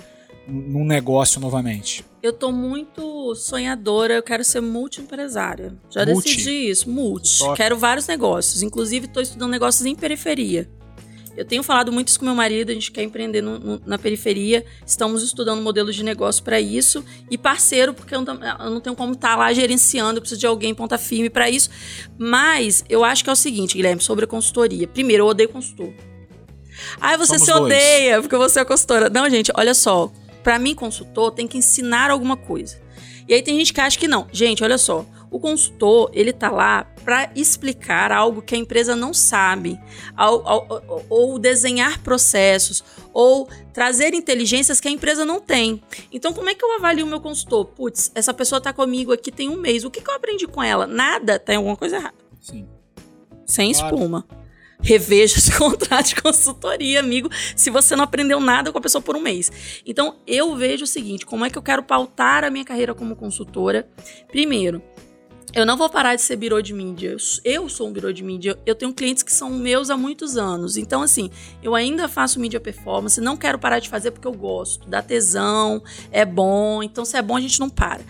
num 0.50 0.86
negócio 0.86 1.40
novamente? 1.40 2.06
Eu 2.22 2.34
tô 2.34 2.52
muito 2.52 3.34
sonhadora, 3.36 4.16
eu 4.16 4.24
quero 4.24 4.44
ser 4.44 4.62
multi-empresária. 4.62 5.74
Já 5.90 6.06
multi. 6.06 6.36
decidi 6.36 6.70
isso, 6.70 6.90
multi. 6.90 7.40
Top. 7.40 7.56
Quero 7.56 7.78
vários 7.78 8.08
negócios, 8.08 8.62
inclusive 8.62 9.06
estou 9.06 9.24
estudando 9.24 9.52
negócios 9.52 9.86
em 9.86 9.96
periferia. 9.96 10.70
Eu 11.38 11.46
tenho 11.46 11.64
falado 11.64 11.90
muito 11.90 12.10
isso 12.10 12.20
com 12.20 12.26
meu 12.26 12.36
marido, 12.36 12.70
a 12.70 12.74
gente 12.74 12.92
quer 12.92 13.02
empreender 13.02 13.42
no, 13.42 13.58
no, 13.58 13.82
na 13.86 13.98
periferia, 13.98 14.66
estamos 14.86 15.24
estudando 15.24 15.62
modelos 15.62 15.96
de 15.96 16.04
negócio 16.04 16.44
para 16.44 16.60
isso 16.60 17.02
e 17.32 17.38
parceiro, 17.38 17.94
porque 17.94 18.14
eu 18.14 18.22
não, 18.22 18.34
eu 18.34 18.70
não 18.70 18.82
tenho 18.82 18.94
como 18.94 19.14
estar 19.14 19.30
tá 19.30 19.36
lá 19.38 19.54
gerenciando, 19.54 20.18
eu 20.18 20.22
preciso 20.22 20.42
de 20.42 20.48
alguém 20.48 20.76
ponta 20.76 20.98
firme 20.98 21.30
para 21.30 21.50
isso. 21.50 21.70
Mas 22.18 22.84
eu 22.90 23.06
acho 23.06 23.24
que 23.24 23.30
é 23.30 23.34
o 23.34 23.38
seguinte, 23.38 23.78
Guilherme, 23.78 24.02
sobre 24.02 24.26
a 24.26 24.28
consultoria. 24.28 24.86
Primeiro, 24.86 25.24
eu 25.24 25.28
odeio 25.28 25.48
consultor. 25.48 25.94
Ah, 27.00 27.16
você 27.16 27.40
Somos 27.40 27.46
se 27.46 27.52
odeia 27.54 28.12
dois. 28.16 28.22
porque 28.24 28.36
você 28.36 28.60
é 28.60 28.66
consultora. 28.66 29.10
Não, 29.10 29.30
gente, 29.30 29.50
olha 29.56 29.74
só 29.74 30.12
para 30.44 30.60
mim, 30.60 30.76
consultor 30.76 31.32
tem 31.32 31.48
que 31.48 31.58
ensinar 31.58 32.10
alguma 32.10 32.38
coisa. 32.38 32.80
E 33.28 33.34
aí 33.34 33.44
tem 33.44 33.58
gente 33.58 33.72
que 33.72 33.80
acha 33.80 33.98
que 33.98 34.08
não. 34.08 34.28
Gente, 34.32 34.64
olha 34.64 34.78
só. 34.78 35.06
O 35.30 35.40
consultor, 35.40 36.10
ele 36.14 36.34
tá 36.34 36.50
lá 36.50 36.86
para 37.06 37.32
explicar 37.36 38.12
algo 38.12 38.42
que 38.42 38.56
a 38.56 38.58
empresa 38.58 38.96
não 38.96 39.14
sabe, 39.14 39.80
ou, 40.18 40.44
ou, 40.44 41.06
ou, 41.08 41.40
desenhar 41.40 42.00
processos, 42.00 42.84
ou 43.14 43.48
trazer 43.72 44.16
inteligências 44.16 44.82
que 44.82 44.88
a 44.88 44.92
empresa 44.92 45.24
não 45.24 45.40
tem. 45.40 45.84
Então, 46.12 46.34
como 46.34 46.50
é 46.50 46.56
que 46.56 46.66
eu 46.66 46.76
avalio 46.76 47.06
o 47.06 47.10
meu 47.10 47.22
consultor? 47.22 47.66
Putz, 47.66 48.12
essa 48.16 48.34
pessoa 48.34 48.60
tá 48.60 48.74
comigo 48.74 49.14
aqui 49.14 49.32
tem 49.32 49.50
um 49.50 49.58
mês. 49.58 49.84
O 49.84 49.92
que, 49.92 50.02
que 50.02 50.10
eu 50.10 50.16
aprendi 50.16 50.48
com 50.48 50.64
ela? 50.64 50.88
Nada, 50.88 51.38
tem 51.38 51.58
alguma 51.58 51.76
coisa 51.76 51.98
errada. 51.98 52.16
Sim. 52.42 52.68
Sem 53.46 53.72
claro. 53.72 53.96
espuma 53.96 54.39
reveja 54.82 55.38
esse 55.38 55.52
contrato 55.58 56.08
de 56.08 56.22
consultoria, 56.22 57.00
amigo, 57.00 57.30
se 57.56 57.70
você 57.70 57.96
não 57.96 58.04
aprendeu 58.04 58.40
nada 58.40 58.72
com 58.72 58.78
a 58.78 58.82
pessoa 58.82 59.02
por 59.02 59.16
um 59.16 59.22
mês. 59.22 59.52
Então, 59.86 60.18
eu 60.26 60.56
vejo 60.56 60.84
o 60.84 60.88
seguinte: 60.88 61.26
como 61.26 61.46
é 61.46 61.50
que 61.50 61.58
eu 61.58 61.62
quero 61.62 61.84
pautar 61.84 62.44
a 62.44 62.50
minha 62.50 62.66
carreira 62.66 62.94
como 62.94 63.16
consultora? 63.16 63.88
Primeiro, 64.30 64.82
eu 65.54 65.66
não 65.66 65.76
vou 65.76 65.90
parar 65.90 66.16
de 66.16 66.22
ser 66.22 66.36
birô 66.36 66.62
de 66.62 66.74
mídia. 66.74 67.16
Eu 67.44 67.68
sou 67.68 67.88
um 67.88 67.92
birô 67.92 68.12
de 68.12 68.24
mídia. 68.24 68.58
Eu 68.66 68.76
tenho 68.76 68.94
clientes 68.94 69.24
que 69.24 69.34
são 69.34 69.50
meus 69.50 69.90
há 69.90 69.98
muitos 69.98 70.38
anos. 70.38 70.78
Então, 70.78 71.02
assim, 71.02 71.32
eu 71.64 71.74
ainda 71.74 72.08
faço 72.08 72.40
mídia 72.40 72.60
performance. 72.60 73.20
Não 73.20 73.36
quero 73.36 73.58
parar 73.58 73.80
de 73.80 73.90
fazer 73.90 74.12
porque 74.12 74.28
eu 74.28 74.34
gosto. 74.34 74.88
Dá 74.88 75.02
tesão, 75.02 75.82
é 76.12 76.24
bom. 76.24 76.84
Então, 76.84 77.04
se 77.04 77.18
é 77.18 77.22
bom, 77.22 77.36
a 77.36 77.42
gente 77.42 77.60
não 77.60 77.70
para. 77.70 78.02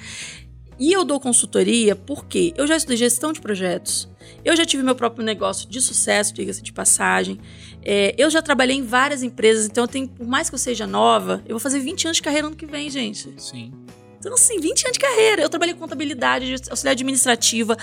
E 0.77 0.91
eu 0.91 1.05
dou 1.05 1.19
consultoria 1.19 1.95
porque 1.95 2.53
eu 2.57 2.67
já 2.67 2.75
estudei 2.75 2.97
gestão 2.97 3.31
de 3.31 3.39
projetos. 3.39 4.09
Eu 4.43 4.55
já 4.55 4.65
tive 4.65 4.83
meu 4.83 4.95
próprio 4.95 5.23
negócio 5.23 5.69
de 5.69 5.81
sucesso, 5.81 6.33
diga-se 6.33 6.61
de 6.61 6.71
passagem. 6.71 7.39
É, 7.83 8.13
eu 8.17 8.29
já 8.29 8.41
trabalhei 8.41 8.77
em 8.77 8.83
várias 8.83 9.23
empresas, 9.23 9.65
então 9.65 9.83
eu 9.83 9.87
tenho, 9.87 10.07
por 10.07 10.27
mais 10.27 10.49
que 10.49 10.55
eu 10.55 10.59
seja 10.59 10.87
nova, 10.87 11.41
eu 11.45 11.51
vou 11.51 11.59
fazer 11.59 11.79
20 11.79 12.05
anos 12.05 12.17
de 12.17 12.23
carreira 12.23 12.47
ano 12.47 12.55
que 12.55 12.65
vem, 12.65 12.89
gente. 12.89 13.33
Sim. 13.37 13.71
Então, 14.19 14.33
assim, 14.33 14.59
20 14.59 14.83
anos 14.83 14.93
de 14.93 14.99
carreira. 14.99 15.41
Eu 15.41 15.49
trabalhei 15.49 15.73
com 15.73 15.79
contabilidade, 15.79 16.53
auxiliar 16.69 16.91
administrativa, 16.91 17.77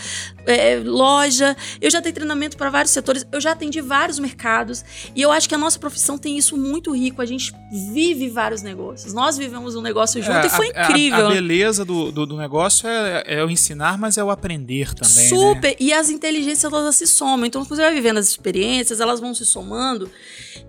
é, 0.45 0.81
loja. 0.85 1.57
Eu 1.81 1.91
já 1.91 2.01
dei 2.01 2.13
treinamento 2.13 2.57
para 2.57 2.69
vários 2.69 2.93
setores. 2.93 3.27
Eu 3.33 3.41
já 3.41 3.53
atendi 3.53 3.81
vários 3.81 4.19
mercados. 4.19 4.85
E 5.15 5.23
eu 5.23 5.33
acho 5.33 5.49
que 5.49 5.55
a 5.55 5.59
nossa 5.59 5.79
profissão 5.79 6.19
tem 6.19 6.37
isso 6.37 6.57
muito 6.57 6.95
rico. 6.95 7.23
A 7.23 7.27
gente 7.27 7.55
vive 7.93 8.29
vários 8.29 8.61
negócios. 8.61 9.15
Nós 9.15 9.39
vivemos 9.39 9.75
um 9.75 9.81
negócio 9.81 10.23
junto 10.23 10.39
é, 10.39 10.47
e 10.47 10.51
foi 10.51 10.71
a, 10.75 10.85
incrível. 10.85 11.27
A, 11.27 11.31
a 11.31 11.33
beleza 11.33 11.85
do, 11.85 12.13
do, 12.13 12.27
do 12.27 12.37
negócio 12.37 12.87
é, 12.87 13.25
é, 13.27 13.45
o 13.45 13.49
ensinar, 13.49 13.97
mas 13.97 14.19
é 14.19 14.25
o 14.25 14.31
aprender 14.31 14.95
também. 14.95 15.15
Né? 15.15 15.29
Super. 15.29 15.71
Né? 15.71 15.77
E 15.81 15.93
as 15.93 16.11
inteligências, 16.11 16.71
elas 16.71 16.97
se 16.97 17.07
somam. 17.07 17.47
Então, 17.47 17.65
você 17.65 17.81
vai 17.81 17.95
vivendo 17.95 18.19
as 18.19 18.29
experiências, 18.29 19.01
elas 19.01 19.21
vão 19.21 19.35
se 19.35 19.47
somando. 19.47 20.11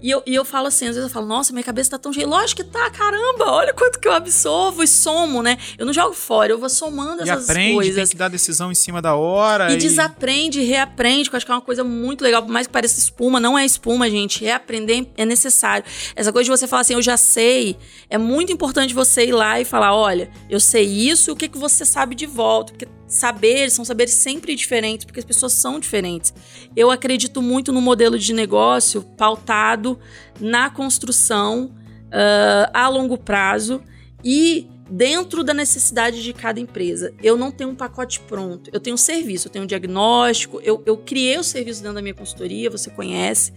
E 0.02 0.10
eu, 0.10 0.22
e 0.26 0.34
eu 0.34 0.46
falo 0.46 0.68
assim, 0.68 0.86
às 0.86 0.96
vezes 0.96 1.10
eu 1.10 1.14
falo, 1.14 1.26
nossa, 1.26 1.52
minha 1.52 1.64
cabeça 1.64 1.92
tá 1.92 1.98
tão 1.98 2.14
cheia. 2.14 2.28
Lógico 2.28 2.64
que 2.64 2.70
tá, 2.70 2.90
caramba, 2.90 3.52
olha 3.52 3.74
quanto 3.74 4.00
que 4.00 4.08
eu 4.08 4.14
absorvo 4.14 4.84
e 4.84 4.88
somo, 4.88 5.42
né? 5.42 5.57
Eu 5.78 5.86
não 5.86 5.94
jogo 5.94 6.14
fora, 6.14 6.52
eu 6.52 6.58
vou 6.58 6.70
somando 6.70 7.26
e 7.26 7.30
essas 7.30 7.50
aprende, 7.50 7.76
coisas. 7.76 7.96
Tem 7.96 8.08
que 8.08 8.16
dar 8.18 8.28
decisão 8.30 8.72
em 8.72 8.76
cima 8.76 9.02
da 9.02 9.16
hora. 9.16 9.72
E, 9.72 9.76
e... 9.76 9.78
desaprende, 9.78 10.62
reaprende, 10.62 11.30
que 11.30 11.36
eu 11.36 11.38
acho 11.38 11.46
que 11.46 11.52
é 11.52 11.56
uma 11.56 11.62
coisa 11.62 11.84
muito 11.84 12.24
legal. 12.24 12.42
Por 12.42 12.52
mais 12.52 12.68
que 12.68 12.74
pareça 12.74 13.00
espuma, 13.00 13.40
não 13.40 13.58
é 13.58 13.66
espuma, 13.66 14.10
gente. 14.10 14.44
Reaprender 14.44 15.08
é 15.18 15.26
necessário. 15.26 15.86
Essa 16.16 16.32
coisa 16.32 16.46
de 16.46 16.58
você 16.58 16.68
falar 16.68 16.82
assim, 16.82 16.94
eu 16.94 17.02
já 17.02 17.18
sei, 17.18 17.78
é 18.10 18.18
muito 18.18 18.52
importante 18.52 18.94
você 18.94 19.26
ir 19.26 19.34
lá 19.34 19.60
e 19.60 19.66
falar: 19.66 19.96
olha, 19.96 20.30
eu 20.50 20.60
sei 20.60 20.86
isso, 20.86 21.32
o 21.32 21.36
que, 21.36 21.48
que 21.48 21.58
você 21.58 21.86
sabe 21.86 22.16
de 22.16 22.26
volta? 22.26 22.74
Porque 22.74 22.88
saberes 23.08 23.74
são 23.74 23.86
saberes 23.86 24.14
sempre 24.14 24.54
diferentes, 24.56 25.06
porque 25.06 25.20
as 25.20 25.26
pessoas 25.26 25.54
são 25.54 25.80
diferentes. 25.80 26.34
Eu 26.76 26.92
acredito 26.92 27.42
muito 27.42 27.72
no 27.72 27.82
modelo 27.82 28.20
de 28.20 28.34
negócio 28.34 29.02
pautado 29.18 29.98
na 30.40 30.70
construção 30.70 31.72
uh, 32.08 32.70
a 32.74 32.88
longo 32.90 33.18
prazo 33.18 33.82
e 34.24 34.68
dentro 34.90 35.44
da 35.44 35.54
necessidade 35.54 36.24
de 36.24 36.34
cada 36.34 36.60
empresa. 36.60 37.14
Eu 37.22 37.38
não 37.38 37.52
tenho 37.52 37.70
um 37.70 37.76
pacote 37.76 38.20
pronto. 38.22 38.70
Eu 38.74 38.80
tenho 38.80 38.94
um 38.94 38.98
serviço, 38.98 39.48
eu 39.48 39.52
tenho 39.52 39.64
um 39.64 39.68
diagnóstico, 39.68 40.60
eu, 40.64 40.82
eu 40.86 40.98
criei 40.98 41.38
o 41.38 41.44
serviço 41.44 41.82
dentro 41.82 41.96
da 41.96 42.02
minha 42.02 42.14
consultoria, 42.14 42.70
você 42.70 42.90
conhece. 42.90 43.54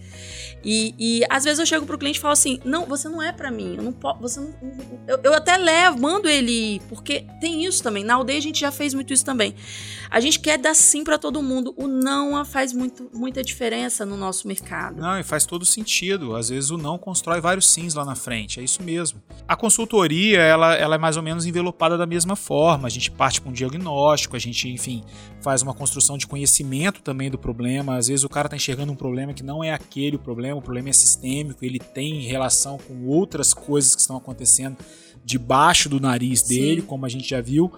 E, 0.63 0.93
e 0.97 1.25
às 1.29 1.43
vezes 1.43 1.59
eu 1.59 1.65
chego 1.65 1.85
pro 1.85 1.97
cliente 1.97 2.19
e 2.19 2.21
falo 2.21 2.33
assim: 2.33 2.59
não, 2.63 2.85
você 2.85 3.09
não 3.09 3.21
é 3.21 3.31
para 3.31 3.49
mim. 3.49 3.75
Eu 3.77 3.83
não 3.83 3.91
posso. 3.91 4.19
Você 4.21 4.39
não. 4.39 4.53
Eu, 5.07 5.19
eu 5.23 5.33
até 5.33 5.57
levo, 5.57 5.99
mando 5.99 6.29
ele 6.29 6.75
ir, 6.75 6.81
porque 6.87 7.25
tem 7.39 7.65
isso 7.65 7.81
também. 7.81 8.03
Na 8.03 8.15
aldeia 8.15 8.37
a 8.37 8.41
gente 8.41 8.59
já 8.59 8.71
fez 8.71 8.93
muito 8.93 9.13
isso 9.13 9.25
também. 9.25 9.55
A 10.09 10.19
gente 10.19 10.39
quer 10.39 10.57
dar 10.57 10.75
sim 10.75 11.03
para 11.03 11.17
todo 11.17 11.41
mundo. 11.41 11.73
O 11.77 11.87
não 11.87 12.43
faz 12.45 12.73
muito, 12.73 13.09
muita 13.13 13.43
diferença 13.43 14.05
no 14.05 14.17
nosso 14.17 14.47
mercado. 14.47 14.99
Não, 14.99 15.19
e 15.19 15.23
faz 15.23 15.45
todo 15.45 15.65
sentido. 15.65 16.35
Às 16.35 16.49
vezes 16.49 16.69
o 16.69 16.77
não 16.77 16.97
constrói 16.97 17.41
vários 17.41 17.71
sims 17.71 17.93
lá 17.93 18.05
na 18.05 18.15
frente. 18.15 18.59
É 18.59 18.63
isso 18.63 18.83
mesmo. 18.83 19.21
A 19.47 19.55
consultoria, 19.55 20.39
ela, 20.41 20.75
ela 20.75 20.95
é 20.95 20.97
mais 20.97 21.17
ou 21.17 21.20
menos 21.21 21.45
envelopada 21.45 21.97
da 21.97 22.05
mesma 22.05 22.35
forma. 22.35 22.87
A 22.87 22.91
gente 22.91 23.11
parte 23.11 23.41
para 23.41 23.49
um 23.49 23.53
diagnóstico, 23.53 24.35
a 24.35 24.39
gente, 24.39 24.69
enfim, 24.69 25.03
faz 25.41 25.61
uma 25.61 25.73
construção 25.73 26.17
de 26.17 26.27
conhecimento 26.27 27.01
também 27.01 27.29
do 27.29 27.37
problema. 27.37 27.97
Às 27.97 28.07
vezes 28.07 28.23
o 28.23 28.29
cara 28.29 28.47
está 28.47 28.55
enxergando 28.55 28.91
um 28.91 28.95
problema 28.95 29.33
que 29.33 29.43
não 29.43 29.63
é 29.63 29.73
aquele 29.73 30.15
o 30.15 30.19
problema, 30.19 30.57
o 30.57 30.61
problema 30.61 30.89
é 30.89 30.93
sistêmico, 30.93 31.63
ele 31.63 31.79
tem 31.79 32.21
relação 32.21 32.77
com 32.77 33.05
outras 33.07 33.53
coisas 33.53 33.95
que 33.95 34.01
estão 34.01 34.17
acontecendo 34.17 34.77
debaixo 35.23 35.87
do 35.87 35.99
nariz 35.99 36.41
dele, 36.41 36.81
Sim. 36.81 36.87
como 36.87 37.05
a 37.05 37.09
gente 37.09 37.29
já 37.29 37.41
viu. 37.41 37.71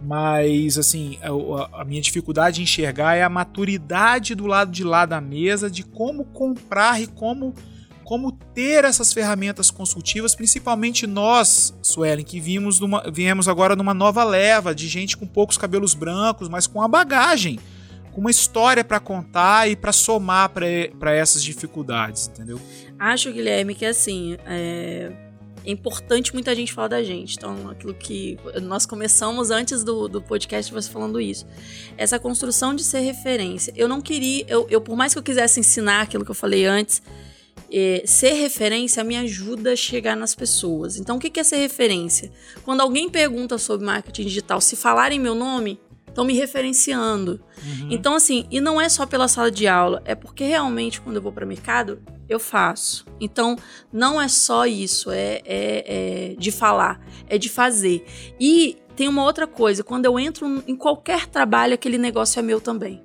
Mas, 0.00 0.78
assim, 0.78 1.18
a, 1.22 1.80
a, 1.80 1.84
minha 1.84 2.00
dificuldade 2.00 2.56
de 2.56 2.62
enxergar 2.62 3.16
é 3.16 3.22
a 3.22 3.28
maturidade 3.28 4.34
do 4.34 4.46
lado 4.46 4.70
de 4.70 4.84
lá 4.84 5.04
da 5.04 5.20
mesa 5.20 5.70
de 5.70 5.82
como 5.82 6.24
comprar 6.26 7.00
e 7.02 7.06
como 7.06 7.54
como 8.08 8.32
ter 8.32 8.86
essas 8.86 9.12
ferramentas 9.12 9.70
consultivas, 9.70 10.34
principalmente 10.34 11.06
nós, 11.06 11.74
Suelen, 11.82 12.24
que 12.24 12.40
vimos 12.40 12.80
numa, 12.80 13.02
viemos 13.12 13.46
agora 13.48 13.76
numa 13.76 13.92
nova 13.92 14.24
leva 14.24 14.74
de 14.74 14.88
gente 14.88 15.14
com 15.14 15.26
poucos 15.26 15.58
cabelos 15.58 15.92
brancos, 15.92 16.48
mas 16.48 16.66
com 16.66 16.80
a 16.80 16.88
bagagem, 16.88 17.60
com 18.10 18.22
uma 18.22 18.30
história 18.30 18.82
para 18.82 18.98
contar 18.98 19.68
e 19.68 19.76
para 19.76 19.92
somar 19.92 20.48
para 20.48 21.14
essas 21.14 21.44
dificuldades, 21.44 22.28
entendeu? 22.28 22.58
Acho, 22.98 23.30
Guilherme, 23.30 23.74
que 23.74 23.84
assim, 23.84 24.38
é 24.46 25.12
é 25.66 25.70
importante 25.70 26.32
muita 26.32 26.54
gente 26.54 26.72
falar 26.72 26.88
da 26.88 27.02
gente. 27.02 27.36
Então, 27.36 27.68
aquilo 27.68 27.92
que 27.92 28.38
nós 28.62 28.86
começamos 28.86 29.50
antes 29.50 29.84
do, 29.84 30.08
do 30.08 30.22
podcast, 30.22 30.72
você 30.72 30.88
falando 30.88 31.20
isso. 31.20 31.46
Essa 31.98 32.18
construção 32.18 32.74
de 32.74 32.82
ser 32.82 33.00
referência. 33.00 33.70
Eu 33.76 33.86
não 33.86 34.00
queria, 34.00 34.46
eu, 34.48 34.66
eu 34.70 34.80
por 34.80 34.96
mais 34.96 35.12
que 35.12 35.18
eu 35.18 35.22
quisesse 35.22 35.60
ensinar 35.60 36.00
aquilo 36.00 36.24
que 36.24 36.30
eu 36.30 36.34
falei 36.34 36.64
antes, 36.64 37.02
é, 37.72 38.02
ser 38.06 38.32
referência 38.32 39.04
me 39.04 39.16
ajuda 39.16 39.72
a 39.72 39.76
chegar 39.76 40.16
nas 40.16 40.34
pessoas. 40.34 40.98
Então, 40.98 41.16
o 41.16 41.20
que 41.20 41.38
é 41.38 41.44
ser 41.44 41.56
referência? 41.56 42.30
Quando 42.64 42.80
alguém 42.80 43.08
pergunta 43.08 43.58
sobre 43.58 43.86
marketing 43.86 44.24
digital, 44.24 44.60
se 44.60 44.76
falarem 44.76 45.18
meu 45.18 45.34
nome, 45.34 45.80
estão 46.18 46.24
me 46.24 46.34
referenciando. 46.34 47.40
Uhum. 47.64 47.88
Então, 47.90 48.14
assim, 48.14 48.46
e 48.50 48.60
não 48.60 48.80
é 48.80 48.88
só 48.88 49.06
pela 49.06 49.28
sala 49.28 49.50
de 49.50 49.68
aula, 49.68 50.02
é 50.04 50.14
porque 50.14 50.44
realmente 50.44 51.00
quando 51.00 51.16
eu 51.16 51.22
vou 51.22 51.32
para 51.32 51.44
o 51.44 51.48
mercado, 51.48 52.02
eu 52.28 52.40
faço. 52.40 53.06
Então, 53.20 53.56
não 53.92 54.20
é 54.20 54.26
só 54.26 54.66
isso, 54.66 55.10
é, 55.10 55.40
é, 55.44 56.32
é 56.32 56.34
de 56.36 56.50
falar, 56.50 57.00
é 57.28 57.38
de 57.38 57.48
fazer. 57.48 58.04
E 58.38 58.76
tem 58.96 59.06
uma 59.06 59.22
outra 59.22 59.46
coisa, 59.46 59.84
quando 59.84 60.06
eu 60.06 60.18
entro 60.18 60.62
em 60.66 60.74
qualquer 60.74 61.26
trabalho, 61.26 61.74
aquele 61.74 61.98
negócio 61.98 62.40
é 62.40 62.42
meu 62.42 62.60
também. 62.60 63.04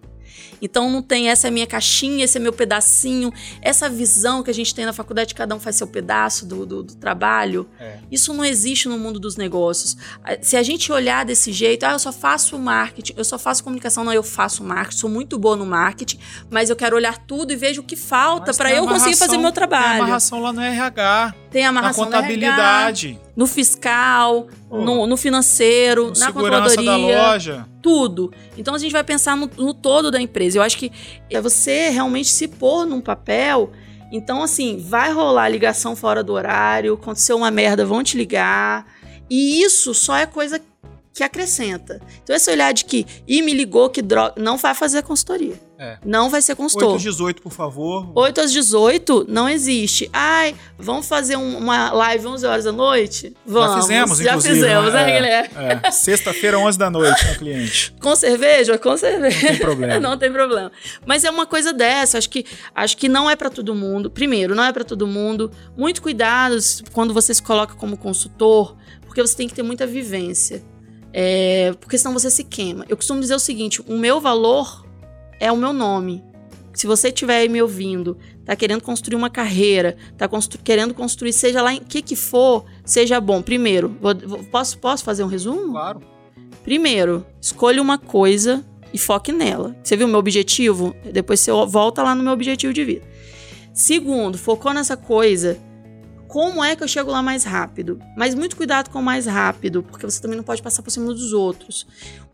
Então 0.62 0.90
não 0.90 1.02
tem 1.02 1.30
essa 1.30 1.48
é 1.48 1.52
minha 1.52 1.68
caixinha, 1.68 2.26
esse 2.26 2.38
é 2.38 2.42
meu 2.42 2.54
pedacinho, 2.54 3.32
essa 3.62 3.90
visão 3.90 4.44
que 4.44 4.50
a 4.50 4.54
gente 4.54 4.74
tem 4.74 4.86
na 4.86 4.94
faculdade, 4.94 5.34
cada 5.34 5.56
um 5.56 5.60
faz 5.60 5.76
seu 5.76 5.88
pedaço 5.88 6.46
do, 6.46 6.66
do, 6.66 6.84
do 6.84 6.96
trabalho. 6.96 7.70
É. 7.80 7.98
Isso 8.12 8.34
não 8.34 8.46
existe 8.46 8.88
no 8.88 8.98
mundo 8.98 9.20
dos 9.20 9.36
negócios. 9.36 9.98
Se 10.42 10.56
a 10.56 10.64
gente 10.64 10.92
olhar 10.92 11.26
desse 11.26 11.52
jeito, 11.52 11.86
ah, 11.86 11.94
eu 11.94 12.00
só 12.00 12.12
faço 12.12 12.58
marketing, 12.58 13.14
eu 13.18 13.26
só 13.26 13.38
faço 13.38 13.64
comunicação, 13.64 14.04
não, 14.04 14.14
eu 14.14 14.24
faço 14.24 14.64
marketing, 14.64 15.00
sou 15.00 15.10
muito 15.10 15.38
boa 15.38 15.56
no 15.56 15.66
marketing, 15.66 16.20
mas 16.50 16.70
eu 16.70 16.76
quero 16.76 16.96
olhar 16.96 17.18
tudo 17.18 17.52
e 17.52 17.56
vejo 17.56 17.82
o 17.82 17.84
que 17.84 17.96
falta 17.96 18.54
para 18.54 18.72
eu 18.74 18.88
conseguir 18.88 19.16
fazer 19.16 19.38
meu 19.38 19.52
trabalho. 19.52 19.94
Tem 19.94 20.02
amarração 20.02 20.42
lá 20.42 20.54
no 20.54 20.62
RH. 20.62 21.36
Tem 21.54 21.66
amarração 21.68 22.06
na 22.06 22.18
contabilidade. 22.18 23.10
No, 23.10 23.14
RH, 23.14 23.32
no 23.36 23.48
fiscal, 23.48 24.48
oh. 24.72 24.82
no, 24.82 25.06
no, 25.06 25.16
financeiro, 25.16 26.08
no 26.08 26.20
na 26.20 26.34
controladoria. 26.34 26.84
da 26.84 26.98
loja. 26.98 27.66
Tudo. 27.80 28.34
Então 28.58 28.74
a 28.74 28.80
gente 28.80 28.92
vai 28.92 29.04
pensar 29.04 29.38
no, 29.38 29.48
no 29.56 29.72
todo 29.72 30.10
da 30.10 30.20
empresa. 30.20 30.58
Eu 30.58 30.64
acho 30.64 30.76
que 30.80 30.92
é 31.30 31.40
você 31.40 31.90
realmente 31.90 32.30
se 32.30 32.48
pôr 32.48 32.88
num 32.88 33.00
papel. 33.00 33.72
Então, 34.12 34.42
assim, 34.42 34.78
vai 34.78 35.12
rolar 35.12 35.48
ligação 35.50 35.96
fora 35.96 36.24
do 36.24 36.34
horário, 36.34 36.96
aconteceu 36.96 37.38
uma 37.38 37.52
merda, 37.52 37.86
vão 37.86 38.04
te 38.04 38.18
ligar. 38.18 38.86
E 39.30 39.62
isso 39.62 39.94
só 39.94 40.18
é 40.18 40.26
coisa 40.26 40.60
que 41.14 41.24
acrescenta. 41.24 42.02
Então, 42.24 42.36
esse 42.36 42.50
olhar 42.50 42.74
de 42.74 42.86
que, 42.86 43.06
e 43.28 43.42
me 43.44 43.54
ligou, 43.54 43.90
que 43.90 44.02
droga, 44.02 44.34
não 44.38 44.58
vai 44.58 44.74
fazer 44.74 45.04
consultoria. 45.04 45.60
É. 45.78 45.98
Não 46.06 46.30
vai 46.30 46.42
ser 46.42 46.56
consultor. 46.56 46.90
8 46.90 46.98
às 46.98 47.04
18, 47.04 47.42
por 47.42 47.52
favor. 47.52 48.12
8 48.16 48.42
às 48.42 48.52
18 48.52 49.26
não 49.28 49.50
existe. 49.50 50.10
Ai, 50.14 50.56
vamos 50.78 51.08
fazer 51.08 51.36
um, 51.36 51.58
uma 51.58 51.92
live 51.92 52.28
11 52.28 52.46
horas 52.46 52.64
da 52.66 52.72
noite? 52.72 53.34
Vamos. 53.46 53.76
Já 53.76 53.82
fizemos, 53.82 54.18
Já 54.18 54.30
inclusive. 54.30 54.56
fizemos, 54.56 54.94
né, 54.94 55.06
né, 55.06 55.12
Guilherme? 55.12 55.50
É. 55.84 55.92
Sexta-feira, 55.92 56.60
11 56.60 56.78
da 56.78 56.90
noite, 56.90 57.26
com 57.26 57.32
o 57.32 57.38
cliente. 57.38 57.94
Com 58.00 58.16
cerveja? 58.16 58.78
Com 58.78 58.96
cerveja. 58.96 59.42
Não 59.42 59.50
tem 59.50 59.60
problema. 59.60 60.00
não 60.00 60.18
tem 60.18 60.32
problema. 60.32 60.72
Mas 61.06 61.24
é 61.24 61.30
uma 61.30 61.46
coisa 61.46 61.74
dessa. 61.74 62.18
Acho 62.18 62.30
que, 62.30 62.46
acho 62.76 62.96
que 62.96 63.10
não 63.10 63.30
é 63.30 63.36
para 63.36 63.50
todo 63.50 63.74
mundo. 63.74 64.10
Primeiro, 64.10 64.56
não 64.56 64.64
é 64.64 64.72
para 64.72 64.84
todo 64.84 65.08
mundo. 65.08 65.52
Muito 65.76 66.02
cuidado 66.02 66.56
quando 66.92 67.14
você 67.14 67.34
se 67.34 67.42
coloca 67.42 67.74
como 67.76 67.98
consultor, 67.98 68.76
porque 69.02 69.22
você 69.22 69.36
tem 69.36 69.48
que 69.48 69.54
ter 69.54 69.64
muita 69.64 69.88
vivência. 69.88 70.64
É, 71.12 71.74
porque 71.80 71.98
senão 71.98 72.14
você 72.14 72.32
se 72.32 72.44
queima. 72.44 72.86
Eu 72.90 72.96
costumo 72.96 73.20
dizer 73.20 73.36
o 73.36 73.40
seguinte: 73.40 73.82
o 73.88 73.98
meu 73.98 74.20
valor 74.20 74.83
é 75.40 75.52
o 75.52 75.58
meu 75.58 75.74
nome. 75.74 76.24
Se 76.74 76.88
você 76.88 77.10
estiver 77.10 77.48
me 77.48 77.62
ouvindo, 77.62 78.18
tá 78.44 78.56
querendo 78.56 78.82
construir 78.82 79.16
uma 79.16 79.30
carreira, 79.30 79.96
tá 80.18 80.28
constru 80.28 80.60
querendo 80.64 80.94
construir, 80.94 81.32
seja 81.32 81.62
lá 81.62 81.74
em 81.74 81.80
que 81.80 82.02
que 82.02 82.16
for, 82.16 82.66
seja 82.84 83.22
bom. 83.22 83.42
Primeiro, 83.42 83.96
vou, 84.02 84.16
vou, 84.16 84.44
posso, 84.46 84.78
posso 84.80 85.04
fazer 85.04 85.24
um 85.24 85.28
resumo? 85.28 85.72
Claro. 85.72 86.02
Primeiro, 86.64 87.26
escolha 87.40 87.82
uma 87.82 87.98
coisa 87.98 88.64
e 88.92 88.98
foque 88.98 89.32
nela. 89.32 89.76
Você 89.84 89.96
viu 89.96 90.08
o 90.08 90.10
meu 90.10 90.20
objetivo? 90.20 90.96
Depois 91.12 91.40
você 91.40 91.52
volta 91.68 92.02
lá 92.02 92.16
no 92.16 92.24
meu 92.24 92.34
objetivo 92.34 92.74
de 92.74 92.84
vida. 92.84 93.06
Segundo, 93.74 94.38
focou 94.38 94.74
nessa 94.74 94.96
coisa, 94.96 95.60
como 96.28 96.64
é 96.64 96.76
que 96.76 96.84
eu 96.84 96.88
chego 96.88 97.12
lá 97.12 97.22
mais 97.22 97.44
rápido. 97.44 98.00
Mas 98.18 98.34
muito 98.34 98.56
cuidado 98.56 98.90
com 98.90 99.00
o 99.00 99.04
mais 99.04 99.28
rápido, 99.28 99.84
porque 99.84 100.06
você 100.06 100.22
também 100.22 100.38
não 100.38 100.44
pode 100.44 100.62
passar 100.64 100.82
por 100.82 100.90
cima 100.90 101.08
dos 101.08 101.34
outros. 101.34 101.86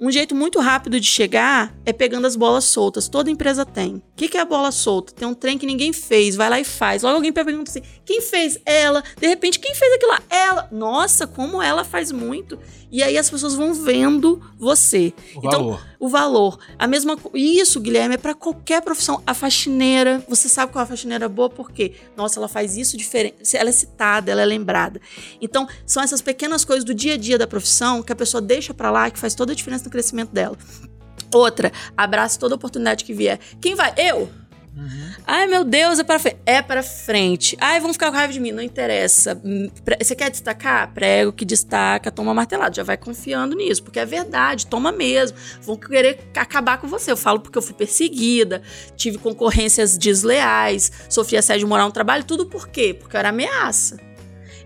Um 0.01 0.09
jeito 0.09 0.33
muito 0.33 0.61
rápido 0.61 0.97
de 0.97 1.05
chegar 1.05 1.75
é 1.85 1.91
pegando 1.91 2.25
as 2.25 2.37
bolas 2.37 2.63
soltas. 2.63 3.09
Toda 3.09 3.29
empresa 3.29 3.65
tem. 3.65 3.95
O 3.95 4.03
que, 4.15 4.29
que 4.29 4.37
é 4.37 4.39
a 4.39 4.45
bola 4.45 4.71
solta? 4.71 5.11
Tem 5.11 5.27
um 5.27 5.33
trem 5.33 5.57
que 5.57 5.65
ninguém 5.65 5.91
fez, 5.91 6.37
vai 6.37 6.49
lá 6.49 6.57
e 6.57 6.63
faz. 6.63 7.03
Logo 7.03 7.17
alguém 7.17 7.33
pergunta 7.33 7.69
assim: 7.69 7.81
quem 8.05 8.21
fez? 8.21 8.57
Ela. 8.65 9.03
De 9.19 9.27
repente, 9.27 9.59
quem 9.59 9.75
fez 9.75 9.93
aquilo 9.93 10.11
lá? 10.11 10.21
Ela. 10.29 10.69
Nossa, 10.71 11.27
como 11.27 11.61
ela 11.61 11.83
faz 11.83 12.13
muito. 12.13 12.57
E 12.91 13.03
aí 13.03 13.17
as 13.17 13.29
pessoas 13.29 13.55
vão 13.55 13.73
vendo 13.73 14.41
você. 14.57 15.13
O 15.35 15.39
então, 15.39 15.63
valor. 15.63 15.87
o 15.99 16.07
valor. 16.07 16.59
A 16.77 16.87
mesma 16.87 17.17
Isso, 17.33 17.79
Guilherme, 17.79 18.15
é 18.15 18.17
para 18.17 18.33
qualquer 18.33 18.81
profissão. 18.81 19.21
A 19.27 19.33
faxineira, 19.33 20.23
você 20.27 20.49
sabe 20.49 20.71
qual 20.71 20.81
é 20.81 20.85
a 20.85 20.87
faxineira 20.87 21.29
boa? 21.29 21.49
Por 21.49 21.71
quê? 21.71 21.93
Nossa, 22.17 22.39
ela 22.39 22.47
faz 22.47 22.77
isso 22.77 22.97
diferente. 22.97 23.55
Ela 23.55 23.69
é 23.69 23.73
citada, 23.73 24.31
ela 24.31 24.41
é 24.41 24.45
lembrada. 24.45 24.99
Então, 25.39 25.67
são 25.85 26.01
essas 26.01 26.21
pequenas 26.21 26.65
coisas 26.65 26.83
do 26.83 26.93
dia 26.93 27.13
a 27.13 27.17
dia 27.17 27.37
da 27.37 27.45
profissão 27.45 28.01
que 28.01 28.11
a 28.11 28.15
pessoa 28.15 28.41
deixa 28.41 28.73
para 28.73 28.89
lá 28.89 29.09
que 29.11 29.19
faz 29.19 29.35
toda 29.35 29.51
a 29.51 29.55
diferença 29.55 29.88
crescimento 29.89 30.31
dela. 30.31 30.57
Outra, 31.33 31.71
abrace 31.95 32.39
toda 32.39 32.55
oportunidade 32.55 33.03
que 33.03 33.13
vier. 33.13 33.39
Quem 33.61 33.75
vai? 33.75 33.93
Eu? 33.97 34.29
Uhum. 34.75 35.11
Ai, 35.27 35.45
meu 35.45 35.63
Deus, 35.63 35.99
é 35.99 36.03
para 36.03 36.17
frente. 36.19 36.37
É 36.45 36.61
para 36.61 36.81
frente. 36.81 37.57
Ai, 37.59 37.79
vão 37.79 37.91
ficar 37.91 38.09
com 38.09 38.15
raiva 38.15 38.31
de 38.31 38.39
mim. 38.39 38.51
Não 38.51 38.63
interessa. 38.63 39.39
Você 40.01 40.15
quer 40.15 40.31
destacar? 40.31 40.91
Prego 40.93 41.33
que 41.33 41.43
destaca, 41.43 42.09
toma 42.09 42.33
martelado. 42.33 42.75
Já 42.75 42.83
vai 42.83 42.97
confiando 42.97 43.55
nisso, 43.55 43.83
porque 43.83 43.99
é 43.99 44.05
verdade, 44.05 44.67
toma 44.67 44.91
mesmo. 44.91 45.37
Vão 45.61 45.75
querer 45.75 46.29
acabar 46.35 46.79
com 46.79 46.87
você. 46.87 47.11
Eu 47.11 47.17
falo 47.17 47.39
porque 47.39 47.57
eu 47.57 47.61
fui 47.61 47.73
perseguida, 47.73 48.61
tive 48.95 49.17
concorrências 49.17 49.97
desleais, 49.97 50.91
sofri 51.09 51.37
assédio 51.37 51.67
moral 51.67 51.87
no 51.87 51.93
trabalho. 51.93 52.23
Tudo 52.23 52.45
por 52.45 52.69
quê? 52.69 52.93
Porque 52.93 53.17
era 53.17 53.29
ameaça. 53.29 54.08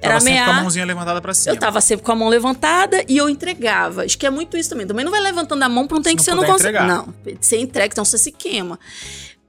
Era 0.04 0.16
tava 0.16 0.22
sempre 0.26 0.44
com 0.44 0.52
a 0.52 0.62
mãozinha 0.62 0.86
levantada 0.86 1.22
pra 1.22 1.34
cima. 1.34 1.56
Eu 1.56 1.60
tava 1.60 1.82
sempre 1.82 2.06
com 2.06 2.12
a 2.12 2.16
mão 2.16 2.28
levantada 2.28 3.06
e 3.08 3.18
eu 3.18 3.30
entregava. 3.30 4.04
Acho 4.04 4.18
que 4.18 4.26
é 4.26 4.30
muito 4.30 4.58
isso 4.58 4.70
também. 4.70 4.86
Também 4.86 5.06
não 5.06 5.12
vai 5.12 5.22
levantando 5.22 5.64
a 5.64 5.70
mão 5.70 5.88
pra 5.88 5.98
um 5.98 6.02
tem 6.02 6.16
que 6.16 6.24
você 6.24 6.34
não 6.34 6.44
consegue. 6.44 6.78
Não, 6.80 7.14
você 7.40 7.58
entrega, 7.58 7.94
então 7.94 8.04
você 8.04 8.18
se 8.18 8.32
queima. 8.32 8.78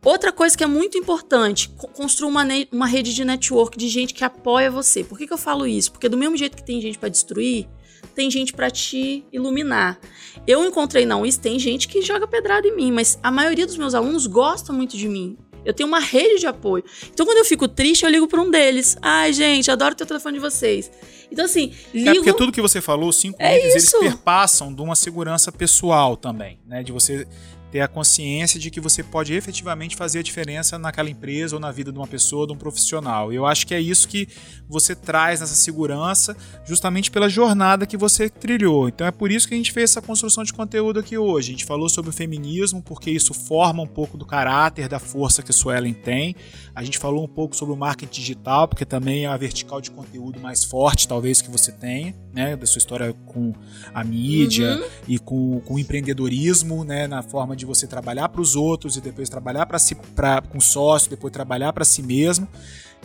Outra 0.04 0.30
coisa 0.30 0.56
que 0.56 0.62
é 0.62 0.66
muito 0.66 0.98
importante, 0.98 1.70
construa 1.94 2.30
uma, 2.30 2.46
uma 2.70 2.86
rede 2.86 3.14
de 3.14 3.24
network 3.24 3.76
de 3.76 3.88
gente 3.88 4.12
que 4.12 4.22
apoia 4.22 4.70
você. 4.70 5.02
Por 5.02 5.16
que, 5.16 5.26
que 5.26 5.32
eu 5.32 5.38
falo 5.38 5.66
isso? 5.66 5.90
Porque 5.90 6.08
do 6.08 6.16
mesmo 6.16 6.36
jeito 6.36 6.56
que 6.56 6.62
tem 6.62 6.80
gente 6.80 6.98
para 6.98 7.08
destruir, 7.08 7.66
tem 8.14 8.30
gente 8.30 8.52
para 8.52 8.70
te 8.70 9.24
iluminar. 9.32 9.98
Eu 10.46 10.64
encontrei 10.64 11.06
na 11.06 11.16
UIS, 11.16 11.36
tem 11.36 11.58
gente 11.58 11.88
que 11.88 12.02
joga 12.02 12.26
pedrada 12.26 12.68
em 12.68 12.76
mim, 12.76 12.92
mas 12.92 13.18
a 13.22 13.30
maioria 13.30 13.66
dos 13.66 13.78
meus 13.78 13.94
alunos 13.94 14.26
gosta 14.26 14.72
muito 14.72 14.96
de 14.96 15.08
mim. 15.08 15.38
Eu 15.64 15.72
tenho 15.72 15.88
uma 15.88 16.00
rede 16.00 16.40
de 16.40 16.46
apoio. 16.46 16.84
Então, 17.12 17.24
quando 17.24 17.38
eu 17.38 17.44
fico 17.44 17.66
triste, 17.66 18.04
eu 18.04 18.10
ligo 18.10 18.26
para 18.28 18.40
um 18.40 18.50
deles. 18.50 18.96
Ai, 19.00 19.32
gente, 19.32 19.70
adoro 19.70 19.94
ter 19.94 20.04
o 20.04 20.06
telefone 20.06 20.34
de 20.34 20.40
vocês. 20.40 20.90
Então, 21.30 21.44
assim, 21.44 21.72
ligo... 21.92 22.10
É 22.10 22.14
porque 22.14 22.32
tudo 22.32 22.52
que 22.52 22.60
você 22.60 22.80
falou, 22.80 23.12
cinco 23.12 23.36
é 23.40 23.66
eles 23.66 23.90
perpassam 23.90 24.72
de 24.72 24.80
uma 24.82 24.94
segurança 24.94 25.50
pessoal 25.50 26.16
também, 26.16 26.58
né? 26.66 26.82
De 26.82 26.92
você 26.92 27.26
ter 27.74 27.80
a 27.80 27.88
consciência 27.88 28.60
de 28.60 28.70
que 28.70 28.80
você 28.80 29.02
pode 29.02 29.34
efetivamente 29.34 29.96
fazer 29.96 30.20
a 30.20 30.22
diferença 30.22 30.78
naquela 30.78 31.10
empresa 31.10 31.56
ou 31.56 31.60
na 31.60 31.72
vida 31.72 31.90
de 31.90 31.98
uma 31.98 32.06
pessoa, 32.06 32.46
de 32.46 32.52
um 32.52 32.56
profissional. 32.56 33.32
E 33.32 33.36
eu 33.36 33.44
acho 33.44 33.66
que 33.66 33.74
é 33.74 33.80
isso 33.80 34.06
que 34.06 34.28
você 34.68 34.94
traz 34.94 35.40
nessa 35.40 35.56
segurança, 35.56 36.36
justamente 36.64 37.10
pela 37.10 37.28
jornada 37.28 37.84
que 37.84 37.96
você 37.96 38.30
trilhou. 38.30 38.86
Então 38.88 39.04
é 39.04 39.10
por 39.10 39.28
isso 39.28 39.48
que 39.48 39.54
a 39.54 39.56
gente 39.56 39.72
fez 39.72 39.90
essa 39.90 40.00
construção 40.00 40.44
de 40.44 40.52
conteúdo 40.52 41.00
aqui 41.00 41.18
hoje. 41.18 41.48
A 41.48 41.50
gente 41.50 41.64
falou 41.64 41.88
sobre 41.88 42.10
o 42.10 42.12
feminismo, 42.12 42.80
porque 42.80 43.10
isso 43.10 43.34
forma 43.34 43.82
um 43.82 43.88
pouco 43.88 44.16
do 44.16 44.24
caráter, 44.24 44.88
da 44.88 45.00
força 45.00 45.42
que 45.42 45.50
a 45.50 45.52
Suelen 45.52 45.94
tem. 45.94 46.36
A 46.76 46.84
gente 46.84 46.96
falou 46.96 47.24
um 47.24 47.28
pouco 47.28 47.56
sobre 47.56 47.74
o 47.74 47.76
marketing 47.76 48.20
digital, 48.20 48.68
porque 48.68 48.84
também 48.84 49.24
é 49.24 49.26
a 49.26 49.36
vertical 49.36 49.80
de 49.80 49.90
conteúdo 49.90 50.38
mais 50.38 50.62
forte, 50.62 51.08
talvez, 51.08 51.42
que 51.42 51.50
você 51.50 51.72
tenha, 51.72 52.14
né? 52.32 52.54
Da 52.54 52.66
sua 52.66 52.78
história 52.78 53.12
com 53.26 53.52
a 53.92 54.04
mídia 54.04 54.76
uhum. 54.76 54.84
e 55.08 55.18
com, 55.18 55.60
com 55.62 55.74
o 55.74 55.78
empreendedorismo, 55.80 56.84
né? 56.84 57.08
Na 57.08 57.20
forma 57.20 57.56
de 57.56 57.63
de 57.64 57.68
você 57.68 57.86
trabalhar 57.86 58.28
para 58.28 58.40
os 58.40 58.54
outros 58.54 58.96
e 58.96 59.00
depois 59.00 59.28
trabalhar 59.28 59.66
para 59.66 59.78
si, 59.78 59.94
pra, 59.94 60.42
com 60.42 60.60
sócio, 60.60 61.10
depois 61.10 61.32
trabalhar 61.32 61.72
para 61.72 61.84
si 61.84 62.02
mesmo. 62.02 62.46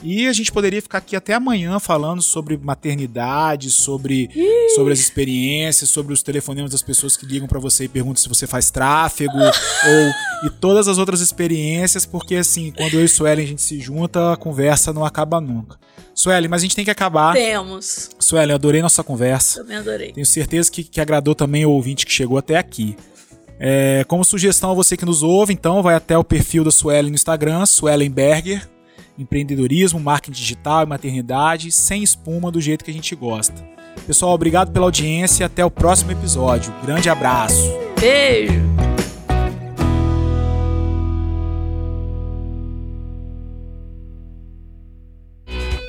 E 0.01 0.27
a 0.27 0.33
gente 0.33 0.51
poderia 0.51 0.81
ficar 0.81 0.99
aqui 0.99 1.15
até 1.15 1.33
amanhã 1.33 1.77
falando 1.79 2.21
sobre 2.21 2.57
maternidade, 2.57 3.69
sobre, 3.69 4.29
sobre 4.75 4.93
as 4.93 4.99
experiências, 4.99 5.89
sobre 5.89 6.13
os 6.13 6.23
telefonemas 6.23 6.71
das 6.71 6.81
pessoas 6.81 7.17
que 7.17 7.25
ligam 7.25 7.47
para 7.47 7.59
você 7.59 7.83
e 7.83 7.87
perguntam 7.89 8.21
se 8.21 8.29
você 8.29 8.47
faz 8.47 8.71
tráfego, 8.71 9.33
ou 9.37 10.47
e 10.47 10.49
todas 10.49 10.87
as 10.87 10.97
outras 10.97 11.19
experiências, 11.19 12.05
porque 12.05 12.35
assim, 12.35 12.71
quando 12.71 12.93
eu 12.93 13.03
e 13.03 13.09
Suelen 13.09 13.43
a 13.43 13.47
gente 13.47 13.61
se 13.61 13.79
junta, 13.79 14.33
a 14.33 14.37
conversa 14.37 14.93
não 14.93 15.03
acaba 15.03 15.41
nunca. 15.41 15.77
Suelen, 16.15 16.49
mas 16.49 16.61
a 16.61 16.63
gente 16.63 16.75
tem 16.75 16.85
que 16.85 16.91
acabar. 16.91 17.33
Temos. 17.33 18.09
Suelen, 18.19 18.51
eu 18.51 18.55
adorei 18.55 18.81
nossa 18.81 19.03
conversa. 19.03 19.61
Também 19.61 19.77
adorei. 19.77 20.13
Tenho 20.13 20.25
certeza 20.25 20.71
que, 20.71 20.83
que 20.83 21.01
agradou 21.01 21.35
também 21.35 21.65
o 21.65 21.71
ouvinte 21.71 22.05
que 22.05 22.11
chegou 22.11 22.37
até 22.37 22.57
aqui. 22.57 22.95
É, 23.59 24.05
como 24.07 24.23
sugestão 24.23 24.71
a 24.71 24.73
você 24.73 24.95
que 24.95 25.05
nos 25.05 25.21
ouve, 25.21 25.53
então, 25.53 25.83
vai 25.83 25.93
até 25.93 26.17
o 26.17 26.23
perfil 26.23 26.63
da 26.63 26.71
Suelen 26.71 27.09
no 27.09 27.15
Instagram, 27.15 27.65
Suelenberger, 27.65 28.67
empreendedorismo, 29.17 29.99
marketing 29.99 30.39
digital 30.39 30.83
e 30.83 30.85
maternidade, 30.85 31.69
sem 31.71 32.01
espuma, 32.01 32.49
do 32.49 32.61
jeito 32.61 32.85
que 32.85 32.91
a 32.91 32.93
gente 32.93 33.13
gosta. 33.15 33.67
Pessoal, 34.07 34.33
obrigado 34.33 34.71
pela 34.71 34.85
audiência 34.85 35.43
e 35.43 35.45
até 35.45 35.63
o 35.65 35.69
próximo 35.69 36.11
episódio. 36.11 36.73
Grande 36.85 37.09
abraço. 37.09 37.61
Beijo. 37.99 38.63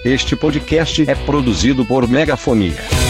Este 0.04 0.34
podcast 0.34 1.08
é 1.08 1.14
produzido 1.14 1.84
por 1.84 2.08
Megafonia. 2.08 3.09